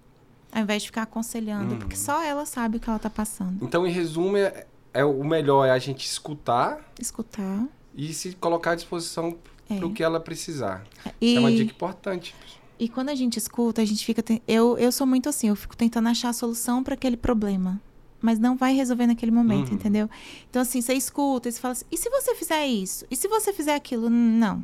Ao 0.52 0.62
invés 0.62 0.82
de 0.82 0.88
ficar 0.88 1.02
aconselhando, 1.02 1.72
Uhum. 1.72 1.78
porque 1.80 1.96
só 1.96 2.22
ela 2.22 2.46
sabe 2.46 2.76
o 2.76 2.80
que 2.80 2.88
ela 2.88 2.98
tá 2.98 3.10
passando. 3.10 3.64
Então, 3.64 3.86
em 3.86 3.90
resumo, 3.90 4.36
é, 4.36 4.66
é 4.96 5.04
o 5.04 5.22
melhor 5.24 5.64
é 5.66 5.70
a 5.70 5.78
gente 5.78 6.04
escutar 6.06 6.80
Escutar. 7.00 7.64
e 7.94 8.12
se 8.12 8.32
colocar 8.34 8.72
à 8.72 8.74
disposição 8.74 9.36
É. 9.68 9.76
para 9.76 9.86
o 9.86 9.92
que 9.92 10.02
ela 10.02 10.18
precisar. 10.20 10.84
E, 11.20 11.36
É 11.36 11.38
uma 11.40 11.50
dica 11.52 11.72
importante. 11.72 12.34
e 12.78 12.88
quando 12.88 13.08
a 13.10 13.14
gente 13.14 13.36
escuta, 13.38 13.82
a 13.82 13.84
gente 13.84 14.04
fica. 14.04 14.22
ten- 14.22 14.40
Eu, 14.46 14.76
eu 14.78 14.90
sou 14.92 15.06
muito 15.06 15.28
assim, 15.28 15.48
eu 15.48 15.56
fico 15.56 15.76
tentando 15.76 16.08
achar 16.08 16.28
a 16.30 16.32
solução 16.32 16.82
para 16.84 16.94
aquele 16.94 17.16
problema. 17.16 17.80
Mas 18.20 18.38
não 18.38 18.56
vai 18.56 18.74
resolver 18.74 19.06
naquele 19.06 19.30
momento, 19.30 19.68
Uhum. 19.68 19.74
entendeu? 19.74 20.08
Então, 20.48 20.62
assim, 20.62 20.80
você 20.80 20.94
escuta 20.94 21.48
e 21.48 21.52
você 21.52 21.60
fala 21.60 21.72
assim: 21.72 21.84
e 21.92 21.96
se 21.96 22.08
você 22.08 22.34
fizer 22.34 22.66
isso? 22.66 23.04
E 23.10 23.14
se 23.16 23.28
você 23.28 23.52
fizer 23.52 23.74
aquilo? 23.74 24.08
Não. 24.08 24.62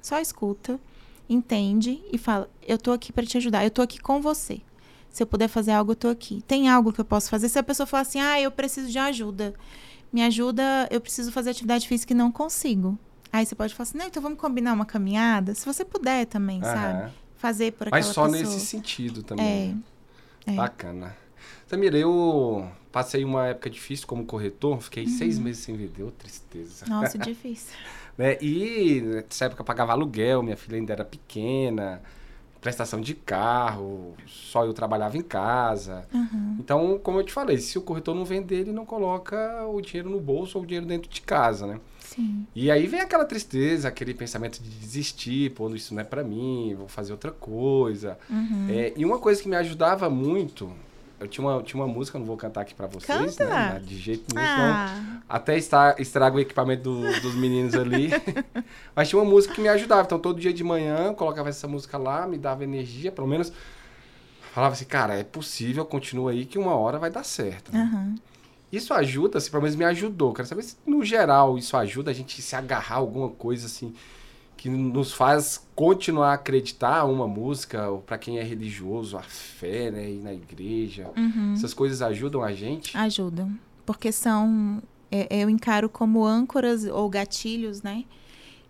Só 0.00 0.20
escuta, 0.20 0.78
entende 1.28 2.02
e 2.12 2.18
fala: 2.18 2.48
Eu 2.66 2.78
tô 2.78 2.92
aqui 2.92 3.12
para 3.12 3.26
te 3.26 3.36
ajudar, 3.36 3.64
eu 3.64 3.70
tô 3.70 3.82
aqui 3.82 3.98
com 4.00 4.20
você. 4.20 4.60
Se 5.14 5.22
eu 5.22 5.28
puder 5.28 5.46
fazer 5.46 5.70
algo, 5.70 5.92
eu 5.92 5.96
tô 5.96 6.08
aqui. 6.08 6.42
Tem 6.44 6.68
algo 6.68 6.92
que 6.92 7.00
eu 7.00 7.04
posso 7.04 7.30
fazer? 7.30 7.48
Se 7.48 7.56
a 7.56 7.62
pessoa 7.62 7.86
falar 7.86 8.00
assim: 8.00 8.18
Ah, 8.20 8.40
eu 8.40 8.50
preciso 8.50 8.90
de 8.90 8.98
ajuda. 8.98 9.54
Me 10.12 10.24
ajuda, 10.24 10.88
eu 10.90 11.00
preciso 11.00 11.30
fazer 11.30 11.50
atividade 11.50 11.86
física 11.86 12.12
e 12.12 12.16
não 12.16 12.32
consigo. 12.32 12.98
Aí 13.32 13.46
você 13.46 13.54
pode 13.54 13.72
falar 13.72 13.84
assim: 13.84 13.96
Não, 13.98 14.06
então 14.08 14.20
vamos 14.20 14.40
combinar 14.40 14.72
uma 14.72 14.84
caminhada? 14.84 15.54
Se 15.54 15.64
você 15.64 15.84
puder 15.84 16.26
também, 16.26 16.60
Aham. 16.60 16.72
sabe? 16.72 17.12
Fazer 17.36 17.72
por 17.74 17.86
aquela 17.86 18.02
Mas 18.04 18.12
só 18.12 18.26
pessoa. 18.28 18.42
nesse 18.54 18.66
sentido 18.66 19.22
também. 19.22 19.80
É. 20.48 20.50
é. 20.50 20.56
Bacana. 20.56 21.16
Samira, 21.68 21.96
eu 21.96 22.68
passei 22.90 23.24
uma 23.24 23.46
época 23.46 23.70
difícil 23.70 24.08
como 24.08 24.24
corretor, 24.24 24.80
fiquei 24.82 25.06
seis 25.06 25.38
Uhum. 25.38 25.44
meses 25.44 25.62
sem 25.62 25.76
vender, 25.76 26.02
ô 26.02 26.10
tristeza. 26.10 26.86
Nossa, 26.88 27.16
difícil. 27.18 27.72
Né? 28.18 28.36
E 28.42 29.00
nessa 29.00 29.44
época 29.44 29.62
eu 29.62 29.64
pagava 29.64 29.92
aluguel, 29.92 30.42
minha 30.42 30.56
filha 30.56 30.76
ainda 30.76 30.92
era 30.92 31.04
pequena, 31.04 32.02
prestação 32.64 32.98
de 32.98 33.12
carro, 33.12 34.14
só 34.26 34.64
eu 34.64 34.72
trabalhava 34.72 35.18
em 35.18 35.22
casa. 35.22 36.08
Uhum. 36.14 36.56
Então, 36.58 36.98
como 37.02 37.20
eu 37.20 37.22
te 37.22 37.30
falei, 37.30 37.58
se 37.58 37.76
o 37.76 37.82
corretor 37.82 38.14
não 38.14 38.24
vender, 38.24 38.60
ele 38.60 38.72
não 38.72 38.86
coloca 38.86 39.66
o 39.66 39.82
dinheiro 39.82 40.08
no 40.08 40.18
bolso 40.18 40.56
ou 40.56 40.64
o 40.64 40.66
dinheiro 40.66 40.86
dentro 40.86 41.10
de 41.10 41.20
casa, 41.20 41.66
né? 41.66 41.78
Sim. 42.00 42.46
E 42.54 42.70
aí 42.70 42.86
vem 42.86 43.00
aquela 43.00 43.26
tristeza, 43.26 43.86
aquele 43.86 44.14
pensamento 44.14 44.62
de 44.62 44.70
desistir, 44.70 45.50
pô, 45.50 45.68
isso 45.74 45.92
não 45.92 46.00
é 46.00 46.04
pra 46.04 46.24
mim, 46.24 46.74
vou 46.74 46.88
fazer 46.88 47.12
outra 47.12 47.30
coisa. 47.30 48.18
Uhum. 48.30 48.66
É, 48.70 48.94
e 48.96 49.04
uma 49.04 49.18
coisa 49.18 49.42
que 49.42 49.48
me 49.48 49.56
ajudava 49.56 50.08
muito, 50.08 50.72
eu 51.24 51.28
tinha 51.28 51.46
uma, 51.46 51.62
tinha 51.62 51.82
uma 51.82 51.92
música, 51.92 52.18
não 52.18 52.26
vou 52.26 52.36
cantar 52.36 52.60
aqui 52.62 52.74
pra 52.74 52.86
vocês, 52.86 53.36
Canta! 53.36 53.44
né? 53.48 53.80
De 53.84 53.96
jeito 53.98 54.34
nenhum, 54.34 54.46
Ah, 54.48 55.20
até 55.28 55.56
está, 55.56 55.96
estraga 55.98 56.36
o 56.36 56.40
equipamento 56.40 56.82
do- 56.82 57.20
dos 57.20 57.34
meninos 57.34 57.74
ali. 57.74 58.10
Mas 58.94 59.08
tinha 59.08 59.20
uma 59.20 59.28
música 59.30 59.54
que 59.54 59.60
me 59.60 59.68
ajudava. 59.68 60.02
Então, 60.02 60.18
todo 60.18 60.38
dia 60.40 60.52
de 60.52 60.62
manhã, 60.62 61.06
eu 61.06 61.14
colocava 61.14 61.48
essa 61.48 61.66
música 61.66 61.98
lá, 61.98 62.26
me 62.26 62.38
dava 62.38 62.62
energia, 62.64 63.10
pelo 63.10 63.26
menos. 63.26 63.52
Falava 64.52 64.74
assim, 64.74 64.84
cara, 64.84 65.14
é 65.14 65.24
possível, 65.24 65.84
continua 65.84 66.30
aí 66.30 66.44
que 66.44 66.58
uma 66.58 66.76
hora 66.76 66.98
vai 66.98 67.10
dar 67.10 67.24
certo. 67.24 67.72
né? 67.72 67.80
aham. 67.92 68.14
Isso 68.72 68.92
ajuda, 68.92 69.38
assim, 69.38 69.50
pelo 69.50 69.62
menos 69.62 69.76
me 69.76 69.84
ajudou. 69.84 70.32
Quero 70.34 70.48
saber 70.48 70.62
se, 70.62 70.76
no 70.86 71.04
geral, 71.04 71.56
isso 71.56 71.76
ajuda 71.76 72.10
a 72.10 72.14
gente 72.14 72.40
se 72.42 72.56
agarrar 72.56 72.96
a 72.96 72.98
alguma 72.98 73.28
coisa, 73.28 73.66
assim, 73.66 73.94
que 74.64 74.70
nos 74.70 75.12
faz 75.12 75.62
continuar 75.74 76.30
a 76.30 76.34
acreditar 76.36 77.04
uma 77.04 77.28
música, 77.28 77.86
pra 78.06 78.16
quem 78.16 78.38
é 78.38 78.42
religioso, 78.42 79.18
a 79.18 79.20
fé, 79.20 79.90
né, 79.90 80.10
ir 80.10 80.22
na 80.22 80.32
igreja. 80.32 81.10
Uhum. 81.14 81.52
Essas 81.52 81.74
coisas 81.74 82.00
ajudam 82.00 82.42
a 82.42 82.50
gente. 82.50 82.96
Ajudam. 82.96 83.54
Porque 83.84 84.10
são. 84.10 84.82
é- 85.12 85.42
eu 85.42 85.50
encaro 85.50 85.86
como 85.90 86.24
âncoras 86.24 86.82
ou 86.86 87.10
gatilhos, 87.10 87.82
né? 87.82 88.04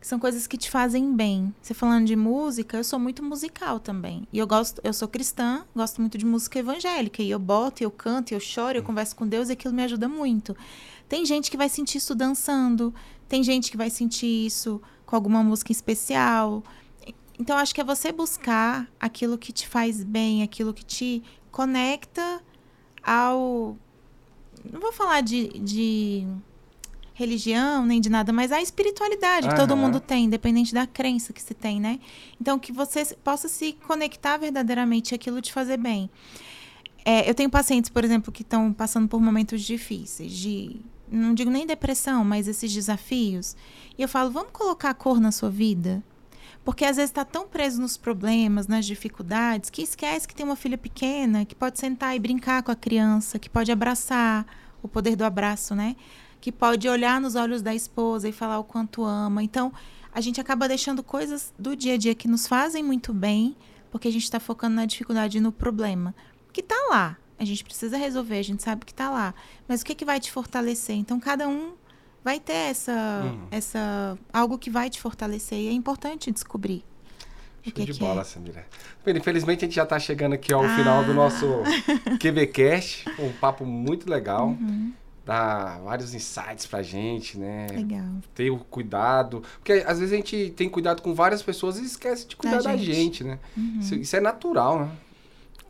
Que 0.01 0.07
são 0.09 0.19
coisas 0.19 0.49
que 0.49 0.59
te 0.59 0.69
fazem 0.69 1.15
bem. 1.15 1.55
Você 1.63 1.73
falando 1.73 2.07
de 2.07 2.17
música, 2.17 2.77
eu 2.77 2.83
sou 2.83 2.99
muito 2.99 3.23
musical 3.23 3.79
também. 3.79 4.27
E 4.33 4.39
eu 4.41 4.49
gosto, 4.49 4.81
eu 4.83 4.93
sou 4.93 5.07
cristã, 5.07 5.65
gosto 5.77 6.01
muito 6.01 6.19
de 6.19 6.27
música 6.27 6.59
evangélica. 6.59 7.23
E 7.23 7.31
eu 7.31 7.39
boto, 7.39 7.85
eu 7.85 7.91
canto, 7.93 8.33
eu 8.35 8.41
choro, 8.41 8.79
eu 8.79 8.83
converso 8.83 9.15
com 9.15 9.29
Deus 9.29 9.49
e 9.49 9.53
aquilo 9.53 9.73
me 9.73 9.85
ajuda 9.85 10.09
muito. 10.09 10.57
Tem 11.09 11.25
gente 11.25 11.53
que 11.53 11.57
vai 11.57 11.69
sentir 11.69 11.99
isso 11.99 12.17
dançando, 12.17 12.93
tem 13.29 13.45
gente 13.45 13.71
que 13.71 13.77
vai 13.77 13.91
sentir 13.91 14.47
isso 14.47 14.83
com 15.07 15.17
alguma 15.17 15.43
música 15.43 15.73
especial. 15.73 16.63
Então, 17.39 17.57
acho 17.57 17.75
que 17.75 17.81
é 17.81 17.85
você 17.85 18.13
buscar 18.13 18.89
aquilo 18.99 19.37
que 19.37 19.53
te 19.53 19.67
faz 19.67 20.05
bem, 20.05 20.43
aquilo 20.43 20.73
que 20.73 20.85
te 20.85 21.23
conecta 21.51 22.43
ao. 23.03 23.77
Não 24.71 24.81
vou 24.81 24.93
falar 24.93 25.21
de, 25.21 25.49
de 25.59 26.27
religião 27.15 27.87
nem 27.87 28.01
de 28.01 28.11
nada, 28.11 28.33
mas 28.33 28.51
a 28.51 28.61
espiritualidade 28.61 29.49
que 29.49 29.55
todo 29.55 29.73
Aham. 29.73 29.81
mundo 29.81 30.01
tem, 30.01 30.25
independente 30.25 30.75
da 30.75 30.87
crença 30.87 31.33
que 31.33 31.41
se 31.41 31.55
tem, 31.55 31.81
né? 31.81 32.01
Então, 32.41 32.59
que 32.59 32.73
você 32.73 33.05
possa 33.23 33.49
se 33.49 33.73
conectar 33.73 34.37
verdadeiramente 34.37 35.15
àquilo 35.15 35.41
te 35.41 35.53
fazer 35.53 35.77
bem. 35.77 36.11
É, 37.05 37.29
eu 37.29 37.35
tenho 37.35 37.51
pacientes, 37.51 37.91
por 37.91 38.03
exemplo, 38.03 38.33
que 38.33 38.43
estão 38.43 38.73
passando 38.73 39.07
por 39.07 39.21
momentos 39.21 39.63
difíceis, 39.63 40.33
de. 40.33 40.81
Não 41.15 41.33
digo 41.33 41.51
nem 41.51 41.67
depressão, 41.67 42.25
mas 42.25 42.49
esses 42.49 42.73
desafios. 42.73 43.57
E 43.97 44.03
eu 44.03 44.09
falo, 44.09 44.31
vamos 44.31 44.51
colocar 44.53 44.93
cor 44.95 45.21
na 45.21 45.31
sua 45.31 45.49
vida? 45.49 46.03
Porque 46.65 46.85
às 46.85 46.97
vezes 46.97 47.11
está 47.11 47.25
tão 47.25 47.47
preso 47.47 47.81
nos 47.81 47.97
problemas, 47.97 48.67
nas 48.67 48.87
dificuldades, 48.87 49.71
que 49.71 49.83
esquece 49.83 50.27
que 50.27 50.35
tem 50.35 50.45
uma 50.45 50.57
filha 50.57 50.79
pequena, 50.79 51.45
que 51.45 51.55
pode 51.55 51.79
sentar 51.79 52.17
e 52.17 52.19
brincar 52.19 52.63
com 52.63 52.71
a 52.73 52.77
criança, 52.77 53.39
que 53.39 53.51
pode 53.51 53.71
abraçar, 53.71 54.47
o 54.83 54.89
poder 54.89 55.15
do 55.15 55.25
abraço, 55.25 55.75
né? 55.75 55.95
Que 56.41 56.51
pode 56.51 56.89
olhar 56.89 57.21
nos 57.21 57.37
olhos 57.37 57.63
da 57.63 57.75
esposa 57.75 58.29
e 58.29 58.33
falar 58.33 58.59
o 58.59 58.65
quanto 58.65 59.05
ama. 59.05 59.43
Então, 59.43 59.73
a 60.13 60.21
gente 60.21 60.41
acaba 60.41 60.69
deixando 60.69 61.03
coisas 61.03 61.53
do 61.59 61.77
dia 61.77 61.95
a 61.95 61.97
dia 61.97 62.15
que 62.15 62.29
nos 62.29 62.47
fazem 62.47 62.83
muito 62.83 63.13
bem, 63.13 63.57
porque 63.91 64.09
a 64.09 64.13
gente 64.13 64.25
está 64.25 64.41
focando 64.41 64.77
na 64.77 64.85
dificuldade 64.85 65.39
e 65.39 65.41
no 65.41 65.53
problema. 65.53 66.15
Que 66.53 66.63
tá 66.63 66.77
lá. 66.91 67.17
A 67.39 67.45
gente 67.45 67.65
precisa 67.65 67.97
resolver, 67.97 68.39
a 68.39 68.43
gente 68.45 68.63
sabe 68.63 68.85
que 68.85 68.95
tá 68.95 69.11
lá. 69.11 69.35
Mas 69.67 69.83
o 69.83 69.85
que, 69.85 69.95
que 69.95 70.05
vai 70.05 70.21
te 70.21 70.31
fortalecer? 70.31 70.97
Então, 70.97 71.19
cada 71.19 71.49
um 71.49 71.73
vai 72.23 72.39
ter 72.41 72.53
essa, 72.71 73.23
Uhum. 73.25 73.47
essa 73.51 74.17
algo 74.33 74.57
que 74.59 74.71
vai 74.71 74.89
te 74.89 75.01
fortalecer 75.01 75.59
e 75.59 75.69
é 75.69 75.73
importante 75.73 76.31
descobrir. 76.31 76.85
Show 77.65 77.73
que 77.73 77.85
de 77.87 77.93
que 77.95 77.99
bola, 77.99 78.21
é. 78.21 78.25
Samira. 78.25 78.67
Infelizmente 79.07 79.65
a 79.65 79.67
gente 79.67 79.75
já 79.75 79.85
está 79.85 79.99
chegando 79.99 80.35
aqui 80.35 80.53
ao 80.53 80.63
Ah. 80.65 80.77
final 80.77 81.03
do 81.05 81.15
nosso 81.15 81.47
QBcast. 82.21 83.05
Um 83.19 83.33
papo 83.33 83.65
muito 83.65 84.09
legal. 84.09 84.49
Uhum, 84.49 84.93
Dá 85.27 85.79
vários 85.83 86.13
insights 86.13 86.67
pra 86.67 86.83
gente, 86.83 87.39
né? 87.39 87.67
legal. 87.73 88.05
Ter 88.35 88.51
o 88.51 88.59
cuidado. 88.59 89.43
Porque 89.59 89.83
às 89.87 89.99
vezes 89.99 90.13
a 90.13 90.17
gente 90.17 90.51
tem 90.55 90.69
cuidado 90.69 91.01
com 91.01 91.15
várias 91.15 91.43
pessoas 91.43 91.79
e 91.79 91.85
esquece 91.85 92.27
de 92.27 92.37
cuidar 92.37 92.59
Da 92.59 92.73
da 92.73 92.77
gente. 92.77 92.93
gente, 92.93 93.25
né? 93.25 93.39
Uhum. 93.57 93.79
Isso, 93.81 93.95
isso 93.95 94.15
é 94.17 94.21
natural, 94.21 94.81
né? 94.81 94.91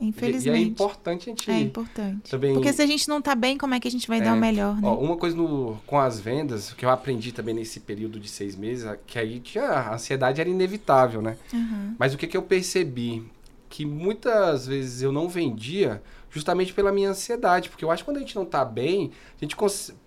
E- 0.04 0.06
E 0.06 0.08
é 0.08 0.10
Infelizmente. 0.10 0.68
importante 0.70 1.22
a 1.30 1.32
gente. 1.32 1.50
É 1.50 1.60
importante. 1.60 2.30
também- 2.30 2.54
Porque 2.54 2.72
se 2.72 2.82
a 2.82 2.86
gente 2.86 3.08
não 3.08 3.20
tá 3.22 3.34
bem, 3.34 3.56
como 3.58 3.74
é 3.74 3.80
que 3.80 3.88
a 3.88 3.90
gente 3.90 4.06
vai 4.08 4.18
É. 4.18 4.22
dar 4.22 4.34
o 4.34 4.36
melhor, 4.36 4.74
né? 4.76 4.82
Ó, 4.88 4.94
uma 4.98 5.16
coisa 5.16 5.36
no- 5.36 5.78
com 5.86 5.98
as 5.98 6.18
vendas, 6.20 6.72
que 6.72 6.84
eu 6.84 6.90
aprendi 6.90 7.32
também 7.32 7.54
nesse 7.54 7.80
período 7.80 8.18
de 8.20 8.28
seis 8.28 8.56
meses, 8.56 8.88
que 9.06 9.18
aí 9.18 9.40
tinha, 9.40 9.64
a 9.64 9.94
ansiedade 9.94 10.40
era 10.40 10.48
inevitável, 10.50 11.20
né? 11.22 11.36
Uhum. 11.52 11.94
Mas 11.98 12.14
o 12.14 12.16
que, 12.18 12.26
que 12.26 12.36
eu 12.36 12.42
percebi? 12.42 13.24
Que 13.68 13.84
muitas 13.84 14.66
vezes 14.66 15.02
eu 15.02 15.10
não 15.10 15.28
vendia 15.28 16.00
justamente 16.30 16.72
pela 16.72 16.92
minha 16.92 17.10
ansiedade. 17.10 17.68
Porque 17.68 17.84
eu 17.84 17.90
acho 17.90 18.02
que 18.02 18.08
quando 18.10 18.18
a 18.18 18.20
gente 18.20 18.36
não 18.36 18.44
tá 18.44 18.64
bem, 18.64 19.10
a 19.40 19.44
gente 19.44 19.56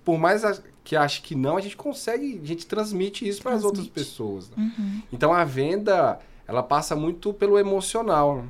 por 0.05 0.17
mais 0.17 0.43
a- 0.45 0.57
que 0.83 0.95
ache 0.95 1.21
que 1.21 1.35
não, 1.35 1.57
a 1.57 1.61
gente 1.61 1.75
consegue, 1.75 2.39
a 2.41 2.47
gente 2.47 2.65
transmite 2.65 3.27
isso 3.27 3.41
para 3.41 3.53
as 3.55 3.63
outras 3.65 3.87
pessoas. 3.87 4.49
né? 4.49 4.55
Uhum. 4.77 5.01
Então 5.11 5.33
a 5.33 5.43
venda, 5.43 6.17
ela 6.47 6.63
passa 6.63 6.95
muito 6.95 7.33
pelo 7.33 7.57
emocional. 7.59 8.45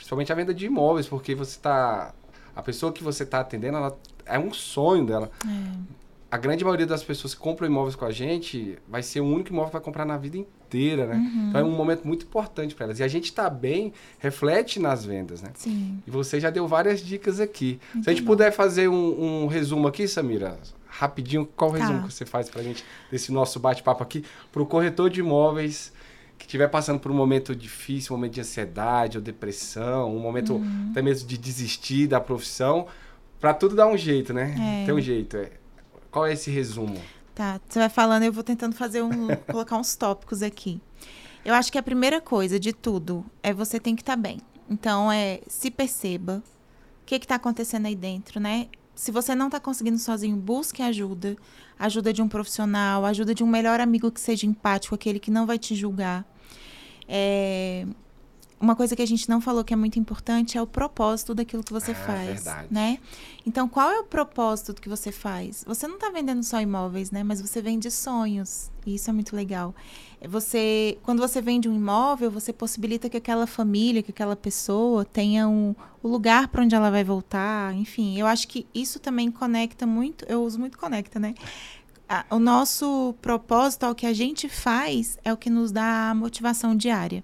Principalmente 0.00 0.32
a 0.32 0.34
venda 0.34 0.54
de 0.54 0.64
imóveis, 0.64 1.06
porque 1.06 1.34
você 1.34 1.58
tá. 1.60 2.14
A 2.56 2.62
pessoa 2.62 2.90
que 2.90 3.04
você 3.04 3.22
está 3.22 3.40
atendendo, 3.40 3.76
ela 3.76 3.94
é 4.24 4.38
um 4.38 4.50
sonho 4.50 5.04
dela. 5.04 5.30
É. 5.46 6.00
A 6.30 6.38
grande 6.38 6.64
maioria 6.64 6.86
das 6.86 7.02
pessoas 7.02 7.34
que 7.34 7.40
compram 7.40 7.66
imóveis 7.68 7.94
com 7.94 8.06
a 8.06 8.10
gente 8.10 8.78
vai 8.88 9.02
ser 9.02 9.20
o 9.20 9.24
único 9.26 9.50
imóvel 9.50 9.66
que 9.68 9.72
vai 9.74 9.82
comprar 9.82 10.06
na 10.06 10.16
vida 10.16 10.38
inteira, 10.38 11.06
né? 11.06 11.16
Uhum. 11.16 11.48
Então 11.50 11.60
é 11.60 11.64
um 11.64 11.70
momento 11.72 12.06
muito 12.06 12.24
importante 12.24 12.74
para 12.74 12.86
elas. 12.86 12.98
E 12.98 13.02
a 13.02 13.08
gente 13.08 13.30
tá 13.32 13.50
bem, 13.50 13.92
reflete 14.18 14.80
nas 14.80 15.04
vendas, 15.04 15.42
né? 15.42 15.50
Sim. 15.54 16.02
E 16.06 16.10
você 16.10 16.40
já 16.40 16.48
deu 16.48 16.66
várias 16.66 17.00
dicas 17.00 17.40
aqui. 17.40 17.78
Muito 17.92 18.04
Se 18.04 18.10
a 18.10 18.12
gente 18.14 18.22
bom. 18.22 18.28
puder 18.32 18.52
fazer 18.52 18.88
um, 18.88 19.42
um 19.42 19.46
resumo 19.48 19.86
aqui, 19.86 20.08
Samira, 20.08 20.56
rapidinho, 20.88 21.44
qual 21.44 21.70
o 21.72 21.74
Tá. 21.74 21.80
resumo 21.80 22.06
que 22.08 22.14
você 22.14 22.24
faz 22.24 22.48
pra 22.48 22.62
gente 22.62 22.82
desse 23.10 23.30
nosso 23.32 23.60
bate-papo 23.60 24.02
aqui 24.02 24.24
pro 24.50 24.64
corretor 24.64 25.10
de 25.10 25.20
imóveis 25.20 25.92
que 26.40 26.46
estiver 26.46 26.68
passando 26.68 26.98
por 26.98 27.12
um 27.12 27.14
momento 27.14 27.54
difícil, 27.54 28.14
um 28.14 28.18
momento 28.18 28.32
de 28.32 28.40
ansiedade 28.40 29.18
ou 29.18 29.22
depressão, 29.22 30.16
um 30.16 30.18
momento 30.18 30.54
Uhum. 30.54 30.88
até 30.90 31.02
mesmo 31.02 31.28
de 31.28 31.36
desistir 31.36 32.06
da 32.06 32.18
profissão, 32.18 32.86
pra 33.38 33.52
tudo 33.52 33.76
dar 33.76 33.86
um 33.86 33.96
jeito, 33.96 34.32
né? 34.32 34.82
É. 34.82 34.86
Tem 34.86 34.94
um 34.94 35.00
jeito. 35.00 35.36
é. 35.36 35.52
Qual 36.10 36.26
é 36.26 36.32
esse 36.32 36.50
resumo? 36.50 36.98
Tá, 37.34 37.60
você 37.68 37.78
vai 37.78 37.88
falando, 37.90 38.22
eu 38.24 38.32
vou 38.32 38.42
tentando 38.42 38.74
fazer 38.74 39.02
um, 39.02 39.28
colocar 39.52 39.76
uns 39.76 39.94
tópicos 39.94 40.42
aqui. 40.42 40.80
Eu 41.44 41.54
acho 41.54 41.70
que 41.70 41.78
a 41.78 41.82
primeira 41.82 42.20
coisa 42.20 42.58
de 42.58 42.72
tudo 42.72 43.24
é 43.42 43.52
você 43.52 43.78
tem 43.78 43.94
que 43.94 44.02
estar 44.02 44.16
bem. 44.16 44.38
Então 44.68 45.12
é 45.12 45.40
se 45.46 45.70
perceba 45.70 46.42
o 47.02 47.06
que 47.06 47.14
está 47.16 47.34
acontecendo 47.36 47.86
aí 47.86 47.94
dentro, 47.94 48.40
né? 48.40 48.66
Se 49.00 49.10
você 49.10 49.34
não 49.34 49.46
está 49.46 49.58
conseguindo 49.58 49.98
sozinho, 49.98 50.36
busque 50.36 50.82
ajuda, 50.82 51.34
ajuda 51.78 52.12
de 52.12 52.20
um 52.20 52.28
profissional, 52.28 53.02
ajuda 53.06 53.34
de 53.34 53.42
um 53.42 53.46
melhor 53.46 53.80
amigo 53.80 54.12
que 54.12 54.20
seja 54.20 54.44
empático, 54.46 54.94
aquele 54.94 55.18
que 55.18 55.30
não 55.30 55.46
vai 55.46 55.58
te 55.58 55.74
julgar. 55.74 56.22
É, 57.08 57.86
Uma 58.60 58.76
coisa 58.76 58.94
que 58.94 59.00
a 59.00 59.06
gente 59.06 59.26
não 59.26 59.40
falou 59.40 59.64
que 59.64 59.72
é 59.72 59.76
muito 59.76 59.98
importante 59.98 60.58
é 60.58 60.60
o 60.60 60.66
propósito 60.66 61.34
daquilo 61.34 61.64
que 61.64 61.72
você 61.72 61.92
Ah, 61.92 61.94
faz, 61.94 62.26
verdade. 62.44 62.68
né? 62.70 62.98
Então, 63.46 63.66
qual 63.66 63.90
é 63.90 64.00
o 64.00 64.04
propósito 64.04 64.74
do 64.74 64.82
que 64.82 64.88
você 64.88 65.10
faz? 65.10 65.64
Você 65.66 65.88
não 65.88 65.94
está 65.94 66.10
vendendo 66.10 66.42
só 66.42 66.60
imóveis, 66.60 67.10
né? 67.10 67.24
Mas 67.24 67.40
você 67.40 67.62
vende 67.62 67.90
sonhos. 67.90 68.70
E 68.84 68.96
isso 68.96 69.08
é 69.08 69.14
muito 69.14 69.34
legal. 69.34 69.74
Você, 70.28 70.98
quando 71.02 71.20
você 71.20 71.40
vende 71.40 71.70
um 71.70 71.74
imóvel, 71.74 72.30
você 72.30 72.52
possibilita 72.52 73.08
que 73.08 73.16
aquela 73.16 73.46
família, 73.46 74.02
que 74.02 74.10
aquela 74.10 74.36
pessoa 74.36 75.06
tenha 75.06 75.48
um, 75.48 75.74
o 76.02 76.08
lugar 76.08 76.48
para 76.48 76.62
onde 76.62 76.74
ela 76.74 76.90
vai 76.90 77.02
voltar. 77.02 77.74
Enfim, 77.74 78.18
eu 78.18 78.26
acho 78.26 78.46
que 78.46 78.66
isso 78.74 79.00
também 79.00 79.30
conecta 79.30 79.86
muito. 79.86 80.26
Eu 80.28 80.42
uso 80.44 80.58
muito 80.58 80.76
conecta, 80.76 81.18
né? 81.18 81.34
o 82.28 82.40
nosso 82.40 83.14
propósito, 83.22 83.86
o 83.86 83.94
que 83.94 84.04
a 84.04 84.12
gente 84.12 84.48
faz, 84.48 85.16
é 85.24 85.32
o 85.32 85.36
que 85.36 85.48
nos 85.48 85.70
dá 85.70 86.10
a 86.10 86.14
motivação 86.14 86.74
diária. 86.76 87.22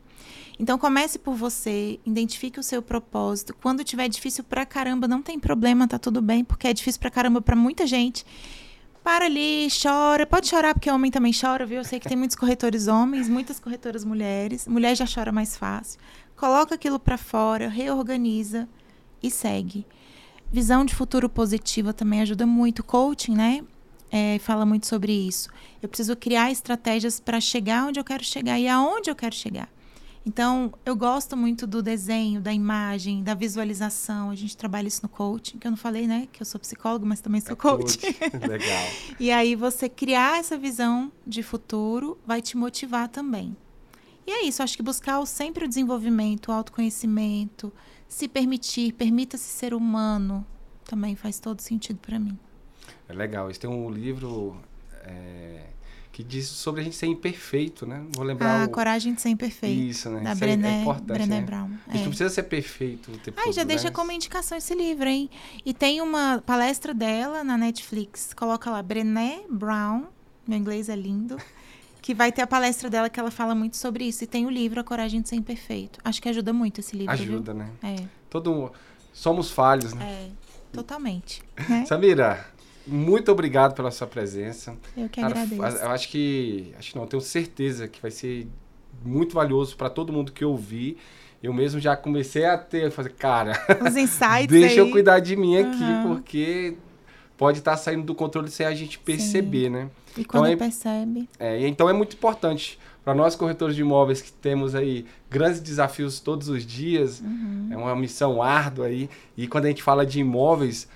Então 0.58 0.78
comece 0.78 1.18
por 1.18 1.34
você, 1.34 2.00
identifique 2.04 2.58
o 2.58 2.62
seu 2.62 2.80
propósito. 2.80 3.54
Quando 3.60 3.84
tiver 3.84 4.08
difícil 4.08 4.42
pra 4.42 4.64
caramba, 4.64 5.06
não 5.06 5.20
tem 5.20 5.38
problema, 5.38 5.86
tá 5.86 5.98
tudo 5.98 6.22
bem, 6.22 6.42
porque 6.42 6.66
é 6.66 6.72
difícil 6.72 7.00
pra 7.00 7.10
caramba 7.10 7.42
pra 7.42 7.54
muita 7.54 7.86
gente. 7.86 8.24
Para 9.04 9.26
ali, 9.26 9.68
chora. 9.70 10.26
Pode 10.26 10.48
chorar, 10.48 10.74
porque 10.74 10.90
homem 10.90 11.10
também 11.10 11.32
chora, 11.32 11.64
viu? 11.64 11.78
Eu 11.78 11.84
sei 11.84 12.00
que 12.00 12.08
tem 12.08 12.16
muitos 12.16 12.36
corretores 12.36 12.88
homens, 12.88 13.28
muitas 13.28 13.60
corretoras 13.60 14.04
mulheres. 14.04 14.66
Mulher 14.66 14.96
já 14.96 15.06
chora 15.06 15.30
mais 15.30 15.56
fácil. 15.56 16.00
Coloca 16.34 16.74
aquilo 16.74 16.98
para 16.98 17.16
fora, 17.16 17.68
reorganiza 17.68 18.68
e 19.22 19.30
segue. 19.30 19.86
Visão 20.50 20.84
de 20.84 20.94
futuro 20.94 21.28
positiva 21.28 21.92
também 21.92 22.20
ajuda 22.20 22.46
muito. 22.46 22.82
Coaching, 22.82 23.34
né? 23.34 23.64
É, 24.10 24.38
fala 24.38 24.64
muito 24.64 24.86
sobre 24.86 25.12
isso. 25.12 25.50
Eu 25.82 25.88
preciso 25.88 26.16
criar 26.16 26.50
estratégias 26.50 27.20
para 27.20 27.40
chegar 27.40 27.86
onde 27.86 28.00
eu 28.00 28.04
quero 28.04 28.24
chegar 28.24 28.58
e 28.58 28.66
aonde 28.66 29.10
eu 29.10 29.14
quero 29.14 29.34
chegar. 29.34 29.68
Então, 30.26 30.72
eu 30.84 30.96
gosto 30.96 31.36
muito 31.36 31.68
do 31.68 31.80
desenho, 31.80 32.40
da 32.40 32.52
imagem, 32.52 33.22
da 33.22 33.32
visualização. 33.32 34.28
A 34.28 34.34
gente 34.34 34.56
trabalha 34.56 34.88
isso 34.88 35.00
no 35.04 35.08
coaching, 35.08 35.56
que 35.56 35.68
eu 35.68 35.70
não 35.70 35.78
falei, 35.78 36.08
né? 36.08 36.26
Que 36.32 36.42
eu 36.42 36.44
sou 36.44 36.60
psicólogo, 36.60 37.06
mas 37.06 37.20
também 37.20 37.40
sou 37.40 37.52
é 37.52 37.56
coach. 37.56 37.96
coach. 37.96 38.18
Legal. 38.44 38.86
e 39.20 39.30
aí, 39.30 39.54
você 39.54 39.88
criar 39.88 40.40
essa 40.40 40.58
visão 40.58 41.12
de 41.24 41.44
futuro 41.44 42.18
vai 42.26 42.42
te 42.42 42.56
motivar 42.56 43.08
também. 43.08 43.56
E 44.26 44.32
é 44.32 44.42
isso, 44.44 44.64
acho 44.64 44.76
que 44.76 44.82
buscar 44.82 45.24
sempre 45.26 45.64
o 45.64 45.68
desenvolvimento, 45.68 46.48
o 46.48 46.52
autoconhecimento, 46.52 47.72
se 48.08 48.26
permitir, 48.26 48.94
permita-se 48.94 49.44
ser 49.44 49.72
humano, 49.72 50.44
também 50.84 51.14
faz 51.14 51.38
todo 51.38 51.60
sentido 51.60 52.00
para 52.00 52.18
mim. 52.18 52.36
É 53.08 53.12
legal. 53.12 53.48
Isso 53.48 53.60
tem 53.60 53.70
um 53.70 53.88
livro. 53.88 54.56
É 55.04 55.75
que 56.16 56.24
diz 56.24 56.46
sobre 56.48 56.80
a 56.80 56.84
gente 56.84 56.96
ser 56.96 57.04
imperfeito, 57.04 57.84
né? 57.86 58.02
Vou 58.16 58.24
lembrar. 58.24 58.62
A 58.62 58.64
o... 58.64 58.70
coragem 58.70 59.12
de 59.12 59.20
ser 59.20 59.28
imperfeito. 59.28 59.78
Isso, 59.78 60.08
né? 60.08 60.22
Da 60.22 60.30
Isso 60.30 60.40
Brené, 60.40 60.78
é 60.78 60.80
importante, 60.80 61.18
Brené 61.18 61.40
né? 61.40 61.46
Brown. 61.46 61.68
A 61.86 61.90
gente 61.90 62.00
é. 62.00 62.04
não 62.04 62.08
precisa 62.08 62.30
ser 62.30 62.44
perfeito 62.44 63.12
o 63.12 63.18
tempo 63.18 63.38
Ai, 63.38 63.52
já 63.52 63.60
todo, 63.60 63.68
deixa 63.68 63.84
né? 63.84 63.90
como 63.90 64.10
indicação 64.10 64.56
esse 64.56 64.74
livro, 64.74 65.06
hein? 65.06 65.28
E 65.62 65.74
tem 65.74 66.00
uma 66.00 66.42
palestra 66.46 66.94
dela 66.94 67.44
na 67.44 67.58
Netflix. 67.58 68.32
Coloca 68.32 68.70
lá, 68.70 68.82
Brené 68.82 69.42
Brown. 69.50 70.04
Meu 70.48 70.56
inglês 70.56 70.88
é 70.88 70.96
lindo. 70.96 71.36
que 72.00 72.14
vai 72.14 72.32
ter 72.32 72.40
a 72.40 72.46
palestra 72.46 72.88
dela 72.88 73.10
que 73.10 73.20
ela 73.20 73.30
fala 73.30 73.54
muito 73.54 73.76
sobre 73.76 74.04
isso. 74.04 74.24
E 74.24 74.26
tem 74.26 74.46
o 74.46 74.50
livro 74.50 74.80
A 74.80 74.84
Coragem 74.84 75.20
de 75.20 75.28
Ser 75.28 75.36
Imperfeito. 75.36 76.00
Acho 76.02 76.22
que 76.22 76.30
ajuda 76.30 76.50
muito 76.50 76.80
esse 76.80 76.96
livro. 76.96 77.12
Ajuda, 77.12 77.52
viu? 77.52 77.62
né? 77.62 77.70
É. 77.82 78.04
Todo 78.30 78.72
Somos 79.12 79.50
falhos, 79.50 79.92
né? 79.92 80.02
É, 80.02 80.30
totalmente. 80.72 81.42
Né? 81.68 81.84
Samira, 81.84 82.46
muito 82.86 83.32
obrigado 83.32 83.74
pela 83.74 83.90
sua 83.90 84.06
presença. 84.06 84.76
Eu 84.96 85.08
que 85.08 85.20
Cara, 85.20 85.40
agradeço. 85.40 85.84
Eu 85.84 85.90
acho 85.90 86.08
que, 86.08 86.72
acho 86.78 86.92
que 86.92 86.98
não, 86.98 87.06
tenho 87.06 87.20
certeza 87.20 87.88
que 87.88 88.00
vai 88.00 88.10
ser 88.10 88.46
muito 89.04 89.34
valioso 89.34 89.76
para 89.76 89.90
todo 89.90 90.12
mundo 90.12 90.32
que 90.32 90.44
ouvir. 90.44 90.96
Eu 91.42 91.52
mesmo 91.52 91.80
já 91.80 91.96
comecei 91.96 92.44
a 92.44 92.56
ter, 92.56 92.90
fazer, 92.90 93.12
cara, 93.12 93.52
os 93.86 93.96
insights 93.96 94.48
deixa 94.48 94.74
aí. 94.74 94.78
eu 94.78 94.90
cuidar 94.90 95.20
de 95.20 95.36
mim 95.36 95.58
aqui, 95.58 95.82
uhum. 95.82 96.14
porque 96.14 96.76
pode 97.36 97.58
estar 97.58 97.72
tá 97.72 97.76
saindo 97.76 98.04
do 98.04 98.14
controle 98.14 98.50
sem 98.50 98.66
a 98.66 98.74
gente 98.74 98.98
perceber, 98.98 99.64
Sim. 99.64 99.70
né? 99.70 99.90
E 100.16 100.24
quando 100.24 100.46
então, 100.46 100.52
é, 100.52 100.56
percebe. 100.56 101.28
É, 101.38 101.68
então 101.68 101.90
é 101.90 101.92
muito 101.92 102.14
importante 102.14 102.78
para 103.04 103.14
nós 103.14 103.36
corretores 103.36 103.76
de 103.76 103.82
imóveis 103.82 104.20
que 104.20 104.32
temos 104.32 104.74
aí 104.74 105.06
grandes 105.30 105.60
desafios 105.60 106.18
todos 106.18 106.48
os 106.48 106.66
dias, 106.66 107.20
uhum. 107.20 107.68
é 107.70 107.76
uma 107.76 107.94
missão 107.94 108.42
árdua 108.42 108.86
aí. 108.86 109.08
E 109.36 109.46
quando 109.46 109.66
a 109.66 109.68
gente 109.68 109.82
fala 109.82 110.04
de 110.04 110.18
imóveis, 110.18 110.88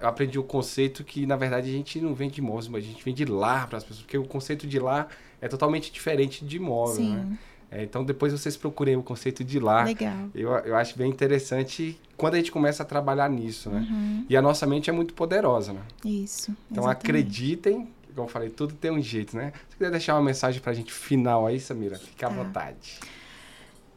eu 0.00 0.08
aprendi 0.08 0.38
o 0.38 0.42
conceito 0.42 1.04
que, 1.04 1.26
na 1.26 1.36
verdade, 1.36 1.68
a 1.68 1.72
gente 1.72 2.00
não 2.00 2.14
vende 2.14 2.40
imóveis, 2.40 2.68
mas 2.68 2.84
a 2.84 2.86
gente 2.86 3.04
vende 3.04 3.24
lar 3.24 3.68
para 3.68 3.78
as 3.78 3.84
pessoas, 3.84 4.02
porque 4.02 4.18
o 4.18 4.24
conceito 4.24 4.66
de 4.66 4.78
lar 4.78 5.08
é 5.40 5.48
totalmente 5.48 5.92
diferente 5.92 6.44
de 6.44 6.56
imóvel, 6.56 6.96
Sim. 6.96 7.14
né? 7.14 7.38
É, 7.70 7.82
então, 7.82 8.04
depois 8.04 8.32
vocês 8.32 8.56
procurem 8.56 8.96
o 8.96 9.02
conceito 9.02 9.42
de 9.42 9.58
lar. 9.58 9.86
Legal. 9.86 10.28
Eu, 10.34 10.50
eu 10.50 10.76
acho 10.76 10.96
bem 10.96 11.10
interessante 11.10 11.98
quando 12.16 12.34
a 12.34 12.36
gente 12.36 12.52
começa 12.52 12.82
a 12.82 12.86
trabalhar 12.86 13.28
nisso, 13.28 13.68
né? 13.68 13.86
Uhum. 13.90 14.26
E 14.28 14.36
a 14.36 14.42
nossa 14.42 14.66
mente 14.66 14.88
é 14.88 14.92
muito 14.92 15.14
poderosa, 15.14 15.72
né? 15.72 15.82
Isso. 16.04 16.52
Então, 16.70 16.84
exatamente. 16.84 17.04
acreditem, 17.04 17.88
como 18.14 18.28
eu 18.28 18.32
falei, 18.32 18.50
tudo 18.50 18.74
tem 18.74 18.90
um 18.90 19.02
jeito, 19.02 19.36
né? 19.36 19.52
Se 19.68 19.76
quiser 19.76 19.90
deixar 19.90 20.14
uma 20.14 20.22
mensagem 20.22 20.60
para 20.60 20.70
a 20.70 20.74
gente 20.74 20.92
final 20.92 21.46
aí, 21.46 21.58
Samira, 21.58 21.98
fique 21.98 22.24
à 22.24 22.28
tá. 22.28 22.34
vontade. 22.34 23.00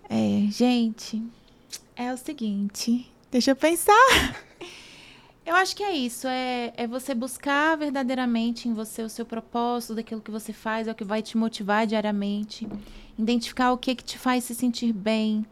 É, 0.09 0.51
gente, 0.51 1.23
é 1.95 2.11
o 2.11 2.17
seguinte, 2.17 3.09
deixa 3.31 3.51
eu 3.51 3.55
pensar. 3.55 3.93
Eu 5.49 5.55
acho 5.55 5.75
que 5.75 5.81
é 5.81 5.91
isso, 5.91 6.27
é, 6.27 6.71
é 6.77 6.85
você 6.85 7.15
buscar 7.15 7.75
verdadeiramente 7.75 8.69
em 8.69 8.73
você 8.75 9.01
o 9.01 9.09
seu 9.09 9.25
propósito, 9.25 9.95
daquilo 9.95 10.21
que 10.21 10.29
você 10.29 10.53
faz, 10.53 10.87
é 10.87 10.91
o 10.91 10.93
que 10.93 11.03
vai 11.03 11.23
te 11.23 11.35
motivar 11.35 11.87
diariamente, 11.87 12.67
identificar 13.17 13.71
o 13.71 13.77
que, 13.79 13.95
que 13.95 14.03
te 14.03 14.19
faz 14.19 14.43
se 14.43 14.53
sentir 14.53 14.93
bem. 14.93 15.43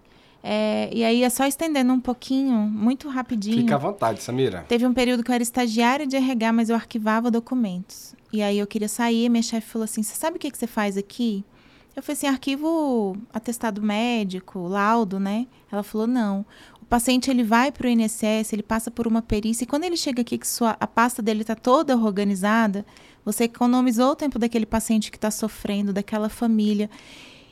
É, 0.43 0.87
e 0.93 1.03
aí 1.03 1.23
é 1.23 1.29
só 1.31 1.47
estendendo 1.47 1.91
um 1.91 1.99
pouquinho, 1.99 2.53
muito 2.53 3.09
rapidinho. 3.09 3.57
Fica 3.57 3.73
à 3.73 3.79
vontade, 3.79 4.21
Samira. 4.21 4.63
Teve 4.67 4.85
um 4.85 4.93
período 4.93 5.23
que 5.23 5.31
eu 5.31 5.33
era 5.33 5.41
estagiária 5.41 6.05
de 6.05 6.15
RH, 6.15 6.53
mas 6.53 6.69
eu 6.69 6.75
arquivava 6.75 7.31
documentos. 7.31 8.13
E 8.31 8.43
aí 8.43 8.59
eu 8.59 8.67
queria 8.67 8.87
sair, 8.87 9.27
minha 9.29 9.41
chefe 9.41 9.67
falou 9.67 9.85
assim: 9.85 10.03
Você 10.03 10.13
sabe 10.13 10.37
o 10.37 10.39
que, 10.39 10.51
que 10.51 10.59
você 10.59 10.67
faz 10.67 10.95
aqui? 10.95 11.43
Eu 11.95 12.03
falei 12.03 12.13
assim: 12.13 12.27
arquivo 12.27 13.17
atestado 13.33 13.81
médico, 13.81 14.67
laudo, 14.67 15.19
né? 15.19 15.47
Ela 15.71 15.81
falou: 15.81 16.05
Não 16.05 16.45
paciente 16.87 17.29
ele 17.29 17.43
vai 17.43 17.71
para 17.71 17.87
o 17.87 17.89
INSS, 17.89 18.53
ele 18.53 18.63
passa 18.63 18.89
por 18.89 19.07
uma 19.07 19.21
perícia 19.21 19.63
e 19.63 19.67
quando 19.67 19.83
ele 19.83 19.97
chega 19.97 20.21
aqui 20.21 20.37
que 20.37 20.47
sua, 20.47 20.77
a 20.79 20.87
pasta 20.87 21.21
dele 21.21 21.41
está 21.41 21.55
toda 21.55 21.97
organizada, 21.97 22.85
você 23.25 23.43
economizou 23.43 24.11
o 24.11 24.15
tempo 24.15 24.39
daquele 24.39 24.65
paciente 24.65 25.11
que 25.11 25.17
está 25.17 25.29
sofrendo, 25.29 25.91
daquela 25.91 26.29
família. 26.29 26.89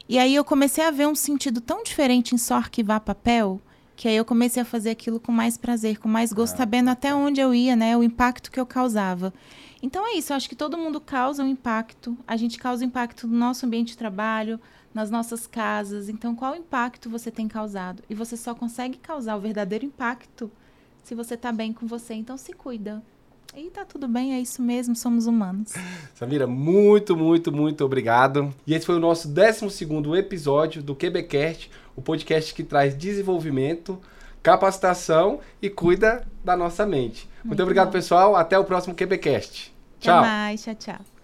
E 0.07 0.17
aí 0.17 0.33
eu 0.33 0.43
comecei 0.43 0.83
a 0.83 0.91
ver 0.91 1.07
um 1.07 1.15
sentido 1.15 1.59
tão 1.59 1.83
diferente 1.83 2.33
em 2.33 2.37
só 2.37 2.55
arquivar 2.55 3.01
papel, 3.01 3.59
que 3.95 4.07
aí 4.07 4.15
eu 4.15 4.25
comecei 4.25 4.61
a 4.61 4.65
fazer 4.65 4.91
aquilo 4.91 5.19
com 5.19 5.31
mais 5.31 5.57
prazer, 5.57 5.97
com 5.97 6.07
mais 6.07 6.31
gosto, 6.31 6.53
ah. 6.55 6.57
sabendo 6.57 6.89
até 6.89 7.13
onde 7.13 7.41
eu 7.41 7.53
ia, 7.53 7.75
né, 7.75 7.95
o 7.97 8.03
impacto 8.03 8.51
que 8.51 8.59
eu 8.59 8.65
causava. 8.65 9.33
Então 9.81 10.05
é 10.07 10.17
isso, 10.17 10.31
eu 10.31 10.37
acho 10.37 10.49
que 10.49 10.55
todo 10.55 10.77
mundo 10.77 10.99
causa 11.01 11.43
um 11.43 11.47
impacto, 11.47 12.17
a 12.27 12.37
gente 12.37 12.57
causa 12.57 12.85
impacto 12.85 13.27
no 13.27 13.37
nosso 13.37 13.65
ambiente 13.65 13.89
de 13.89 13.97
trabalho, 13.97 14.59
nas 14.95 15.11
nossas 15.11 15.45
casas. 15.45 16.07
Então, 16.07 16.33
qual 16.33 16.55
impacto 16.55 17.09
você 17.09 17.29
tem 17.29 17.49
causado? 17.49 18.01
E 18.09 18.15
você 18.15 18.37
só 18.37 18.55
consegue 18.55 18.97
causar 18.97 19.35
o 19.35 19.41
verdadeiro 19.41 19.83
impacto 19.83 20.49
se 21.03 21.13
você 21.13 21.33
está 21.33 21.51
bem 21.51 21.73
com 21.73 21.85
você. 21.85 22.13
Então, 22.13 22.37
se 22.37 22.53
cuida. 22.53 23.03
E 23.53 23.69
tá 23.69 23.85
tudo 23.85 24.07
bem, 24.07 24.33
é 24.33 24.39
isso 24.39 24.61
mesmo, 24.61 24.95
somos 24.95 25.27
humanos. 25.27 25.73
Samira, 26.15 26.47
muito, 26.47 27.15
muito, 27.15 27.51
muito 27.51 27.85
obrigado. 27.85 28.53
E 28.65 28.73
esse 28.73 28.85
foi 28.85 28.95
o 28.95 28.99
nosso 28.99 29.27
12 29.27 29.85
episódio 30.17 30.81
do 30.81 30.95
QBcast, 30.95 31.69
o 31.95 32.01
podcast 32.01 32.53
que 32.53 32.63
traz 32.63 32.97
desenvolvimento, 32.97 33.99
capacitação 34.41 35.39
e 35.61 35.69
cuida 35.69 36.25
da 36.43 36.57
nossa 36.57 36.85
mente. 36.85 37.29
Muito, 37.35 37.47
muito 37.47 37.63
obrigado, 37.63 37.87
bom. 37.87 37.93
pessoal. 37.93 38.35
Até 38.35 38.57
o 38.59 38.65
próximo 38.65 38.95
QBcast. 38.95 39.73
Tchau. 39.99 40.19
Até 40.19 40.27
mais, 40.27 40.63
tchau, 40.63 40.75
tchau. 40.75 41.14